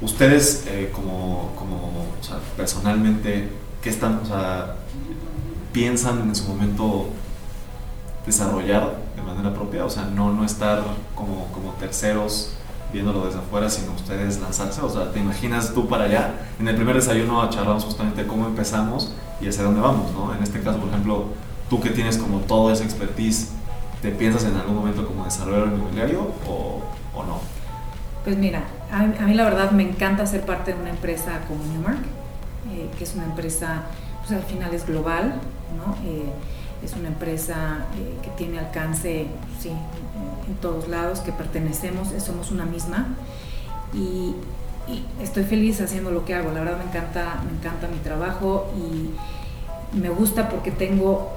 Ustedes 0.00 0.64
eh, 0.66 0.90
como, 0.94 1.52
como 1.58 1.76
o 2.18 2.22
sea, 2.24 2.38
personalmente, 2.56 3.50
¿qué 3.82 3.90
están, 3.90 4.20
o 4.22 4.26
sea, 4.26 4.76
piensan 5.72 6.20
en 6.22 6.34
su 6.34 6.44
momento 6.48 7.08
desarrollar 8.26 8.96
de 9.16 9.22
manera 9.22 9.52
propia? 9.54 9.84
O 9.84 9.90
sea, 9.90 10.04
no, 10.04 10.32
no 10.32 10.44
estar 10.44 10.82
como, 11.14 11.46
como 11.52 11.72
terceros 11.74 12.52
viéndolo 12.92 13.26
desde 13.26 13.38
afuera, 13.38 13.70
sino 13.70 13.92
ustedes 13.92 14.40
lanzarse. 14.40 14.80
O 14.80 14.90
sea, 14.90 15.12
¿te 15.12 15.20
imaginas 15.20 15.74
tú 15.74 15.86
para 15.86 16.04
allá? 16.04 16.34
En 16.58 16.66
el 16.66 16.74
primer 16.74 16.96
desayuno 16.96 17.48
charlamos 17.50 17.84
justamente 17.84 18.26
cómo 18.26 18.46
empezamos 18.46 19.12
y 19.40 19.48
hacia 19.48 19.62
dónde 19.64 19.80
vamos, 19.80 20.12
¿no? 20.12 20.34
En 20.34 20.42
este 20.42 20.60
caso, 20.60 20.78
por 20.78 20.88
ejemplo, 20.88 21.26
tú 21.68 21.80
que 21.80 21.90
tienes 21.90 22.16
como 22.18 22.38
toda 22.40 22.72
esa 22.72 22.84
expertise, 22.84 23.50
¿te 24.02 24.10
piensas 24.10 24.44
en 24.44 24.56
algún 24.56 24.76
momento 24.76 25.06
como 25.06 25.24
desarrollar 25.24 25.68
un 25.68 25.74
inmobiliario 25.74 26.20
o, 26.46 26.82
o 27.14 27.24
no? 27.24 27.40
Pues 28.24 28.36
mira, 28.36 28.64
a 28.92 29.02
mí, 29.02 29.34
la 29.34 29.44
verdad 29.44 29.70
me 29.70 29.82
encanta 29.82 30.26
ser 30.26 30.42
parte 30.42 30.74
de 30.74 30.80
una 30.80 30.90
empresa 30.90 31.40
como 31.48 31.64
Newmark, 31.64 32.00
eh, 32.72 32.90
que 32.98 33.04
es 33.04 33.14
una 33.14 33.24
empresa, 33.24 33.84
pues 34.20 34.32
al 34.32 34.42
final 34.42 34.74
es 34.74 34.86
global, 34.86 35.40
¿no? 35.76 35.96
Eh, 36.06 36.30
es 36.84 36.94
una 36.94 37.08
empresa 37.08 37.86
eh, 37.96 38.18
que 38.22 38.30
tiene 38.30 38.58
alcance, 38.58 39.26
sí, 39.60 39.70
en, 39.70 40.54
todos 40.56 40.88
lados, 40.88 41.20
que 41.20 41.32
pertenecemos, 41.32 42.08
somos 42.18 42.50
una 42.50 42.66
misma 42.66 43.08
y, 43.94 44.34
y 44.88 45.04
estoy 45.22 45.44
feliz 45.44 45.80
haciendo 45.80 46.10
lo 46.10 46.24
que 46.24 46.34
hago. 46.34 46.50
La 46.50 46.60
verdad 46.60 46.78
me 46.78 46.84
encanta, 46.84 47.40
me 47.44 47.56
encanta 47.56 47.86
mi 47.88 47.98
trabajo 47.98 48.70
y 48.76 49.96
me 49.96 50.08
gusta 50.08 50.48
porque 50.48 50.70
tengo, 50.70 51.30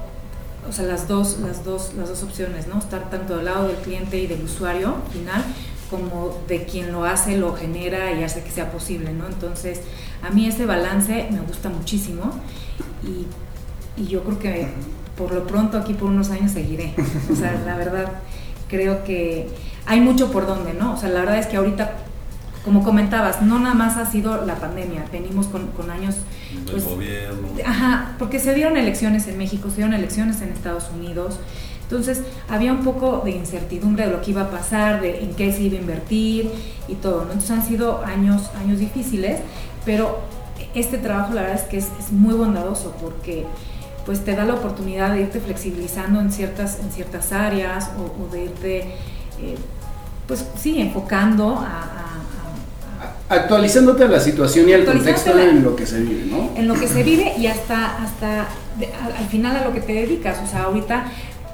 o 0.68 0.72
sea, 0.72 0.84
las 0.86 1.08
dos, 1.08 1.38
las 1.40 1.64
dos, 1.64 1.92
las 1.96 2.08
dos 2.08 2.22
opciones, 2.22 2.66
¿no? 2.66 2.78
Estar 2.78 3.10
tanto 3.10 3.36
del 3.36 3.46
lado 3.46 3.68
del 3.68 3.76
cliente 3.76 4.18
y 4.18 4.26
del 4.26 4.42
usuario 4.42 4.96
final 5.12 5.44
como 5.90 6.38
de 6.48 6.64
quien 6.64 6.92
lo 6.92 7.04
hace, 7.04 7.36
lo 7.36 7.54
genera 7.54 8.12
y 8.12 8.24
hace 8.24 8.42
que 8.42 8.50
sea 8.50 8.70
posible, 8.72 9.12
¿no? 9.12 9.26
Entonces, 9.26 9.80
a 10.22 10.30
mí 10.30 10.46
ese 10.46 10.66
balance 10.66 11.28
me 11.30 11.40
gusta 11.40 11.68
muchísimo 11.68 12.32
y, 13.02 13.26
y 14.00 14.06
yo 14.06 14.24
creo 14.24 14.38
que 14.38 14.68
por 15.16 15.32
lo 15.32 15.46
pronto 15.46 15.78
aquí 15.78 15.94
por 15.94 16.08
unos 16.08 16.30
años 16.30 16.52
seguiré. 16.52 16.94
O 17.32 17.36
sea, 17.36 17.60
la 17.64 17.76
verdad, 17.76 18.12
creo 18.68 19.04
que 19.04 19.48
hay 19.86 20.00
mucho 20.00 20.30
por 20.30 20.46
donde, 20.46 20.74
¿no? 20.74 20.94
O 20.94 20.96
sea, 20.96 21.10
la 21.10 21.20
verdad 21.20 21.38
es 21.38 21.46
que 21.46 21.56
ahorita, 21.56 21.92
como 22.64 22.82
comentabas, 22.82 23.42
no 23.42 23.58
nada 23.58 23.74
más 23.74 23.98
ha 23.98 24.06
sido 24.06 24.44
la 24.46 24.54
pandemia, 24.56 25.04
venimos 25.12 25.48
con, 25.48 25.66
con 25.68 25.90
años... 25.90 26.16
pues, 26.70 26.84
gobierno. 26.84 27.48
Ajá, 27.64 28.12
porque 28.18 28.38
se 28.38 28.54
dieron 28.54 28.78
elecciones 28.78 29.26
en 29.28 29.36
México, 29.36 29.68
se 29.68 29.76
dieron 29.76 29.92
elecciones 29.92 30.40
en 30.40 30.48
Estados 30.48 30.90
Unidos. 30.96 31.38
Entonces 31.82 32.22
había 32.48 32.72
un 32.72 32.82
poco 32.82 33.20
de 33.22 33.32
incertidumbre 33.32 34.06
de 34.06 34.12
lo 34.12 34.22
que 34.22 34.30
iba 34.30 34.42
a 34.42 34.50
pasar, 34.50 35.02
de 35.02 35.22
en 35.22 35.34
qué 35.34 35.52
se 35.52 35.62
iba 35.62 35.76
a 35.76 35.80
invertir 35.80 36.50
y 36.88 36.94
todo. 36.94 37.26
¿no? 37.26 37.32
Entonces 37.32 37.50
han 37.50 37.66
sido 37.66 38.02
años, 38.02 38.50
años 38.58 38.78
difíciles, 38.78 39.40
pero 39.84 40.20
este 40.74 40.96
trabajo 40.96 41.34
la 41.34 41.42
verdad 41.42 41.60
es 41.60 41.68
que 41.68 41.76
es, 41.76 41.88
es 42.00 42.12
muy 42.12 42.34
bondadoso 42.34 42.96
porque 43.00 43.44
pues 44.06 44.24
te 44.24 44.34
da 44.34 44.44
la 44.44 44.54
oportunidad 44.54 45.12
de 45.12 45.22
irte 45.22 45.40
flexibilizando 45.40 46.20
en 46.20 46.32
ciertas, 46.32 46.78
en 46.80 46.90
ciertas 46.90 47.32
áreas 47.32 47.90
o, 47.98 48.24
o 48.24 48.28
de 48.32 48.44
irte, 48.44 48.78
eh, 49.40 49.56
pues 50.26 50.46
sí, 50.56 50.80
enfocando 50.80 51.58
a, 51.58 52.04
Actualizándote 53.28 54.04
a 54.04 54.08
la 54.08 54.20
situación 54.20 54.68
y 54.68 54.72
al 54.74 54.84
contexto 54.84 55.32
la- 55.34 55.44
en 55.44 55.64
lo 55.64 55.74
que 55.74 55.86
se 55.86 56.00
vive, 56.00 56.26
¿no? 56.26 56.50
en 56.56 56.68
lo 56.68 56.74
que 56.74 56.86
se 56.86 57.02
vive 57.02 57.32
y 57.38 57.46
hasta, 57.46 57.96
hasta 58.02 58.48
de- 58.78 58.92
al, 58.92 59.12
al 59.16 59.28
final 59.28 59.56
a 59.56 59.64
lo 59.64 59.72
que 59.72 59.80
te 59.80 59.94
dedicas. 59.94 60.38
O 60.44 60.46
sea, 60.46 60.64
ahorita 60.64 61.06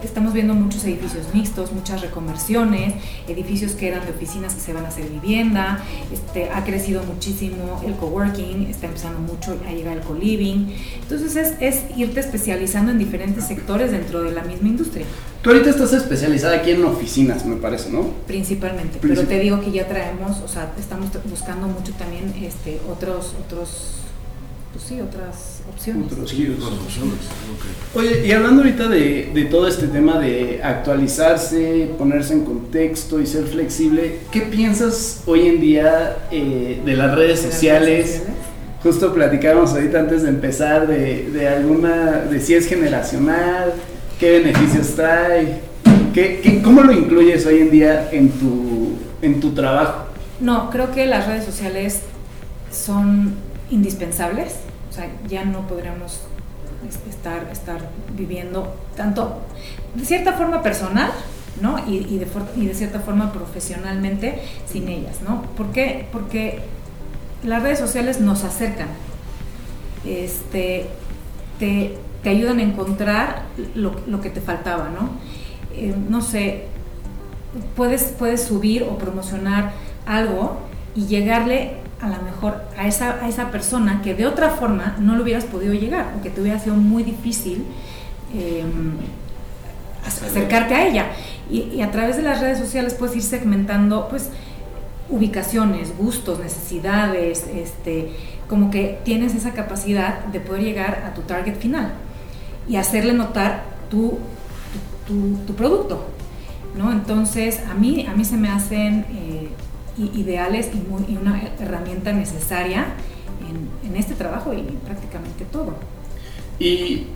estamos 0.02 0.32
viendo 0.32 0.54
muchos 0.54 0.84
edificios 0.84 1.26
mixtos, 1.34 1.72
muchas 1.72 2.00
reconversiones, 2.00 2.94
edificios 3.28 3.72
que 3.72 3.88
eran 3.88 4.04
de 4.04 4.10
oficinas 4.12 4.54
que 4.54 4.60
se 4.60 4.72
van 4.72 4.84
a 4.84 4.88
hacer 4.88 5.08
vivienda, 5.08 5.82
este, 6.12 6.50
ha 6.50 6.64
crecido 6.64 7.02
muchísimo 7.02 7.80
el 7.86 7.94
coworking, 7.94 8.66
está 8.70 8.86
empezando 8.86 9.20
mucho 9.20 9.56
a 9.68 9.72
llegar 9.72 9.96
el 9.96 10.02
co-living. 10.02 10.68
Entonces 11.02 11.36
es, 11.36 11.54
es 11.60 11.96
irte 11.96 12.20
especializando 12.20 12.92
en 12.92 12.98
diferentes 12.98 13.44
sectores 13.46 13.90
dentro 13.92 14.22
de 14.22 14.32
la 14.32 14.42
misma 14.42 14.68
industria, 14.68 15.06
Tú 15.42 15.48
ahorita 15.48 15.70
estás 15.70 15.94
especializada 15.94 16.56
aquí 16.56 16.72
en 16.72 16.84
oficinas, 16.84 17.46
me 17.46 17.56
parece, 17.56 17.88
¿no? 17.88 18.02
principalmente. 18.26 18.98
Princip- 18.98 19.14
Pero 19.14 19.22
te 19.26 19.40
digo 19.40 19.58
que 19.62 19.70
ya 19.72 19.88
traemos, 19.88 20.38
o 20.44 20.48
sea, 20.48 20.70
estamos 20.78 21.08
buscando 21.30 21.66
mucho 21.66 21.92
también 21.94 22.34
este, 22.42 22.78
otros, 22.92 23.32
otros, 23.46 23.99
pues 24.72 24.84
sí, 24.84 25.00
otras 25.00 25.60
opciones. 25.68 26.12
Otros 26.12 26.30
Sí, 26.30 26.36
giros. 26.36 26.62
otras 26.64 26.80
opciones. 26.80 27.14
Oye, 27.94 28.26
y 28.26 28.32
hablando 28.32 28.62
ahorita 28.62 28.88
de, 28.88 29.30
de 29.34 29.44
todo 29.46 29.66
este 29.66 29.88
tema 29.88 30.18
de 30.18 30.60
actualizarse, 30.62 31.90
ponerse 31.98 32.34
en 32.34 32.44
contexto 32.44 33.20
y 33.20 33.26
ser 33.26 33.44
flexible, 33.46 34.20
¿qué 34.30 34.42
piensas 34.42 35.22
hoy 35.26 35.46
en 35.48 35.60
día 35.60 36.18
eh, 36.30 36.80
de 36.84 36.96
las 36.96 37.14
redes 37.16 37.40
De 37.40 37.46
las 37.46 37.54
sociales? 37.54 37.88
redes 37.88 38.10
sociales. 38.18 38.36
justo 38.82 39.12
platicábamos 39.12 39.72
ahorita 39.72 39.98
antes 40.00 40.22
de 40.22 40.28
empezar 40.28 40.86
de, 40.86 41.30
de 41.30 41.48
alguna, 41.48 42.20
de 42.30 42.40
si 42.40 42.54
es 42.54 42.66
generacional, 42.66 43.72
qué 44.20 44.38
beneficios 44.38 44.94
trae, 44.94 45.60
qué, 46.14 46.40
qué- 46.42 46.62
cómo 46.62 46.82
lo 46.82 46.92
incluyes 46.92 47.44
hoy 47.46 47.58
en 47.58 47.70
día 47.72 48.08
en 48.12 48.30
tu, 48.30 48.92
en 49.20 49.40
tu 49.40 49.50
trabajo. 49.50 50.04
No, 50.40 50.70
creo 50.70 50.92
que 50.92 51.06
las 51.06 51.26
redes 51.26 51.44
sociales 51.44 52.00
son 52.70 53.34
indispensables. 53.70 54.56
O 54.90 54.92
sea, 54.92 55.08
ya 55.28 55.44
no 55.44 55.66
podríamos 55.68 56.20
es- 56.88 56.98
estar, 57.14 57.48
estar 57.52 57.80
viviendo 58.16 58.74
tanto 58.96 59.38
de 59.94 60.04
cierta 60.04 60.32
forma 60.34 60.62
personal, 60.62 61.10
¿no? 61.60 61.78
Y, 61.86 62.18
de, 62.18 62.26
y 62.56 62.66
de 62.66 62.74
cierta 62.74 63.00
forma 63.00 63.32
profesionalmente 63.32 64.40
sin 64.66 64.88
ellas, 64.88 65.18
¿no? 65.26 65.42
¿Por 65.56 65.72
qué? 65.72 66.06
Porque 66.12 66.60
las 67.44 67.62
redes 67.62 67.78
sociales 67.78 68.20
nos 68.20 68.44
acercan, 68.44 68.88
este, 70.04 70.86
te, 71.58 71.96
te 72.22 72.28
ayudan 72.30 72.58
a 72.58 72.62
encontrar 72.62 73.42
lo, 73.74 73.94
lo 74.06 74.20
que 74.20 74.30
te 74.30 74.40
faltaba, 74.40 74.88
¿no? 74.88 75.10
Eh, 75.74 75.94
no 76.08 76.20
sé, 76.22 76.64
puedes, 77.76 78.04
puedes 78.18 78.42
subir 78.42 78.82
o 78.84 78.96
promocionar 78.98 79.72
algo 80.06 80.58
y 80.94 81.06
llegarle 81.06 81.74
a 82.02 82.08
lo 82.08 82.22
mejor 82.22 82.62
a 82.78 82.86
esa, 82.86 83.22
a 83.22 83.28
esa 83.28 83.50
persona 83.50 84.00
que 84.02 84.14
de 84.14 84.26
otra 84.26 84.50
forma 84.50 84.96
no 84.98 85.16
le 85.16 85.22
hubieras 85.22 85.44
podido 85.44 85.74
llegar 85.74 86.14
o 86.18 86.22
que 86.22 86.30
te 86.30 86.40
hubiera 86.40 86.58
sido 86.58 86.76
muy 86.76 87.02
difícil 87.02 87.64
eh, 88.34 88.64
ac- 90.06 90.26
acercarte 90.26 90.74
a 90.74 90.86
ella. 90.86 91.06
Y, 91.50 91.62
y 91.74 91.82
a 91.82 91.90
través 91.90 92.16
de 92.16 92.22
las 92.22 92.40
redes 92.40 92.58
sociales 92.58 92.94
puedes 92.94 93.16
ir 93.16 93.22
segmentando 93.22 94.08
pues 94.08 94.30
ubicaciones, 95.08 95.96
gustos, 95.98 96.38
necesidades, 96.38 97.46
este, 97.54 98.12
como 98.48 98.70
que 98.70 98.98
tienes 99.04 99.34
esa 99.34 99.52
capacidad 99.52 100.24
de 100.26 100.40
poder 100.40 100.62
llegar 100.62 101.04
a 101.06 101.14
tu 101.14 101.22
target 101.22 101.56
final 101.56 101.92
y 102.68 102.76
hacerle 102.76 103.12
notar 103.12 103.62
tu, 103.90 104.18
tu, 105.06 105.12
tu- 105.12 105.36
tu 105.46 105.54
producto. 105.54 106.06
¿no? 106.78 106.92
Entonces, 106.92 107.60
a 107.68 107.74
mí, 107.74 108.06
a 108.08 108.14
mí 108.14 108.24
se 108.24 108.36
me 108.36 108.48
hacen 108.48 109.04
eh, 109.10 109.48
ideales 110.14 110.70
y, 110.72 110.78
muy- 110.78 111.04
y 111.08 111.16
una 111.16 111.40
herramienta 111.58 112.12
necesaria 112.12 112.86
en, 113.48 113.88
en 113.90 113.96
este 113.96 114.14
trabajo 114.14 114.52
y 114.52 114.60
en 114.60 114.76
prácticamente 114.84 115.44
todo. 115.46 115.74
Y 116.58 117.06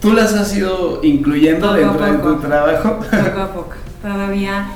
tú 0.00 0.12
las 0.12 0.32
has 0.34 0.54
ido 0.56 1.00
incluyendo 1.02 1.68
Poco 1.68 1.78
dentro 1.78 2.06
de 2.06 2.36
tu 2.36 2.40
trabajo. 2.42 2.98
Poco 3.00 3.40
a 3.40 3.52
poco. 3.52 3.72
Todavía 4.02 4.66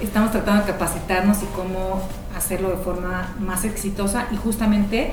estamos 0.00 0.30
tratando 0.30 0.64
de 0.64 0.72
capacitarnos 0.72 1.42
y 1.42 1.46
cómo 1.56 2.02
hacerlo 2.36 2.70
de 2.70 2.76
forma 2.76 3.34
más 3.40 3.64
exitosa 3.64 4.26
y 4.30 4.36
justamente 4.36 5.12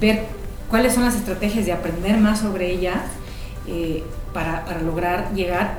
ver 0.00 0.24
cuáles 0.68 0.92
son 0.94 1.04
las 1.04 1.14
estrategias 1.14 1.64
de 1.66 1.72
aprender 1.72 2.18
más 2.18 2.40
sobre 2.40 2.70
ellas 2.70 2.98
eh, 3.66 4.02
para, 4.34 4.64
para 4.64 4.82
lograr 4.82 5.32
llegar 5.34 5.78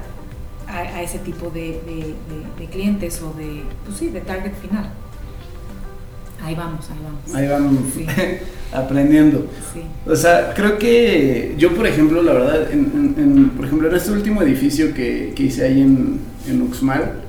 a, 0.68 0.78
a 0.78 1.02
ese 1.04 1.20
tipo 1.20 1.50
de, 1.52 1.82
de- 1.86 2.16
de- 2.30 2.60
de 2.60 2.66
clientes 2.72 3.22
o 3.22 3.32
de, 3.34 3.64
pues 3.86 3.98
sí, 3.98 4.10
de 4.10 4.22
target 4.22 4.54
final. 4.56 4.90
Ahí 6.46 6.56
vamos, 6.56 6.86
ahí 6.92 7.00
vamos. 7.04 7.36
Ahí 7.36 7.48
vamos 7.48 7.74
Sí. 7.94 8.06
aprendiendo. 8.74 9.48
Sí. 9.74 9.82
O 10.10 10.16
sea, 10.16 10.54
creo 10.54 10.78
que 10.78 11.56
yo, 11.58 11.74
por 11.74 11.88
ejemplo, 11.88 12.22
la 12.22 12.34
verdad, 12.34 12.72
en, 12.72 13.14
en- 13.18 13.24
en- 13.24 13.50
por 13.50 13.66
ejemplo, 13.66 13.90
en 13.90 13.96
este 13.96 14.12
último 14.12 14.42
edificio 14.44 14.94
que, 14.94 15.34
que 15.36 15.44
hice 15.44 15.66
ahí 15.66 15.82
en, 15.82 16.20
en 16.48 16.62
Uxmal, 16.62 17.22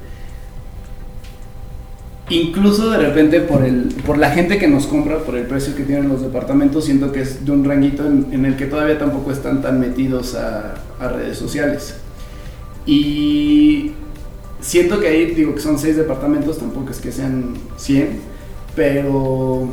incluso 2.29 2.91
de 2.91 2.99
repente 2.99 3.41
por, 3.41 3.65
el, 3.65 3.85
por 4.05 4.19
la 4.19 4.31
gente 4.31 4.59
que 4.59 4.67
nos 4.67 4.87
compra, 4.87 5.19
por 5.19 5.37
el 5.37 5.47
precio 5.47 5.75
que 5.77 5.85
tienen 5.85 6.09
los 6.09 6.23
departamentos, 6.23 6.85
siento 6.85 7.13
que 7.13 7.21
es 7.23 7.45
de 7.45 7.53
un 7.53 7.65
ranguito 7.65 8.05
en, 8.07 8.27
en 8.33 8.45
el 8.45 8.57
que 8.57 8.67
todavía 8.67 8.99
tampoco 8.99 9.31
están 9.31 9.63
tan 9.63 9.79
metidos 9.79 10.35
a, 10.35 10.75
a 10.99 11.09
redes 11.09 11.39
sociales. 11.39 11.95
Y 12.85 13.93
siento 14.61 14.99
que 15.01 15.09
ahí, 15.09 15.27
digo 15.35 15.55
que 15.55 15.61
son 15.61 15.79
seis 15.79 15.97
departamentos, 15.97 16.59
tampoco 16.59 16.91
es 16.91 16.99
que 17.01 17.13
sean 17.13 17.55
100, 17.77 18.36
pero 18.77 19.69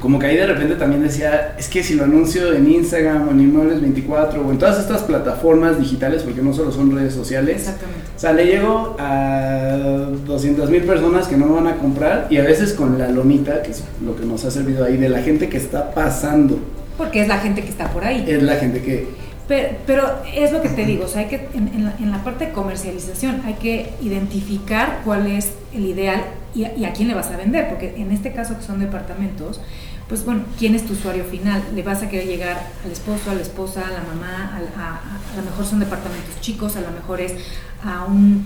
como 0.00 0.20
que 0.20 0.26
ahí 0.26 0.36
de 0.36 0.46
repente 0.46 0.76
también 0.76 1.02
decía, 1.02 1.56
es 1.58 1.68
que 1.68 1.82
si 1.82 1.94
lo 1.94 2.04
anuncio 2.04 2.52
en 2.52 2.70
Instagram 2.70 3.26
o 3.28 3.30
en 3.32 3.40
Inmuebles 3.40 3.80
24 3.80 4.46
o 4.46 4.52
en 4.52 4.56
todas 4.58 4.78
estas 4.78 5.02
plataformas 5.02 5.76
digitales, 5.78 6.22
porque 6.22 6.40
no 6.40 6.54
solo 6.54 6.70
son 6.70 6.94
redes 6.94 7.12
sociales, 7.14 7.56
Exactamente. 7.56 8.00
o 8.16 8.18
sea, 8.18 8.32
le 8.32 8.46
llego 8.46 8.96
a 9.00 9.76
200 10.24 10.70
mil 10.70 10.82
personas 10.84 11.26
que 11.26 11.36
no 11.36 11.46
me 11.46 11.54
van 11.54 11.66
a 11.66 11.76
comprar 11.78 12.28
y 12.30 12.36
a 12.36 12.44
veces 12.44 12.74
con 12.74 12.96
la 12.96 13.08
lomita, 13.08 13.60
que 13.62 13.72
es 13.72 13.82
lo 14.04 14.14
que 14.14 14.24
nos 14.24 14.44
ha 14.44 14.52
servido 14.52 14.84
ahí, 14.84 14.96
de 14.96 15.08
la 15.08 15.20
gente 15.20 15.48
que 15.48 15.56
está 15.56 15.90
pasando, 15.92 16.60
Porque 16.96 17.20
es 17.22 17.26
la 17.28 17.38
gente 17.38 17.62
que 17.62 17.68
está 17.68 17.90
por 17.90 18.04
ahí. 18.04 18.24
es 18.26 18.42
la 18.42 18.54
gente 18.54 18.80
que... 18.80 19.27
Pero, 19.48 19.78
pero 19.86 20.22
es 20.34 20.52
lo 20.52 20.60
que 20.60 20.68
te 20.68 20.84
digo, 20.84 21.06
o 21.06 21.08
sea, 21.08 21.22
hay 21.22 21.28
que, 21.28 21.48
en, 21.54 21.68
en 21.68 21.84
la, 21.86 21.96
en 21.98 22.10
la 22.10 22.22
parte 22.22 22.46
de 22.46 22.52
comercialización 22.52 23.40
hay 23.46 23.54
que 23.54 23.94
identificar 24.02 25.00
cuál 25.06 25.26
es 25.26 25.52
el 25.72 25.86
ideal 25.86 26.22
y 26.54 26.64
a, 26.64 26.92
quién 26.92 27.08
le 27.08 27.14
vas 27.14 27.30
a 27.30 27.36
vender, 27.36 27.68
porque 27.68 27.94
en 27.96 28.10
este 28.12 28.32
caso 28.32 28.56
que 28.58 28.62
son 28.62 28.78
departamentos, 28.78 29.60
pues 30.08 30.24
bueno, 30.24 30.42
¿quién 30.58 30.74
es 30.74 30.84
tu 30.84 30.92
usuario 30.92 31.24
final? 31.24 31.62
¿Le 31.74 31.82
vas 31.82 32.02
a 32.02 32.08
querer 32.08 32.26
llegar 32.26 32.58
al 32.84 32.90
esposo, 32.92 33.30
a 33.30 33.34
la 33.34 33.40
esposa, 33.40 33.86
a 33.86 33.90
la 33.90 34.02
mamá? 34.02 34.52
A, 34.52 34.80
a, 34.80 34.96
a 35.32 35.36
lo 35.36 35.42
mejor 35.42 35.64
son 35.64 35.80
departamentos 35.80 36.40
chicos, 36.40 36.76
a 36.76 36.80
lo 36.80 36.90
mejor 36.90 37.20
es 37.20 37.34
a 37.82 38.04
un... 38.04 38.44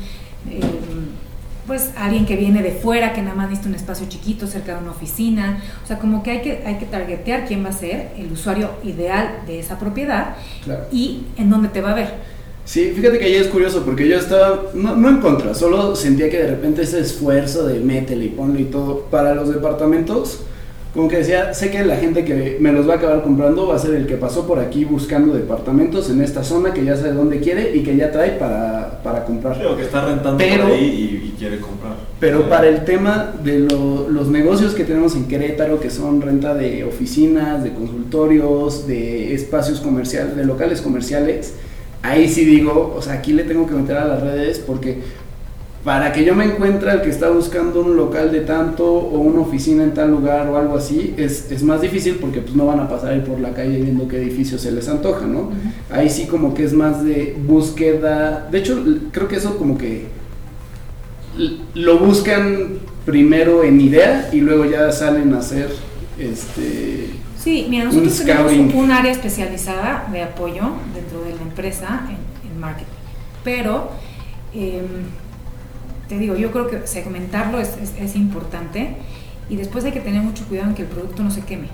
eh, 0.51 0.61
pues 1.67 1.91
alguien 1.97 2.27
que 2.27 2.37
viene 2.37 2.63
de 2.63 2.73
fuera, 2.73 3.13
que 3.13 3.23
nada 3.23 3.35
más 3.35 3.49
necesita 3.49 3.69
un 3.69 3.75
espacio 3.77 4.07
chiquito 4.09 4.47
cerca 4.47 4.75
de 4.75 4.83
una 4.83 4.91
oficina. 4.91 5.63
O 5.85 5.87
sea, 5.87 5.99
como 5.99 6.23
que 6.23 6.31
hay 6.33 6.43
que, 6.43 6.63
hay 6.67 6.77
que 6.79 6.87
targetear 6.87 7.47
quién 7.47 7.65
va 7.65 7.69
a 7.69 7.73
ser 7.73 8.11
el 8.19 8.33
usuario 8.33 8.71
ideal 8.85 9.41
de 9.47 9.61
esa 9.61 9.79
propiedad 9.79 10.37
Claro. 10.65 10.85
y 10.91 11.23
en 11.37 11.51
dónde 11.51 11.69
te 11.69 11.81
va 11.81 11.93
a 11.93 11.95
ver. 11.95 12.33
Sí, 12.65 12.93
fíjate 12.95 13.19
que 13.19 13.25
ahí 13.25 13.35
es 13.35 13.49
curioso 13.49 13.85
porque 13.85 14.09
yo 14.09 14.17
estaba, 14.17 14.63
no, 14.75 14.95
no 14.95 15.09
en 15.09 15.19
contra, 15.19 15.53
solo 15.53 15.97
sentía 15.97 16.31
que 16.31 16.39
de 16.39 16.47
repente 16.47 16.83
ese 16.83 17.01
esfuerzo 17.01 17.67
de 17.67 17.81
métele 17.81 18.27
y 18.27 18.29
ponle 18.29 18.61
y 18.61 18.65
todo 18.67 19.01
para 19.11 19.35
los 19.35 19.53
departamentos, 19.53 20.41
como 20.95 21.09
que 21.09 21.17
decía, 21.19 21.55
sé 21.55 21.71
que 21.71 21.83
la 21.85 21.97
gente 21.97 22.23
que 22.25 22.59
me 22.61 22.71
los 22.71 22.87
va 22.87 22.95
a 22.95 22.97
acabar 22.99 23.23
comprando 23.23 23.67
va 23.67 23.77
a 23.77 23.79
ser 23.79 23.95
el 23.95 24.07
que 24.07 24.17
pasó 24.17 24.47
por 24.47 24.59
aquí 24.59 24.85
buscando 24.85 25.33
departamentos 25.33 26.11
en 26.11 26.21
esta 26.21 26.45
zona, 26.45 26.75
que 26.75 26.85
ya 26.85 26.97
sabe 26.97 27.13
dónde 27.13 27.41
quiere 27.41 27.75
y 27.75 27.83
que 27.83 27.97
ya 27.97 28.13
trae 28.13 28.33
para, 28.33 29.01
para 29.03 29.25
comprar. 29.25 29.57
Creo 29.57 29.75
que 29.77 29.85
está 29.85 30.05
rentando 30.05 30.37
Pero- 30.37 30.65
por 30.65 30.73
ahí 30.73 30.85
y, 31.25 31.29
y 31.29 31.35
quiere 31.39 31.59
comprar. 31.61 31.95
Pero 32.21 32.49
para 32.49 32.69
el 32.69 32.85
tema 32.85 33.33
de 33.43 33.61
lo- 33.61 34.09
los 34.11 34.29
negocios 34.29 34.75
que 34.75 34.85
tenemos 34.85 35.17
en 35.17 35.27
Querétaro, 35.29 35.81
que 35.81 35.89
son 35.91 36.21
renta 36.21 36.55
de 36.55 36.85
oficinas, 36.85 37.65
de 37.65 37.73
consultorios, 37.73 38.87
de 38.87 39.35
espacios 39.35 39.81
comerciales, 39.81 40.37
de 40.37 40.45
locales 40.45 40.83
comerciales, 40.83 41.55
ahí 42.03 42.29
sí 42.29 42.45
digo, 42.45 42.95
o 42.97 43.01
sea, 43.03 43.15
aquí 43.15 43.33
le 43.33 43.45
tengo 43.45 43.67
que 43.67 43.75
meter 43.75 43.97
a 43.97 44.05
las 44.07 44.23
redes 44.23 44.59
porque 44.59 44.99
para 45.85 46.13
que 46.13 46.25
yo 46.25 46.35
me 46.37 46.45
encuentre 46.45 46.93
el 46.93 47.03
que 47.03 47.11
está 47.11 47.29
buscando 47.31 47.81
un 47.81 47.97
local 47.97 48.31
de 48.31 48.41
tanto 48.43 48.85
o 48.87 49.19
una 49.19 49.41
oficina 49.41 49.83
en 49.83 49.95
tal 49.95 50.11
lugar 50.13 50.47
o 50.49 50.57
algo 50.57 50.77
así, 50.77 51.13
es, 51.17 51.51
es 51.51 51.63
más 51.65 51.81
difícil 51.81 52.17
porque 52.21 52.41
pues 52.41 52.55
no 52.55 52.67
van 52.67 52.79
a 52.79 52.89
pasar 52.89 53.13
ahí 53.13 53.21
por 53.21 53.41
la 53.41 53.53
calle 53.53 53.81
viendo 53.81 54.07
qué 54.07 54.19
edificio 54.19 54.59
se 54.59 54.71
les 54.71 54.89
antoja, 54.89 55.27
¿no? 55.27 55.51
Ahí 55.91 56.09
sí 56.09 56.27
como 56.27 56.55
que 56.55 56.63
es 56.65 56.73
más 56.73 57.05
de 57.05 57.37
búsqueda, 57.47 58.47
de 58.51 58.59
hecho 58.59 58.81
creo 59.11 59.27
que 59.27 59.37
eso 59.37 59.57
como 59.59 59.77
que 59.77 60.07
lo 61.75 61.99
buscan 61.99 62.79
primero 63.05 63.65
en 63.65 63.81
idea 63.81 64.29
y 64.33 64.41
luego 64.41 64.65
ya 64.67 64.93
salen 64.93 65.35
a 65.35 65.39
hacer 65.39 65.69
este 66.19 67.11
Sí, 67.43 67.67
mira, 67.69 67.89
Un 67.89 67.89
nosotros 67.89 68.19
tenemos 68.25 68.53
scouting. 68.53 68.77
un 68.79 68.93
área 68.93 69.11
especializada 69.11 70.09
de 70.13 70.23
apoyo 70.23 70.63
dentro 70.95 71.23
de 71.25 71.35
la 71.35 71.43
empresa 71.43 72.07
en, 72.09 72.49
en 72.53 72.61
marketing. 72.61 72.87
Pero, 73.43 73.91
em, 74.55 74.85
te 76.13 76.19
digo, 76.19 76.37
yo 76.37 76.51
creo 76.53 76.69
que 76.69 76.87
segmentarlo 76.87 77.59
es, 77.59 77.71
es- 77.83 77.95
es 77.99 78.17
importante 78.17 78.97
y 79.49 79.57
después 79.57 79.85
hay 79.85 79.93
que 79.93 80.01
tener 80.01 80.23
mucho 80.23 80.45
cuidado 80.47 80.69
en 80.71 80.75
que 80.75 80.83
el 80.83 80.89
producto 80.89 81.23
no 81.23 81.31
se 81.31 81.41
queme. 81.43 81.69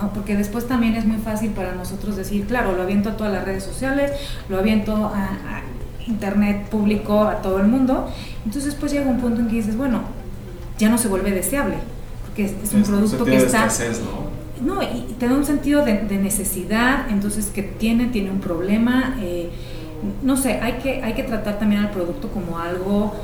¿no? 0.00 0.12
Porque 0.12 0.36
después 0.36 0.66
también 0.68 0.94
es 0.94 1.04
muy 1.04 1.18
fácil 1.18 1.50
para 1.50 1.74
nosotros 1.74 2.16
decir, 2.16 2.46
claro, 2.46 2.74
lo 2.76 2.82
aviento 2.82 3.08
a 3.10 3.16
todas 3.16 3.32
las 3.32 3.44
redes 3.44 3.64
sociales, 3.64 4.12
lo 4.48 4.58
aviento 4.58 4.94
a, 5.06 5.24
a 5.24 5.62
internet 6.06 6.68
público, 6.68 7.22
a 7.24 7.42
todo 7.42 7.58
el 7.60 7.66
mundo. 7.66 8.08
Entonces, 8.44 8.74
pues 8.74 8.92
llega 8.92 9.10
un 9.10 9.18
punto 9.20 9.40
en 9.40 9.48
que 9.48 9.56
dices, 9.56 9.76
bueno, 9.76 10.02
ya 10.78 10.88
no 10.88 10.96
se 10.98 11.08
vuelve 11.08 11.30
deseable, 11.32 11.74
porque 12.26 12.44
es, 12.46 12.52
es 12.62 12.72
un 12.74 12.82
producto 12.82 13.24
que 13.24 13.36
está... 13.36 13.66
escasez, 13.66 14.00
¿no? 14.00 14.74
No, 14.74 14.82
y 14.82 14.86
y 15.10 15.16
te 15.18 15.26
da 15.28 15.34
un 15.34 15.44
sentido 15.44 15.84
de, 15.84 15.98
de 16.02 16.18
necesidad, 16.18 17.10
entonces 17.10 17.46
que 17.46 17.62
tiene, 17.62 18.06
tiene 18.06 18.30
un 18.30 18.40
problema. 18.40 19.16
eh, 19.20 19.50
no 20.22 20.36
sé, 20.36 20.60
hay 20.60 20.74
que, 20.74 21.02
hay 21.02 21.14
que 21.14 21.22
tratar 21.22 21.58
también 21.58 21.82
al 21.82 21.90
producto 21.90 22.28
como 22.28 22.58
algo, 22.58 23.14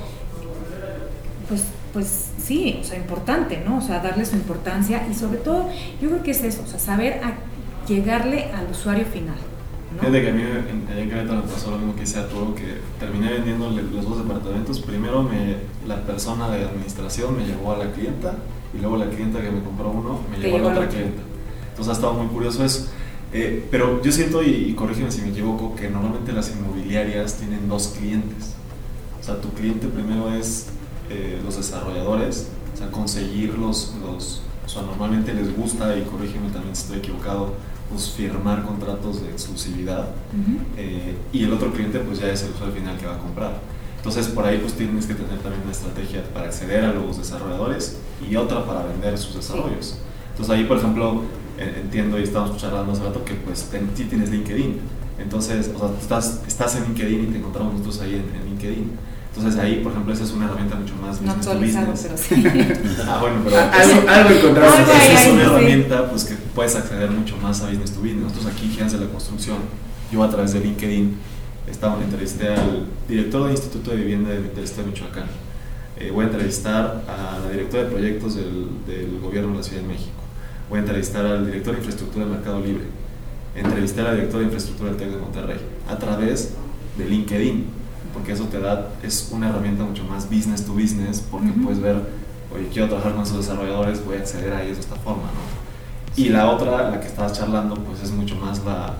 pues, 1.48 1.64
pues 1.92 2.30
sí, 2.42 2.78
o 2.80 2.84
sea, 2.84 2.98
importante, 2.98 3.62
¿no? 3.64 3.78
O 3.78 3.80
sea, 3.80 4.00
darle 4.00 4.24
su 4.24 4.36
importancia 4.36 5.06
y 5.10 5.14
sobre 5.14 5.38
todo, 5.38 5.68
yo 6.00 6.08
creo 6.10 6.22
que 6.22 6.32
es 6.32 6.42
eso, 6.42 6.62
o 6.64 6.66
sea, 6.66 6.78
saber 6.78 7.20
a 7.24 7.34
llegarle 7.86 8.50
al 8.52 8.70
usuario 8.70 9.04
final. 9.06 9.36
¿no? 9.94 10.00
Fíjate 10.00 10.22
que 10.22 10.28
a 10.28 10.32
mí 10.32 10.42
en, 10.42 10.98
en 10.98 11.08
Querétaro 11.08 11.42
me 11.42 11.48
pasó 11.48 11.70
lo 11.70 11.78
mismo 11.78 11.94
que 11.94 12.02
hice 12.02 12.18
a 12.18 12.22
Arturo, 12.22 12.54
que 12.54 12.78
terminé 12.98 13.32
vendiendo 13.32 13.70
los 13.70 14.04
dos 14.04 14.18
departamentos. 14.18 14.80
Primero 14.80 15.22
me, 15.22 15.56
la 15.86 16.02
persona 16.02 16.48
de 16.50 16.64
administración 16.64 17.36
me 17.36 17.46
llevó 17.46 17.72
a 17.72 17.78
la 17.78 17.92
clienta 17.92 18.34
y 18.74 18.78
luego 18.78 18.96
la 18.96 19.08
clienta 19.08 19.40
que 19.40 19.50
me 19.50 19.62
compró 19.62 19.90
uno 19.90 20.20
me 20.30 20.38
llevó 20.38 20.56
a 20.56 20.60
la 20.60 20.68
otra 20.68 20.88
clienta. 20.88 21.22
Entonces 21.70 21.88
ha 21.88 21.96
estado 21.96 22.14
muy 22.14 22.26
curioso 22.26 22.64
eso. 22.64 22.88
Eh, 23.32 23.66
pero 23.70 24.02
yo 24.02 24.12
siento, 24.12 24.42
y, 24.42 24.50
y 24.70 24.74
corrígeme 24.74 25.10
si 25.10 25.22
me 25.22 25.28
equivoco, 25.28 25.74
que 25.74 25.90
normalmente 25.90 26.32
las 26.32 26.50
inmobiliarias 26.50 27.34
tienen 27.34 27.68
dos 27.68 27.94
clientes. 27.98 28.54
O 29.20 29.24
sea, 29.24 29.40
tu 29.40 29.50
cliente 29.50 29.88
primero 29.88 30.32
es 30.32 30.68
eh, 31.10 31.40
los 31.44 31.56
desarrolladores, 31.56 32.48
o 32.74 32.76
sea, 32.76 32.90
conseguir 32.90 33.58
los, 33.58 33.94
los, 34.00 34.42
o 34.64 34.68
sea, 34.68 34.82
normalmente 34.82 35.34
les 35.34 35.54
gusta, 35.56 35.96
y 35.96 36.02
corrígeme 36.02 36.50
también 36.50 36.74
si 36.76 36.82
estoy 36.82 36.98
equivocado, 36.98 37.54
pues 37.90 38.10
firmar 38.10 38.64
contratos 38.64 39.22
de 39.22 39.30
exclusividad. 39.30 40.08
Eh, 40.76 41.14
y 41.32 41.44
el 41.44 41.52
otro 41.52 41.72
cliente 41.72 42.00
pues 42.00 42.18
ya 42.18 42.28
es 42.30 42.42
el 42.42 42.50
usuario 42.50 42.74
final 42.74 42.96
que 42.98 43.06
va 43.06 43.14
a 43.14 43.18
comprar. 43.18 43.60
Entonces 43.96 44.26
por 44.26 44.44
ahí 44.44 44.58
pues 44.58 44.72
tienes 44.74 45.06
que 45.06 45.14
tener 45.14 45.38
también 45.38 45.62
una 45.62 45.70
estrategia 45.70 46.24
para 46.34 46.46
acceder 46.46 46.84
a 46.84 46.92
los 46.92 47.16
desarrolladores 47.16 47.98
y 48.28 48.34
otra 48.34 48.66
para 48.66 48.84
vender 48.86 49.16
sus 49.16 49.36
desarrollos. 49.36 49.98
Entonces 50.30 50.52
ahí 50.52 50.64
por 50.64 50.78
ejemplo 50.78 51.22
entiendo 51.58 52.18
y 52.18 52.22
estamos 52.22 52.56
charlando 52.56 52.92
hace 52.92 53.02
rato 53.04 53.24
que 53.24 53.34
pues 53.34 53.68
sí 53.94 54.04
tienes 54.04 54.30
LinkedIn. 54.30 54.78
Entonces, 55.18 55.70
o 55.74 55.78
sea, 55.78 55.88
tú 55.88 55.96
estás, 56.00 56.42
estás 56.46 56.76
en 56.76 56.84
LinkedIn 56.84 57.24
y 57.24 57.26
te 57.26 57.38
encontramos 57.38 57.72
nosotros 57.74 58.00
ahí 58.02 58.14
en, 58.14 58.34
en 58.40 58.46
LinkedIn. 58.50 58.90
Entonces 59.36 59.60
ahí, 59.60 59.80
por 59.82 59.92
ejemplo, 59.92 60.14
esa 60.14 60.24
es 60.24 60.32
una 60.32 60.46
herramienta 60.46 60.76
mucho 60.76 60.94
más 60.96 61.20
No 61.20 61.30
actualizado, 61.32 61.92
pero 62.02 62.16
sí. 62.16 62.34
Ah, 63.06 63.18
bueno, 63.20 63.36
pero 63.44 63.56
Ah, 63.58 63.70
Algo, 63.80 64.08
algo 64.08 64.30
encontramos. 64.30 64.74
Es 64.80 65.26
una 65.28 65.40
sí. 65.42 65.46
herramienta 65.46 66.08
pues, 66.10 66.24
que 66.24 66.34
puedes 66.54 66.74
acceder 66.74 67.10
mucho 67.10 67.36
más 67.36 67.60
a 67.60 67.66
business 67.66 67.92
to 67.92 68.00
business. 68.00 68.22
Nosotros 68.22 68.46
aquí, 68.46 68.68
Gigantes 68.68 68.98
de 68.98 69.04
la 69.04 69.12
Construcción, 69.12 69.58
yo 70.10 70.22
a 70.22 70.30
través 70.30 70.52
de 70.54 70.60
LinkedIn 70.60 71.16
estaba, 71.70 72.02
entrevisté 72.02 72.48
al 72.48 72.86
director 73.08 73.42
del 73.42 73.52
Instituto 73.52 73.90
de 73.90 73.96
Vivienda 73.98 74.30
del, 74.30 74.54
del 74.54 74.64
Estado 74.64 74.84
de 74.84 74.92
Michoacán. 74.92 75.26
Eh, 75.98 76.10
voy 76.12 76.24
a 76.24 76.28
entrevistar 76.28 77.02
a 77.08 77.38
la 77.44 77.50
directora 77.50 77.84
de 77.84 77.90
proyectos 77.90 78.36
del, 78.36 78.68
del 78.86 79.18
gobierno 79.20 79.50
de 79.52 79.56
la 79.58 79.62
Ciudad 79.62 79.82
de 79.82 79.88
México. 79.88 80.12
Voy 80.68 80.78
a 80.78 80.80
entrevistar 80.80 81.24
al 81.24 81.46
director 81.46 81.72
de 81.74 81.78
infraestructura 81.78 82.24
del 82.24 82.34
Mercado 82.34 82.60
Libre. 82.60 82.84
Entrevisté 83.54 84.00
a 84.00 84.04
la 84.04 84.12
directora 84.14 84.38
de 84.40 84.44
infraestructura 84.44 84.90
del 84.90 84.98
TEC 84.98 85.10
de 85.10 85.16
Monterrey 85.16 85.58
a 85.88 85.96
través 85.96 86.54
de 86.98 87.04
LinkedIn, 87.04 87.66
porque 88.12 88.32
eso 88.32 88.44
te 88.44 88.60
da, 88.60 88.90
es 89.02 89.28
una 89.32 89.48
herramienta 89.48 89.84
mucho 89.84 90.04
más 90.04 90.28
business 90.28 90.64
to 90.64 90.72
business, 90.72 91.20
porque 91.30 91.50
Ujú. 91.50 91.62
puedes 91.62 91.80
ver, 91.80 91.96
oye, 92.54 92.68
quiero 92.72 92.88
trabajar 92.88 93.14
con 93.14 93.22
esos 93.22 93.38
desarrolladores, 93.38 94.04
voy 94.04 94.16
a 94.16 94.20
acceder 94.20 94.52
a 94.52 94.62
ellos 94.62 94.76
de 94.76 94.82
esta 94.82 94.96
forma, 94.96 95.22
¿no? 95.24 95.56
Y 96.16 96.30
la 96.30 96.50
otra, 96.50 96.90
la 96.90 97.00
que 97.00 97.06
estabas 97.06 97.32
charlando, 97.34 97.74
pues 97.76 98.02
es 98.02 98.10
mucho 98.10 98.36
más 98.36 98.64
la, 98.64 98.94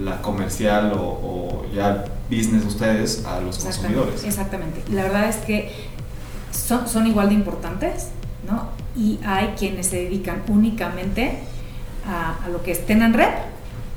la 0.00 0.22
comercial 0.22 0.92
o, 0.94 1.00
o 1.02 1.66
ya 1.74 2.04
business 2.30 2.62
de 2.62 2.68
ustedes 2.68 3.24
a 3.26 3.40
los 3.40 3.56
Exactamente, 3.56 3.94
consumidores. 3.96 4.24
Exactamente. 4.24 4.82
La 4.92 5.02
verdad 5.02 5.28
es 5.28 5.36
que 5.36 5.72
son, 6.52 6.88
son 6.88 7.06
igual 7.06 7.28
de 7.28 7.34
importantes, 7.34 8.08
¿no? 8.48 8.68
Y 8.96 9.18
hay 9.24 9.54
quienes 9.58 9.86
se 9.88 9.96
dedican 9.96 10.42
únicamente 10.48 11.38
a, 12.06 12.48
lo 12.48 12.62
que 12.62 12.72
es 12.72 12.86
Tenant 12.86 13.16
Rep, 13.16 13.34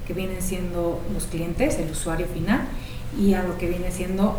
que 0.07 0.13
vienen 0.13 0.41
siendo 0.41 1.01
los 1.13 1.25
clientes, 1.25 1.77
el 1.79 1.91
usuario 1.91 2.25
final, 2.27 2.61
y 3.19 3.33
a 3.33 3.43
lo 3.43 3.57
que 3.57 3.67
viene 3.67 3.91
siendo, 3.91 4.37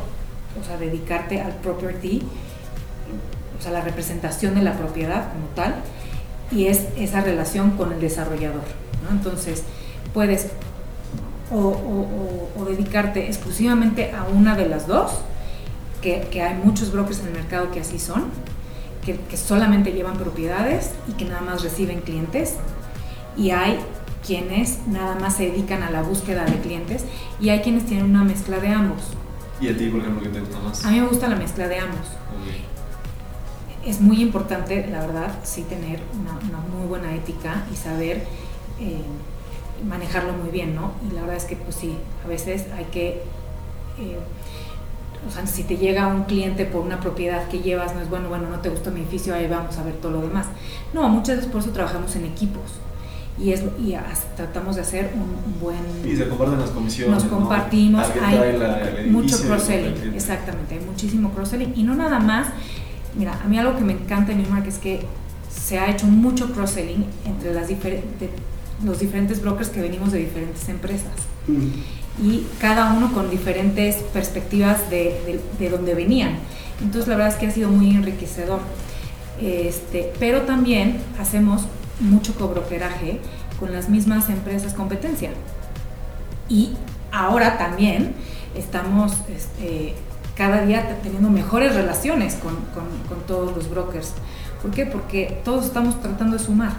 o 0.61 0.65
sea, 0.67 0.77
dedicarte 0.79 1.41
al 1.41 1.53
property, 1.57 2.23
o 3.59 3.63
sea, 3.63 3.73
la 3.73 3.83
representación 3.83 4.55
de 4.55 4.63
la 4.63 4.73
propiedad 4.77 5.29
como 5.33 5.47
tal, 5.55 5.77
y 6.51 6.67
es 6.67 6.87
esa 6.97 7.21
relación 7.21 7.73
con 7.73 7.93
el 7.93 8.01
desarrollador. 8.01 8.63
Entonces, 9.11 9.63
puedes 10.15 10.49
o- 11.53 12.51
o 12.59 12.65
dedicarte 12.67 13.27
exclusivamente 13.27 14.13
a 14.13 14.25
una 14.25 14.55
de 14.57 14.69
las 14.69 14.87
dos, 14.87 15.13
que, 16.03 16.21
que 16.31 16.43
hay 16.43 16.55
muchos 16.63 16.93
brokers 16.93 17.21
en 17.21 17.29
el 17.29 17.33
mercado 17.35 17.71
que 17.71 17.81
así 17.81 17.99
son, 17.99 18.27
que, 19.09 19.17
que 19.17 19.37
solamente 19.39 19.93
llevan 19.93 20.19
propiedades 20.19 20.91
y 21.09 21.13
que 21.13 21.25
nada 21.25 21.41
más 21.41 21.63
reciben 21.63 22.03
clientes, 22.03 22.57
y 23.39 23.53
hay 23.53 23.79
quienes 24.27 24.87
nada 24.87 25.15
más 25.19 25.37
se 25.37 25.45
dedican 25.45 25.83
a 25.83 25.91
la 25.91 26.03
búsqueda 26.03 26.45
de 26.45 26.59
clientes, 26.59 27.05
y 27.41 27.49
hay 27.49 27.61
quienes 27.61 27.87
tienen 27.87 28.05
una 28.05 28.23
mezcla 28.23 28.59
de 28.59 28.69
ambos. 28.69 29.01
¿Y 29.63 29.69
a 29.69 29.77
ti, 29.77 29.89
por 29.89 30.01
ejemplo, 30.01 30.23
qué 30.23 30.29
te 30.29 30.41
gusta 30.41 30.59
más? 30.61 30.85
A 30.85 30.91
mí 30.91 31.01
me 31.01 31.07
gusta 31.07 31.27
la 31.27 31.37
mezcla 31.37 31.69
de 31.69 31.79
ambos. 31.79 32.07
Ok. 32.07 33.87
Es 33.87 34.01
muy 34.03 34.21
importante, 34.21 34.87
la 34.91 35.01
verdad, 35.01 35.39
sí 35.43 35.63
tener 35.63 36.01
una, 36.21 36.33
una 36.47 36.59
muy 36.69 36.87
buena 36.87 37.15
ética 37.15 37.65
y 37.73 37.77
saber 37.77 38.27
eh, 38.79 39.01
manejarlo 39.89 40.35
muy 40.35 40.51
bien, 40.51 40.75
¿no? 40.75 40.93
Y 41.09 41.15
la 41.15 41.23
verdad 41.23 41.37
es 41.37 41.45
que, 41.45 41.57
pues 41.57 41.77
sí, 41.77 41.97
a 42.25 42.29
veces 42.29 42.67
hay 42.77 42.85
que, 42.87 43.23
eh, 43.99 44.19
o 45.27 45.31
sea, 45.31 45.47
si 45.47 45.65
te 45.65 45.77
llega 45.77 46.07
un 46.07 46.25
cliente 46.25 46.65
por 46.65 46.83
una 46.83 47.01
propiedad 47.01 47.49
que 47.49 47.59
llevas, 47.61 47.95
no 47.95 48.01
es 48.01 48.09
bueno, 48.11 48.29
bueno, 48.29 48.49
no 48.51 48.61
te 48.61 48.69
gusta 48.69 48.91
mi 48.91 49.01
edificio, 49.01 49.35
ahí 49.35 49.47
vamos 49.47 49.77
a 49.79 49.83
ver 49.85 49.95
todo 49.95 50.13
lo 50.13 50.21
demás. 50.23 50.47
No, 50.95 51.09
muchas 51.09 51.37
veces 51.37 51.51
por 51.51 51.61
eso 51.61 51.71
trabajamos 51.71 52.15
en 52.17 52.25
equipos 52.25 52.63
y, 53.39 53.53
es, 53.53 53.63
y 53.79 53.95
tratamos 54.37 54.77
de 54.77 54.83
hacer 54.83 55.11
un, 55.15 55.61
buen... 55.61 55.77
Y 56.05 56.17
se 56.17 56.29
comparten 56.29 56.59
las 56.61 56.71
comisiones. 56.71 57.15
Nos 57.15 57.25
¿no? 57.31 57.39
compartimos, 57.39 58.07
hay 58.25 58.59
la- 58.59 58.79
edificio 58.79 59.11
mucho 59.11 59.39
cross-selling, 59.41 60.15
exactamente, 60.15 60.75
hay 60.75 60.85
muchísimo 60.85 61.31
cross-selling 61.33 61.73
y 61.77 61.83
no 61.83 61.95
nada 61.95 62.19
más, 62.21 62.49
mira, 63.17 63.39
a 63.43 63.47
mí 63.49 63.59
algo 63.59 63.77
que 63.77 63.85
me 63.85 63.93
encanta 63.93 64.33
en 64.33 64.43
Newmark 64.43 64.67
es 64.67 64.79
que 64.79 65.01
se 65.51 65.79
ha 65.79 65.91
hecho 65.91 66.07
mucho 66.07 66.53
cross-selling 66.53 67.05
entre 67.25 67.53
las 67.55 67.69
diferentes, 67.69 68.31
los 68.85 68.99
diferentes 69.01 69.43
brokers 69.43 69.71
que 69.71 69.81
venimos 69.81 70.13
de 70.13 70.19
diferentes 70.21 70.69
empresas 70.69 71.13
Mm. 71.47 71.69
Y 72.23 72.47
cada 72.61 72.93
uno 72.93 73.13
con 73.13 73.31
diferentes 73.31 73.97
perspectivas 74.13 74.91
de, 74.91 75.21
de, 75.27 75.41
de 75.59 75.71
donde 75.71 75.95
venían. 75.95 76.39
Entonces 76.81 77.09
la 77.09 77.17
verdad 77.17 77.33
es 77.35 77.39
que 77.39 77.47
ha 77.47 77.51
sido 77.51 77.69
muy 77.71 77.91
enriquecedor. 77.91 78.61
Este, 79.41 80.13
pero 80.19 80.43
también 80.43 80.99
hacemos 81.21 81.63
mucho 82.01 82.35
cobrokeraje 82.35 83.21
con 83.61 83.73
las 83.73 83.89
mismas 83.89 84.29
empresas 84.31 84.75
competencia. 84.75 85.31
Y 86.49 86.71
ahora 87.13 87.59
también 87.59 88.15
estamos 88.57 89.13
este, 89.35 89.95
cada 90.37 90.63
día 90.65 90.99
teniendo 91.03 91.31
mejores 91.31 91.75
relaciones 91.75 92.35
con, 92.35 92.55
con- 92.75 93.09
con 93.09 93.27
todos 93.27 93.55
los 93.55 93.71
brokers. 93.71 94.13
¿Por 94.63 94.71
qué? 94.73 94.87
Porque 94.87 95.41
todos 95.45 95.67
estamos 95.67 96.01
tratando 96.01 96.37
de 96.37 96.43
sumar. 96.43 96.73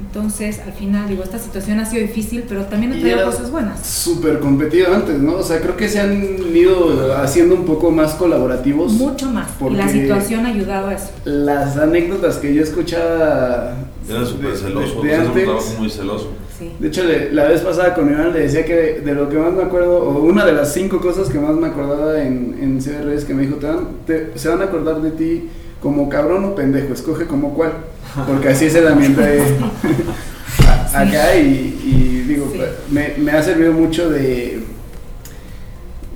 Entonces, 0.00 0.58
al 0.66 0.72
final, 0.72 1.08
digo, 1.08 1.22
esta 1.22 1.38
situación 1.38 1.78
ha 1.78 1.84
sido 1.86 2.02
difícil, 2.02 2.44
pero 2.48 2.64
también 2.64 2.92
ha 2.92 2.98
traído 3.00 3.24
cosas 3.26 3.50
buenas. 3.50 3.86
Súper 3.86 4.40
competido 4.40 4.92
antes, 4.92 5.18
¿no? 5.20 5.34
O 5.34 5.42
sea, 5.42 5.60
creo 5.60 5.76
que 5.76 5.88
se 5.88 6.00
han 6.00 6.38
ido 6.54 7.14
haciendo 7.16 7.54
un 7.54 7.64
poco 7.64 7.90
más 7.90 8.14
colaborativos. 8.14 8.92
Mucho 8.92 9.30
más. 9.30 9.48
Y 9.50 9.52
porque- 9.60 9.76
la 9.78 9.88
situación 9.88 10.46
ha 10.46 10.48
ayudado 10.48 10.88
a 10.88 10.94
eso. 10.94 11.10
Las 11.24 11.76
anécdotas 11.76 12.38
que 12.38 12.52
yo 12.54 12.62
escuchaba 12.62 13.74
Era 14.08 14.24
súper 14.26 14.50
de- 14.52 14.56
celoso, 14.56 14.94
de 14.94 14.98
o 14.98 15.02
sea, 15.02 15.22
es 15.22 15.28
un 15.30 15.38
antes. 15.38 15.78
muy 15.78 15.90
celoso. 15.90 16.28
Sí. 16.58 16.72
De 16.78 16.88
hecho, 16.88 17.04
le- 17.04 17.32
la 17.32 17.44
vez 17.48 17.60
pasada 17.62 17.94
con 17.94 18.10
Iván 18.10 18.32
le 18.32 18.40
decía 18.40 18.64
que 18.64 19.00
de 19.04 19.14
lo 19.14 19.28
que 19.28 19.36
más 19.38 19.52
me 19.52 19.62
acuerdo, 19.62 19.98
o 20.02 20.22
una 20.24 20.44
de 20.44 20.52
las 20.52 20.72
cinco 20.74 21.00
cosas 21.00 21.28
que 21.28 21.38
más 21.38 21.54
me 21.54 21.68
acordaba 21.68 22.20
en, 22.22 22.58
en 22.60 22.80
CR 22.82 23.14
es 23.14 23.24
que 23.24 23.32
me 23.32 23.42
dijo, 23.42 23.56
te 23.56 23.66
van- 23.66 23.88
te- 24.06 24.30
se 24.34 24.48
van 24.48 24.60
a 24.60 24.64
acordar 24.64 25.00
de 25.00 25.10
ti 25.12 25.48
como 25.80 26.08
cabrón 26.08 26.44
o 26.44 26.54
pendejo, 26.54 26.92
escoge 26.92 27.26
como 27.26 27.54
cuál. 27.54 27.72
Porque 28.26 28.48
así 28.48 28.66
es 28.66 28.74
el 28.74 28.88
ambiente 28.88 29.22
acá 30.94 31.36
y, 31.36 31.80
y 31.84 32.24
digo, 32.26 32.48
Sí. 32.52 32.60
me, 32.90 33.14
me 33.18 33.32
ha 33.32 33.42
servido 33.42 33.72
mucho 33.72 34.10
de, 34.10 34.60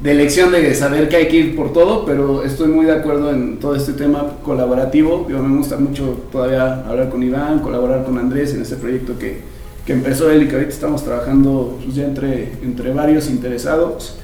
de 0.03 0.15
lección 0.15 0.51
de 0.53 0.75
saber 0.75 1.09
que 1.09 1.17
hay 1.17 1.29
que 1.29 1.37
ir 1.37 1.57
por 1.57 1.73
todo, 1.73 2.05
pero 2.05 2.45
estoy 2.45 2.69
muy 2.69 2.85
de 2.87 2.93
acuerdo 2.93 3.31
en 3.31 3.59
todo 3.59 3.75
este 3.77 3.93
tema 3.93 4.37
colaborativo. 4.43 5.27
Yo 5.31 5.41
me 5.43 5.57
gusta 5.57 5.77
mucho 5.77 6.25
todavía 6.33 6.85
hablar 6.87 7.09
con 7.11 7.23
Iván, 7.23 7.61
colaborar 7.61 8.05
con 8.05 8.19
Andrés 8.19 8.53
en 8.55 8.63
este 8.63 8.77
proyecto 8.77 9.19
que, 9.19 9.41
que 9.87 9.93
empezó 9.93 10.31
él 10.31 10.43
y 10.43 10.49
que 10.49 10.55
ahorita 10.57 10.73
estamos 10.73 11.05
trabajando 11.05 11.79
pues, 11.83 11.95
ya 11.95 12.05
entre, 12.05 12.53
entre 12.63 12.93
varios 12.93 13.31
interesados. 13.31 14.19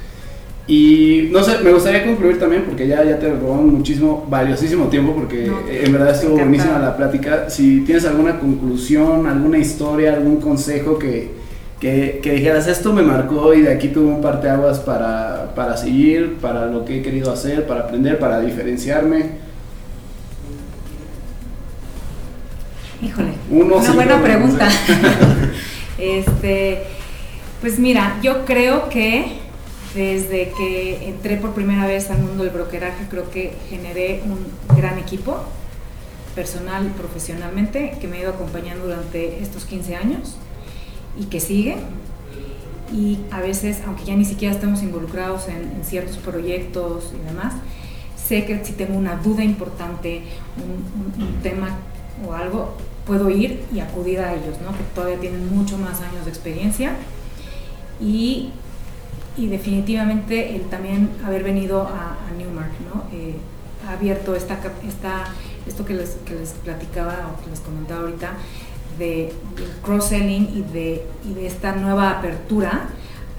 Y 0.70 1.28
no 1.32 1.42
sé, 1.42 1.58
me 1.64 1.72
gustaría 1.72 2.06
concluir 2.06 2.38
también 2.38 2.62
porque 2.62 2.86
ya, 2.86 3.02
ya 3.02 3.18
te 3.18 3.28
robamos 3.28 3.72
muchísimo, 3.72 4.24
valiosísimo 4.30 4.86
tiempo 4.86 5.12
porque 5.12 5.48
No, 5.48 5.58
eh, 5.68 5.82
en 5.84 5.92
verdad 5.92 6.14
estuvo 6.14 6.36
buenísima 6.36 6.78
la 6.78 6.96
plática. 6.96 7.50
Si 7.50 7.80
tienes 7.80 8.04
alguna 8.04 8.38
conclusión, 8.38 9.26
alguna 9.26 9.58
historia, 9.58 10.14
algún 10.14 10.36
consejo 10.36 10.96
que, 10.96 11.32
que, 11.80 12.20
que 12.22 12.34
dijeras 12.34 12.68
esto 12.68 12.92
me 12.92 13.02
marcó 13.02 13.52
y 13.52 13.62
de 13.62 13.72
aquí 13.72 13.88
tuve 13.88 14.12
un 14.14 14.20
parteaguas 14.20 14.78
para, 14.78 15.56
para 15.56 15.76
seguir, 15.76 16.36
para 16.40 16.66
lo 16.66 16.84
que 16.84 16.98
he 16.98 17.02
querido 17.02 17.32
hacer, 17.32 17.66
para 17.66 17.80
aprender, 17.80 18.20
para 18.20 18.40
diferenciarme. 18.40 19.50
Híjole, 23.02 23.32
Uno, 23.50 23.74
una 23.74 23.90
buena 23.90 24.22
pregunta. 24.22 24.68
este, 25.98 26.84
pues 27.60 27.80
mira, 27.80 28.18
yo 28.22 28.44
creo 28.44 28.88
que 28.88 29.39
desde 29.95 30.53
que 30.57 31.09
entré 31.09 31.36
por 31.36 31.53
primera 31.53 31.86
vez 31.86 32.11
al 32.11 32.18
mundo 32.18 32.45
del 32.45 32.53
brokeraje, 32.53 33.07
creo 33.09 33.30
que 33.30 33.55
generé 33.68 34.22
un 34.24 34.47
gran 34.76 34.99
equipo, 34.99 35.38
personal 36.34 36.86
y 36.86 36.91
profesionalmente, 36.91 37.97
que 38.01 38.07
me 38.07 38.18
ha 38.18 38.20
ido 38.20 38.30
acompañando 38.30 38.86
durante 38.86 39.43
estos 39.43 39.64
15 39.64 39.97
años 39.97 40.36
y 41.18 41.24
que 41.24 41.41
sigue. 41.41 41.76
Y 42.93 43.18
a 43.30 43.41
veces, 43.41 43.78
aunque 43.86 44.05
ya 44.05 44.16
ni 44.16 44.24
siquiera 44.24 44.55
estamos 44.55 44.82
involucrados 44.82 45.49
en, 45.49 45.84
ciertos 45.84 46.16
proyectos 46.18 47.12
y 47.14 47.26
demás, 47.26 47.55
sé 48.16 48.45
que 48.45 48.64
si 48.64 48.72
tengo 48.72 48.97
una 48.97 49.16
duda 49.16 49.43
importante, 49.45 50.22
un 50.57 51.43
tema 51.43 51.78
o 52.26 52.32
algo, 52.32 52.76
puedo 53.07 53.28
ir 53.30 53.64
y 53.74 53.80
acudir 53.80 54.20
a 54.20 54.34
ellos, 54.34 54.57
¿no? 54.64 54.70
que 54.70 54.84
todavía 54.95 55.18
tienen 55.18 55.53
mucho 55.55 55.76
más 55.78 56.01
años 56.01 56.24
de 56.24 56.30
experiencia. 56.30 56.95
Y, 58.01 58.51
y 59.41 59.47
definitivamente 59.47 60.55
el 60.55 60.62
también 60.68 61.11
haber 61.24 61.43
venido 61.43 61.82
a, 61.82 62.16
Newmark, 62.36 62.70
¿no? 62.95 63.05
Eh, 63.12 63.34
ha 63.88 63.93
abierto 63.93 64.34
esta, 64.34 64.59
esta, 64.86 65.24
esto 65.66 65.84
que 65.84 65.95
les, 65.95 66.11
que 66.26 66.34
les 66.34 66.51
platicaba 66.51 67.32
o 67.32 67.43
que 67.43 67.51
les 67.51 67.61
comentaba 67.61 68.03
ahorita, 68.03 68.34
de, 68.99 69.32
del 69.57 69.70
cross-selling 69.82 70.51
y 70.55 70.62
de, 70.62 71.07
y 71.24 71.32
de 71.32 71.47
esta 71.47 71.74
nueva 71.74 72.11
apertura 72.11 72.88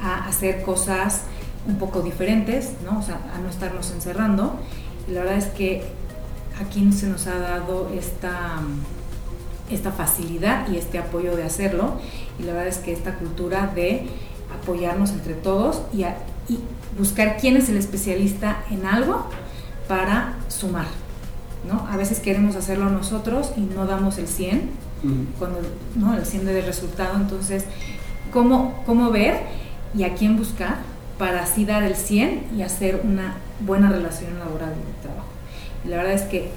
a 0.02 0.26
hacer 0.26 0.64
cosas 0.64 1.22
un 1.68 1.78
poco 1.78 2.02
diferentes, 2.02 2.72
¿no? 2.84 3.00
O 3.00 3.04
sea, 3.04 3.20
a 3.36 3.40
no 3.40 3.50
estarnos 3.50 3.92
encerrando. 3.92 4.60
Y 5.08 5.12
la 5.12 5.22
verdad 5.22 5.38
es 5.38 5.46
que 5.46 5.84
aquí 6.60 6.92
se 6.92 7.08
nos 7.08 7.28
ha 7.28 7.38
dado 7.38 7.92
esta, 7.96 8.60
esta 9.70 9.92
facilidad 9.92 10.68
y 10.68 10.78
este 10.78 10.98
apoyo 10.98 11.36
de 11.36 11.44
hacerlo. 11.44 12.00
Y 12.40 12.44
la 12.44 12.54
verdad 12.54 12.70
es 12.70 12.80
que 12.80 12.92
esta 12.92 13.14
cultura 13.16 13.68
de 13.68 14.08
apoyarnos 14.54 15.12
entre 15.12 15.34
todos 15.34 15.82
y, 15.94 16.04
a, 16.04 16.18
y 16.48 16.60
buscar 16.98 17.38
quién 17.38 17.58
es 17.58 17.70
el 17.70 17.78
especialista 17.78 18.64
en 18.70 18.86
algo 18.86 19.26
para 19.88 20.36
sumar. 20.48 20.88
¿no? 21.68 21.88
A 21.90 21.98
veces 21.98 22.20
queremos 22.20 22.56
hacerlo 22.56 22.90
nosotros 22.90 23.52
y 23.56 23.62
no 23.62 23.86
damos 23.86 24.18
el 24.18 24.28
100, 24.28 24.70
cuando, 25.40 25.60
¿no? 25.96 26.16
el 26.16 26.26
100 26.26 26.46
de 26.46 26.62
resultado. 26.62 27.18
Entonces, 27.18 27.66
¿cómo, 28.32 28.84
¿cómo 28.86 29.12
ver 29.12 29.42
y 29.96 30.04
a 30.04 30.16
quién 30.16 30.38
buscar 30.38 30.78
para 31.18 31.44
así 31.44 31.66
dar 31.66 31.84
el 31.84 31.96
100 31.96 32.52
y 32.56 32.62
hacer 32.62 33.02
una 33.04 33.36
buena 33.60 33.90
relación 33.90 34.40
laboral 34.40 34.70
de 34.70 35.02
trabajo? 35.02 35.28
Y 35.86 35.90
la 35.90 35.98
verdad 35.98 36.14
es 36.14 36.24
que 36.24 36.52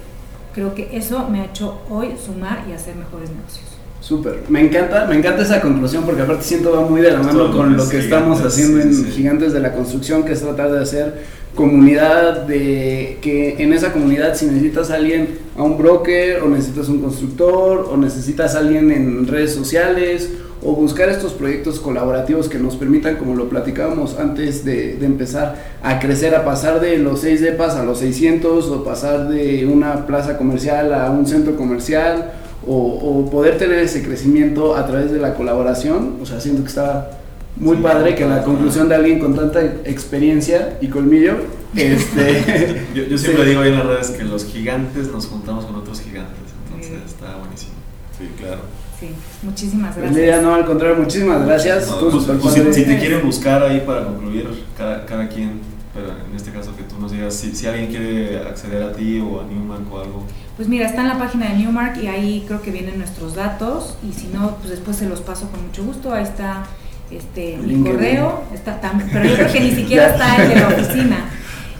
creo 0.53 0.73
que 0.73 0.95
eso 0.95 1.27
me 1.29 1.41
ha 1.41 1.45
hecho 1.45 1.81
hoy 1.89 2.15
sumar 2.23 2.65
y 2.69 2.73
hacer 2.73 2.95
mejores 2.95 3.29
negocios. 3.29 3.74
Súper, 4.01 4.43
me 4.49 4.61
encanta, 4.61 5.05
me 5.07 5.15
encanta 5.15 5.41
esa 5.41 5.61
conclusión 5.61 6.03
porque 6.03 6.21
aparte 6.21 6.43
siento 6.43 6.71
va 6.71 6.81
muy 6.81 7.01
de 7.01 7.11
la 7.11 7.23
mano 7.23 7.51
con 7.51 7.75
lo 7.75 7.89
que 7.89 7.97
estamos 7.97 8.39
haciendo 8.41 8.79
en 8.79 8.93
sí. 8.93 9.05
Gigantes 9.11 9.51
de 9.51 9.59
la 9.59 9.73
Construcción, 9.73 10.23
que 10.23 10.33
es 10.33 10.41
tratar 10.41 10.71
de 10.71 10.81
hacer 10.81 11.23
comunidad, 11.55 12.45
de 12.45 13.17
que 13.21 13.55
en 13.63 13.73
esa 13.73 13.93
comunidad 13.93 14.35
si 14.35 14.45
necesitas 14.45 14.91
a 14.91 14.95
alguien, 14.95 15.39
a 15.57 15.63
un 15.63 15.77
broker, 15.77 16.43
o 16.43 16.49
necesitas 16.49 16.89
un 16.89 16.99
constructor, 16.99 17.89
o 17.89 17.97
necesitas 17.97 18.55
a 18.55 18.59
alguien 18.59 18.91
en 18.91 19.25
redes 19.25 19.53
sociales, 19.53 20.29
o 20.61 20.75
buscar 20.75 21.09
estos 21.09 21.33
proyectos 21.33 21.79
colaborativos 21.79 22.49
que 22.49 22.59
nos 22.59 22.75
permitan, 22.75 23.15
como 23.15 23.35
lo 23.35 23.49
platicábamos 23.49 24.19
antes 24.19 24.65
de, 24.65 24.95
de 24.95 25.05
empezar, 25.05 25.55
a 25.81 25.99
crecer, 25.99 26.35
a 26.35 26.43
pasar 26.43 26.79
de 26.81 26.97
los 26.97 27.21
6 27.21 27.41
depas 27.41 27.75
a 27.75 27.83
los 27.83 27.99
600, 27.99 28.67
o 28.67 28.83
pasar 28.83 29.29
de 29.29 29.65
una 29.65 30.05
plaza 30.05 30.37
comercial 30.37 30.93
a 30.93 31.09
un 31.09 31.25
centro 31.25 31.55
comercial, 31.55 32.33
o, 32.67 32.75
o, 32.75 33.29
poder 33.29 33.57
tener 33.57 33.79
ese 33.79 34.03
crecimiento 34.03 34.75
a 34.75 34.85
través 34.85 35.11
de 35.11 35.19
la 35.19 35.33
colaboración, 35.33 36.17
o 36.21 36.25
sea, 36.25 36.39
siento 36.39 36.63
que 36.63 36.69
está 36.69 37.19
muy 37.57 37.77
sí, 37.77 37.83
padre 37.83 38.15
que 38.15 38.25
la 38.25 38.43
conclusión 38.43 38.89
de 38.89 38.95
alguien 38.95 39.19
con 39.19 39.35
tanta 39.35 39.63
experiencia 39.63 40.77
y 40.81 40.87
colmillo, 40.87 41.35
este... 41.75 42.85
yo, 42.93 43.03
yo, 43.03 43.17
siempre 43.17 43.43
sí. 43.43 43.49
digo 43.49 43.61
ahí 43.61 43.69
en 43.69 43.77
las 43.77 43.85
redes 43.85 44.09
que 44.11 44.23
los 44.23 44.45
gigantes 44.45 45.11
nos 45.11 45.27
juntamos 45.27 45.65
con 45.65 45.75
otros 45.75 46.01
gigantes, 46.01 46.35
entonces 46.65 46.99
sí. 46.99 47.05
está 47.05 47.37
buenísimo. 47.37 47.73
Sí, 48.17 48.29
claro. 48.37 48.61
Sí, 48.99 49.09
muchísimas 49.43 49.93
Pues 49.93 50.05
gracias. 50.05 50.25
Mira, 50.25 50.41
no, 50.41 50.55
al 50.55 50.65
contrario, 50.65 50.95
muchísimas 50.97 51.45
gracias. 51.45 51.89
No, 51.89 52.09
pues, 52.09 52.25
pues, 52.25 52.53
si, 52.53 52.73
si, 52.73 52.85
te 52.85 52.97
quieren 52.97 53.21
buscar 53.25 53.61
ahí 53.63 53.83
para 53.85 54.05
concluir, 54.05 54.47
cada, 54.77 55.05
cada 55.05 55.27
quien, 55.27 55.59
pero 55.93 56.07
en 56.07 56.35
este 56.35 56.51
caso 56.51 56.75
que 56.75 56.83
tú 56.83 56.97
nos 56.99 57.11
digas, 57.11 57.33
si, 57.35 57.53
si 57.53 57.67
alguien 57.67 57.87
quiere 57.87 58.39
acceder 58.39 58.83
a 58.83 58.93
ti 58.93 59.19
o 59.19 59.41
a 59.41 59.45
Newmark 59.45 59.91
o 59.91 59.99
algo. 59.99 60.23
Pues 60.55 60.69
mira, 60.69 60.85
está 60.87 61.01
en 61.01 61.09
la 61.09 61.17
página 61.17 61.49
de 61.49 61.57
Newmark 61.57 61.97
y 62.01 62.07
ahí 62.07 62.43
creo 62.47 62.61
que 62.61 62.71
vienen 62.71 62.97
nuestros 62.97 63.35
datos. 63.35 63.97
Y 64.07 64.13
si 64.13 64.27
no, 64.27 64.55
pues 64.57 64.69
después 64.69 64.97
se 64.97 65.07
los 65.07 65.21
paso 65.21 65.49
con 65.49 65.65
mucho 65.65 65.83
gusto. 65.83 66.13
Ahí 66.13 66.23
está 66.23 66.63
este, 67.11 67.57
mi 67.57 67.83
correo, 67.83 68.43
está 68.53 68.79
tam, 68.79 69.01
pero 69.11 69.25
yo 69.25 69.35
creo 69.35 69.51
que 69.51 69.59
ni 69.59 69.71
siquiera 69.75 70.07
está 70.07 70.43
el 70.43 70.49
de 70.49 70.55
la 70.55 70.67
oficina. 70.67 71.29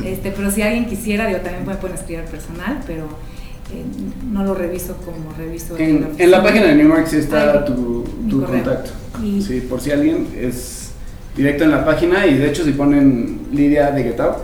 Este, 0.04 0.32
pero 0.32 0.52
si 0.52 0.62
alguien 0.62 0.86
quisiera, 0.86 1.32
yo 1.32 1.38
también 1.38 1.66
me 1.66 1.76
pueden 1.76 1.96
escribir 1.96 2.26
al 2.26 2.30
personal, 2.30 2.80
pero 2.86 3.06
eh, 3.74 3.84
no 4.30 4.44
lo 4.44 4.54
reviso 4.54 4.98
como 4.98 5.34
reviso 5.36 5.76
en, 5.78 6.02
la, 6.02 6.08
en 6.24 6.32
la 6.32 6.44
página 6.44 6.68
de 6.68 6.76
Newmark 6.76 7.08
sí 7.08 7.16
está 7.16 7.52
Ay, 7.52 7.66
tu, 7.66 8.04
tu 8.30 8.44
contacto. 8.44 8.92
Y, 9.24 9.42
sí, 9.42 9.62
por 9.62 9.82
si 9.82 9.92
alguien 9.92 10.28
es 10.38 10.92
directo 11.36 11.64
en 11.64 11.72
la 11.72 11.84
página 11.84 12.28
y 12.28 12.38
de 12.38 12.50
hecho 12.50 12.64
si 12.64 12.74
ponen 12.74 13.48
Lidia 13.52 13.92
de 13.92 14.04
Get 14.04 14.20
Out, 14.20 14.38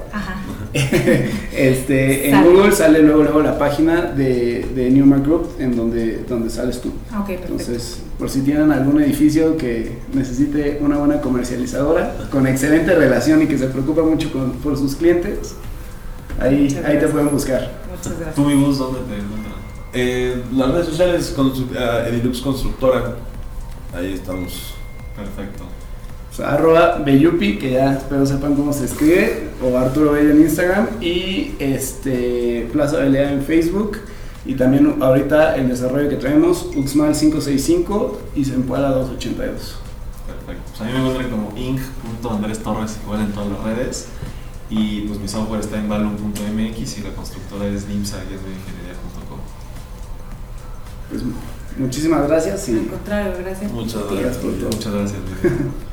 este, 1.53 2.30
en 2.30 2.43
Google 2.43 2.72
sale 2.72 3.01
luego, 3.01 3.24
luego 3.24 3.41
la 3.41 3.57
página 3.57 4.03
de, 4.03 4.65
de 4.74 4.89
Newmark 4.89 5.24
Group 5.24 5.49
en 5.59 5.76
donde, 5.76 6.24
donde 6.24 6.49
sales 6.49 6.80
tú. 6.80 6.91
Okay, 7.24 7.36
Entonces, 7.36 7.99
por 8.17 8.30
si 8.30 8.41
tienen 8.41 8.72
algún 8.72 9.01
edificio 9.01 9.57
que 9.57 9.97
necesite 10.13 10.80
una 10.82 10.97
buena 10.97 11.19
comercializadora 11.19 12.15
con 12.32 12.47
excelente 12.47 12.95
relación 12.95 13.41
y 13.41 13.47
que 13.47 13.57
se 13.57 13.67
preocupa 13.67 14.01
mucho 14.03 14.32
con, 14.32 14.51
por 14.53 14.78
sus 14.78 14.95
clientes, 14.95 15.55
ahí, 16.39 16.67
ahí 16.86 16.99
te 16.99 17.07
pueden 17.07 17.30
buscar. 17.32 17.72
Muchas 17.89 18.17
gracias. 18.17 18.36
¿Tú, 18.36 18.45
mi 18.45 18.55
bus, 18.55 18.78
dónde 18.78 18.99
te 18.99 19.15
encuentran? 19.15 19.55
Eh, 19.93 20.41
las 20.55 20.72
redes 20.72 20.88
sociales, 20.88 21.34
con, 21.36 21.47
uh, 21.47 22.07
Edilux 22.07 22.39
Constructora, 22.39 23.15
ahí 23.93 24.13
estamos. 24.13 24.74
Perfecto. 25.15 25.65
O 26.32 26.34
sea, 26.34 26.53
arroba 26.53 27.01
Bellupi, 27.05 27.57
que 27.57 27.71
ya 27.71 27.93
espero 27.93 28.25
sepan 28.25 28.55
cómo 28.55 28.71
se 28.71 28.86
escribe, 28.86 29.49
o 29.61 29.77
Arturo 29.77 30.13
Bello 30.13 30.32
en 30.32 30.41
Instagram, 30.41 30.88
y 31.01 31.55
este 31.59 32.69
Plaza 32.71 32.97
Belea 32.99 33.34
en 33.34 33.43
Facebook, 33.43 33.97
y 34.45 34.55
también 34.55 34.95
ahorita 35.01 35.57
el 35.57 35.67
desarrollo 35.67 36.07
que 36.09 36.15
traemos, 36.15 36.67
Uxmal 36.75 37.13
565 37.13 38.21
y 38.36 38.45
Zempoala 38.45 38.91
282. 38.91 39.75
Perfecto. 40.25 40.63
Pues 40.69 40.82
a 40.82 40.84
mí 40.86 40.91
me 40.93 40.99
encuentran 40.99 41.29
como 41.29 41.57
inc.andrés 41.57 42.59
Torres, 42.59 42.97
igual 43.03 43.21
en 43.21 43.32
todas 43.34 43.49
las 43.49 43.63
redes, 43.63 44.07
y 44.69 45.01
pues 45.01 45.19
mi 45.19 45.27
software 45.27 45.59
está 45.59 45.79
en 45.79 45.89
balloon.mx 45.89 46.97
y 46.97 47.01
la 47.01 47.09
constructora 47.09 47.67
es 47.67 47.88
nimsa.com. 47.89 49.39
Pues 51.09 51.23
muchísimas 51.77 52.25
gracias. 52.25 52.69
Y 52.69 52.79
Al 52.79 52.88
contrario, 52.88 53.34
gracias. 53.43 53.69
Muchas 53.69 54.01
gracias 54.09 54.38
por 54.38 54.53
todo. 54.53 54.69
Muchas 54.69 54.93
gracias. 54.93 55.19